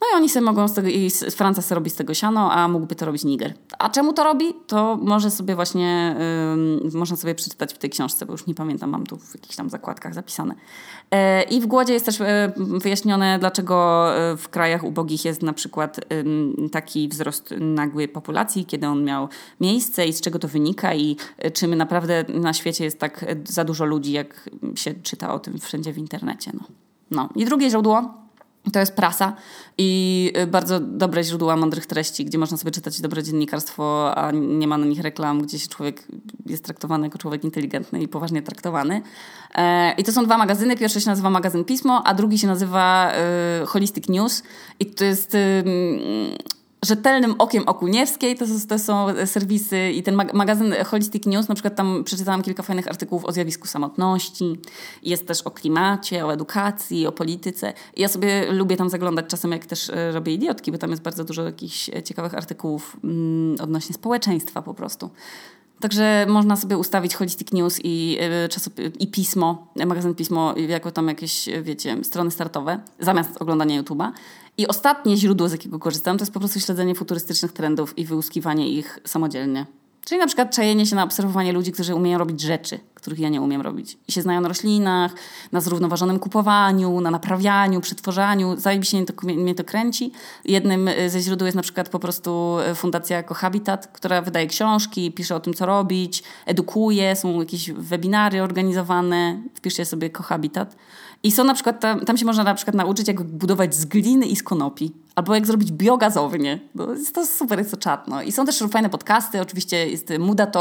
No 0.01 0.07
i 0.13 0.15
oni 0.15 0.29
sobie 0.29 0.45
mogą 0.45 0.67
z 0.67 0.73
tego, 0.73 0.87
i 0.87 1.09
Francja 1.09 1.63
sobie 1.63 1.75
robi 1.75 1.89
z 1.89 1.95
tego 1.95 2.13
siano, 2.13 2.51
a 2.51 2.67
mógłby 2.67 2.95
to 2.95 3.05
robić 3.05 3.23
Niger. 3.23 3.53
A 3.79 3.89
czemu 3.89 4.13
to 4.13 4.23
robi? 4.23 4.45
To 4.67 4.97
może 5.01 5.31
sobie 5.31 5.55
właśnie, 5.55 6.15
yy, 6.83 6.99
można 6.99 7.17
sobie 7.17 7.35
przeczytać 7.35 7.73
w 7.73 7.77
tej 7.77 7.89
książce, 7.89 8.25
bo 8.25 8.31
już 8.31 8.45
nie 8.45 8.55
pamiętam, 8.55 8.89
mam 8.89 9.05
tu 9.05 9.17
w 9.17 9.35
jakichś 9.35 9.55
tam 9.55 9.69
zakładkach 9.69 10.13
zapisane. 10.13 10.55
Yy, 11.11 11.43
I 11.43 11.61
w 11.61 11.65
głodzie 11.65 11.93
jest 11.93 12.05
też 12.05 12.19
yy, 12.19 12.25
wyjaśnione, 12.79 13.39
dlaczego 13.39 14.07
e, 14.15 14.37
w 14.37 14.49
krajach 14.49 14.83
ubogich 14.83 15.25
jest 15.25 15.41
na 15.43 15.53
przykład 15.53 15.99
taki 16.71 17.09
wzrost 17.09 17.53
nagły 17.59 18.07
populacji, 18.07 18.65
kiedy 18.65 18.87
on 18.87 19.03
miał 19.03 19.29
miejsce 19.61 20.07
i 20.07 20.13
z 20.13 20.21
czego 20.21 20.39
to 20.39 20.47
wynika 20.47 20.93
i 20.93 21.17
e, 21.37 21.51
czy 21.51 21.67
my 21.67 21.75
naprawdę 21.75 22.25
na 22.33 22.53
świecie 22.53 22.83
jest 22.83 22.99
tak 22.99 23.25
za 23.45 23.63
dużo 23.63 23.85
ludzi, 23.85 24.11
jak 24.11 24.49
się 24.75 24.93
czyta 24.93 25.33
o 25.33 25.39
tym 25.39 25.59
wszędzie 25.59 25.93
w 25.93 25.97
internecie. 25.97 26.51
No. 26.53 26.63
no. 27.11 27.29
I 27.35 27.45
drugie 27.45 27.69
źródło 27.69 28.26
to 28.71 28.79
jest 28.79 28.95
prasa 28.95 29.35
i 29.77 30.31
y, 30.37 30.47
bardzo 30.47 30.79
dobre 30.79 31.23
źródła 31.23 31.55
mądrych 31.55 31.85
treści, 31.85 32.25
gdzie 32.25 32.37
można 32.37 32.57
sobie 32.57 32.71
czytać 32.71 33.01
dobre 33.01 33.23
dziennikarstwo, 33.23 34.15
a 34.15 34.31
nie 34.31 34.67
ma 34.67 34.77
na 34.77 34.85
nich 34.85 35.01
reklam, 35.01 35.41
gdzie 35.41 35.59
się 35.59 35.67
człowiek 35.67 36.07
jest 36.45 36.63
traktowany 36.63 37.07
jako 37.07 37.17
człowiek 37.17 37.43
inteligentny 37.43 38.01
i 38.01 38.07
poważnie 38.07 38.41
traktowany. 38.41 39.01
E, 39.55 39.93
I 39.97 40.03
to 40.03 40.11
są 40.11 40.25
dwa 40.25 40.37
magazyny. 40.37 40.77
Pierwszy 40.77 41.01
się 41.01 41.09
nazywa 41.09 41.29
magazyn 41.29 41.65
Pismo, 41.65 42.03
a 42.05 42.13
drugi 42.13 42.37
się 42.37 42.47
nazywa 42.47 43.11
y, 43.63 43.65
Holistic 43.65 44.09
News. 44.09 44.43
I 44.79 44.85
to 44.85 45.05
jest 45.05 45.37
rzetelnym 46.85 47.35
okiem 47.37 47.63
Okuniewskiej, 47.67 48.35
to, 48.35 48.45
to 48.69 48.79
są 48.79 49.07
serwisy 49.25 49.91
i 49.91 50.03
ten 50.03 50.15
magazyn 50.33 50.73
Holistic 50.85 51.25
News, 51.25 51.47
na 51.47 51.55
przykład 51.55 51.75
tam 51.75 52.03
przeczytałam 52.03 52.41
kilka 52.41 52.63
fajnych 52.63 52.87
artykułów 52.87 53.25
o 53.25 53.31
zjawisku 53.31 53.67
samotności, 53.67 54.59
jest 55.03 55.27
też 55.27 55.41
o 55.41 55.51
klimacie, 55.51 56.25
o 56.25 56.33
edukacji, 56.33 57.07
o 57.07 57.11
polityce. 57.11 57.73
Ja 57.97 58.07
sobie 58.07 58.51
lubię 58.51 58.77
tam 58.77 58.89
zaglądać 58.89 59.25
czasem, 59.27 59.51
jak 59.51 59.65
też 59.65 59.89
e, 59.89 60.11
robię 60.11 60.33
idiotki, 60.33 60.71
bo 60.71 60.77
tam 60.77 60.89
jest 60.89 61.01
bardzo 61.01 61.23
dużo 61.23 61.43
jakichś 61.43 61.89
e, 61.89 62.03
ciekawych 62.03 62.33
artykułów 62.33 62.97
mm, 63.03 63.55
odnośnie 63.61 63.95
społeczeństwa 63.95 64.61
po 64.61 64.73
prostu. 64.73 65.09
Także 65.79 66.25
można 66.29 66.55
sobie 66.55 66.77
ustawić 66.77 67.15
Holistic 67.15 67.51
News 67.51 67.79
i, 67.83 68.17
e, 68.21 68.49
i 68.99 69.07
pismo, 69.07 69.67
magazyn 69.85 70.15
pismo, 70.15 70.53
jako 70.57 70.91
tam 70.91 71.07
jakieś, 71.07 71.49
wiecie, 71.61 72.03
strony 72.03 72.31
startowe, 72.31 72.79
zamiast 72.99 73.41
oglądania 73.41 73.81
YouTube'a. 73.81 74.11
I 74.57 74.67
ostatnie 74.67 75.17
źródło, 75.17 75.49
z 75.49 75.51
jakiego 75.51 75.79
korzystam, 75.79 76.17
to 76.17 76.21
jest 76.21 76.33
po 76.33 76.39
prostu 76.39 76.59
śledzenie 76.59 76.95
futurystycznych 76.95 77.53
trendów 77.53 77.97
i 77.97 78.05
wyłuskiwanie 78.05 78.69
ich 78.69 78.99
samodzielnie. 79.05 79.65
Czyli 80.05 80.19
na 80.19 80.27
przykład 80.27 80.55
czajenie 80.55 80.85
się 80.85 80.95
na 80.95 81.03
obserwowanie 81.03 81.53
ludzi, 81.53 81.71
którzy 81.71 81.95
umieją 81.95 82.17
robić 82.17 82.41
rzeczy, 82.41 82.79
których 82.93 83.19
ja 83.19 83.29
nie 83.29 83.41
umiem 83.41 83.61
robić. 83.61 83.97
I 84.07 84.11
się 84.11 84.21
znają 84.21 84.41
na 84.41 84.47
roślinach, 84.47 85.11
na 85.51 85.61
zrównoważonym 85.61 86.19
kupowaniu, 86.19 87.01
na 87.01 87.11
naprawianiu, 87.11 87.81
przetwarzaniu. 87.81 88.55
Zajebiście 88.57 88.97
mnie 88.97 89.05
to, 89.05 89.13
mnie 89.27 89.55
to 89.55 89.63
kręci. 89.63 90.11
Jednym 90.45 90.87
y, 90.87 91.09
ze 91.09 91.21
źródeł 91.21 91.45
jest 91.45 91.55
na 91.55 91.61
przykład 91.61 91.89
po 91.89 91.99
prostu 91.99 92.57
y, 92.71 92.75
fundacja 92.75 93.23
Cohabitat, 93.23 93.87
która 93.87 94.21
wydaje 94.21 94.47
książki, 94.47 95.11
pisze 95.11 95.35
o 95.35 95.39
tym, 95.39 95.53
co 95.53 95.65
robić, 95.65 96.23
edukuje, 96.45 97.15
są 97.15 97.39
jakieś 97.39 97.71
webinary 97.71 98.43
organizowane. 98.43 99.41
Wpiszcie 99.55 99.85
sobie 99.85 100.09
Cohabitat. 100.09 100.75
I 101.23 101.31
są 101.31 101.43
na 101.43 101.53
przykład, 101.53 101.79
tam, 101.79 101.99
tam 101.99 102.17
się 102.17 102.25
można 102.25 102.43
na 102.43 102.53
przykład 102.53 102.75
nauczyć, 102.75 103.07
jak 103.07 103.23
budować 103.23 103.75
z 103.75 103.85
gliny 103.85 104.25
i 104.25 104.35
z 104.35 104.43
konopi. 104.43 104.91
Albo 105.15 105.35
jak 105.35 105.47
zrobić 105.47 105.71
biogazownię. 105.71 106.59
No, 106.75 106.93
jest 106.93 107.15
to 107.15 107.25
super, 107.25 107.59
jest 107.59 107.71
to 107.71 107.77
czat. 107.77 108.07
No. 108.07 108.21
I 108.21 108.31
są 108.31 108.45
też 108.45 108.63
fajne 108.71 108.89
podcasty. 108.89 109.41
Oczywiście 109.41 109.89
jest 109.89 110.13
Muda 110.19 110.51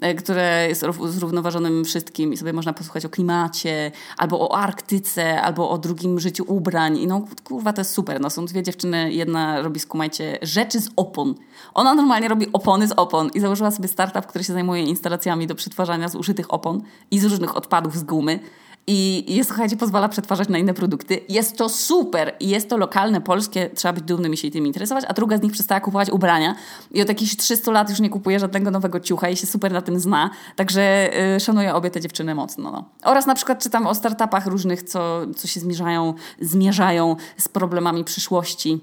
e, 0.00 0.14
które 0.14 0.66
jest 0.68 0.84
zrównoważonym 1.04 1.84
wszystkim 1.84 2.32
i 2.32 2.36
sobie 2.36 2.52
można 2.52 2.72
posłuchać 2.72 3.04
o 3.04 3.08
klimacie, 3.08 3.92
albo 4.16 4.40
o 4.40 4.56
Arktyce, 4.56 5.42
albo 5.42 5.70
o 5.70 5.78
drugim 5.78 6.20
życiu 6.20 6.44
ubrań. 6.48 6.98
I 6.98 7.06
no 7.06 7.24
kurwa, 7.44 7.72
to 7.72 7.80
jest 7.80 7.90
super. 7.90 8.20
No, 8.20 8.30
są 8.30 8.46
dwie 8.46 8.62
dziewczyny, 8.62 9.12
jedna 9.12 9.62
robi, 9.62 9.80
skumajcie, 9.80 10.38
rzeczy 10.42 10.80
z 10.80 10.90
opon. 10.96 11.34
Ona 11.74 11.94
normalnie 11.94 12.28
robi 12.28 12.46
opony 12.52 12.88
z 12.88 12.92
opon 12.92 13.30
i 13.34 13.40
założyła 13.40 13.70
sobie 13.70 13.88
startup, 13.88 14.26
który 14.26 14.44
się 14.44 14.52
zajmuje 14.52 14.82
instalacjami 14.82 15.46
do 15.46 15.54
przetwarzania 15.54 16.08
zużytych 16.08 16.54
opon 16.54 16.82
i 17.10 17.18
z 17.18 17.24
różnych 17.24 17.56
odpadów 17.56 17.96
z 17.96 18.02
gumy. 18.02 18.40
I 18.86 19.24
jest, 19.34 19.48
słuchajcie, 19.48 19.76
pozwala 19.76 20.08
przetwarzać 20.08 20.48
na 20.48 20.58
inne 20.58 20.74
produkty. 20.74 21.20
Jest 21.28 21.56
to 21.56 21.68
super 21.68 22.34
i 22.40 22.48
jest 22.48 22.68
to 22.68 22.76
lokalne, 22.76 23.20
polskie, 23.20 23.70
trzeba 23.74 23.92
być 23.92 24.04
dumnym 24.04 24.34
i 24.34 24.36
się 24.36 24.50
tym 24.50 24.66
interesować, 24.66 25.04
a 25.08 25.12
druga 25.12 25.38
z 25.38 25.42
nich 25.42 25.52
przestała 25.52 25.80
kupować 25.80 26.10
ubrania 26.10 26.54
i 26.90 27.02
od 27.02 27.08
jakichś 27.08 27.36
300 27.36 27.72
lat 27.72 27.90
już 27.90 28.00
nie 28.00 28.10
kupuje 28.10 28.40
żadnego 28.40 28.70
nowego 28.70 29.00
ciucha 29.00 29.28
i 29.28 29.36
się 29.36 29.46
super 29.46 29.72
na 29.72 29.82
tym 29.82 30.00
zna, 30.00 30.30
także 30.56 31.10
yy, 31.32 31.40
szanuję 31.40 31.74
obie 31.74 31.90
te 31.90 32.00
dziewczyny 32.00 32.34
mocno. 32.34 32.70
No. 32.70 32.84
Oraz 33.04 33.26
na 33.26 33.34
przykład 33.34 33.62
czytam 33.62 33.86
o 33.86 33.94
startupach 33.94 34.46
różnych, 34.46 34.82
co, 34.82 35.20
co 35.36 35.48
się 35.48 35.60
zmierzają, 35.60 36.14
zmierzają 36.40 37.16
z 37.38 37.48
problemami 37.48 38.04
przyszłości. 38.04 38.80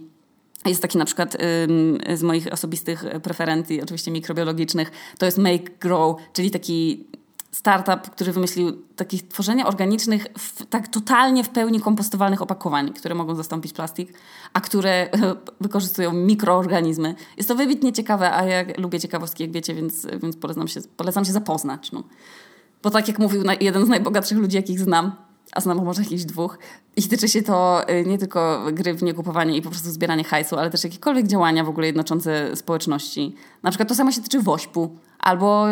Jest 0.65 0.81
taki 0.81 0.97
na 0.97 1.05
przykład 1.05 1.37
yy, 2.07 2.17
z 2.17 2.23
moich 2.23 2.53
osobistych 2.53 3.05
preferencji, 3.23 3.81
oczywiście 3.81 4.11
mikrobiologicznych, 4.11 4.91
to 5.17 5.25
jest 5.25 5.37
Make 5.37 5.79
Grow, 5.79 6.15
czyli 6.33 6.51
taki 6.51 7.07
startup, 7.51 8.09
który 8.09 8.31
wymyślił 8.31 8.81
takie 8.95 9.17
tworzenie 9.17 9.65
organicznych, 9.65 10.27
w, 10.37 10.65
tak 10.65 10.87
totalnie 10.87 11.43
w 11.43 11.49
pełni 11.49 11.81
kompostowalnych 11.81 12.41
opakowań, 12.41 12.93
które 12.93 13.15
mogą 13.15 13.35
zastąpić 13.35 13.73
plastik, 13.73 14.13
a 14.53 14.61
które 14.61 15.09
wykorzystują 15.61 16.13
mikroorganizmy. 16.13 17.15
Jest 17.37 17.49
to 17.49 17.55
wybitnie 17.55 17.93
ciekawe, 17.93 18.33
a 18.33 18.45
ja 18.45 18.65
lubię 18.77 18.99
ciekawostki, 18.99 19.43
jak 19.43 19.51
wiecie, 19.51 19.73
więc, 19.73 20.07
więc 20.21 20.35
polecam, 20.35 20.67
się, 20.67 20.81
polecam 20.97 21.25
się 21.25 21.31
zapoznać. 21.31 21.91
No. 21.91 22.03
Bo 22.83 22.89
tak 22.89 23.07
jak 23.07 23.19
mówił 23.19 23.43
jeden 23.61 23.85
z 23.85 23.89
najbogatszych 23.89 24.37
ludzi, 24.37 24.55
jakich 24.55 24.79
znam, 24.79 25.11
a 25.51 25.61
znam 25.61 25.85
może 25.85 26.03
jakichś 26.03 26.23
dwóch. 26.23 26.57
I 26.95 27.03
tyczy 27.03 27.29
się 27.29 27.41
to 27.41 27.89
y, 27.89 28.05
nie 28.05 28.17
tylko 28.17 28.65
gry 28.73 28.93
w 28.93 29.03
niekupowanie 29.03 29.57
i 29.57 29.61
po 29.61 29.69
prostu 29.69 29.91
zbieranie 29.91 30.23
hajsu, 30.23 30.57
ale 30.57 30.69
też 30.69 30.83
jakiekolwiek 30.83 31.27
działania 31.27 31.63
w 31.63 31.69
ogóle 31.69 31.87
jednoczące 31.87 32.55
społeczności. 32.55 33.35
Na 33.63 33.71
przykład 33.71 33.89
to 33.89 33.95
samo 33.95 34.11
się 34.11 34.21
tyczy 34.21 34.41
wośpu 34.41 34.97
albo 35.19 35.65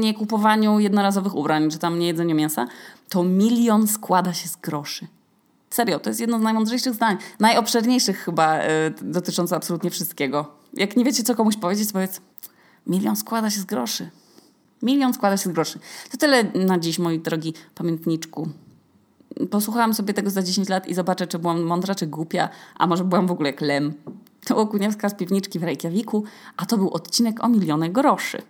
nie 0.00 0.14
kupowaniu 0.14 0.80
jednorazowych 0.80 1.34
ubrań, 1.34 1.70
czy 1.70 1.78
tam 1.78 1.98
nie 1.98 2.06
jedzeniu 2.06 2.34
mięsa. 2.34 2.66
To 3.08 3.22
milion 3.22 3.88
składa 3.88 4.32
się 4.32 4.48
z 4.48 4.56
groszy. 4.56 5.06
Serio, 5.70 5.98
to 5.98 6.10
jest 6.10 6.20
jedno 6.20 6.38
z 6.38 6.42
najmądrzejszych 6.42 6.94
zdań. 6.94 7.16
Najobszerniejszych 7.40 8.18
chyba 8.18 8.58
y, 8.58 9.54
absolutnie 9.54 9.90
wszystkiego. 9.90 10.54
Jak 10.74 10.96
nie 10.96 11.04
wiecie, 11.04 11.22
co 11.22 11.34
komuś 11.34 11.56
powiedzieć, 11.56 11.92
powiedz 11.92 12.20
milion 12.86 13.16
składa 13.16 13.50
się 13.50 13.60
z 13.60 13.64
groszy. 13.64 14.10
Milion 14.82 15.14
składa 15.14 15.36
się 15.36 15.50
z 15.50 15.52
groszy. 15.52 15.78
To 16.10 16.16
tyle 16.16 16.44
na 16.44 16.78
dziś, 16.78 16.98
moi 16.98 17.18
drogi 17.18 17.54
pamiętniczku 17.74 18.48
posłuchałam 19.50 19.94
sobie 19.94 20.14
tego 20.14 20.30
za 20.30 20.42
10 20.42 20.68
lat 20.68 20.88
i 20.88 20.94
zobaczę, 20.94 21.26
czy 21.26 21.38
byłam 21.38 21.62
mądra, 21.62 21.94
czy 21.94 22.06
głupia, 22.06 22.48
a 22.76 22.86
może 22.86 23.04
byłam 23.04 23.26
w 23.26 23.30
ogóle 23.30 23.50
jak 23.50 23.60
lem. 23.60 23.94
To 24.44 24.56
Okuniewska 24.56 25.08
z 25.08 25.14
piwniczki 25.14 25.58
w 25.58 25.62
Reykjaviku, 25.62 26.24
a 26.56 26.66
to 26.66 26.78
był 26.78 26.90
odcinek 26.90 27.44
o 27.44 27.48
milionie 27.48 27.90
groszy. 27.90 28.42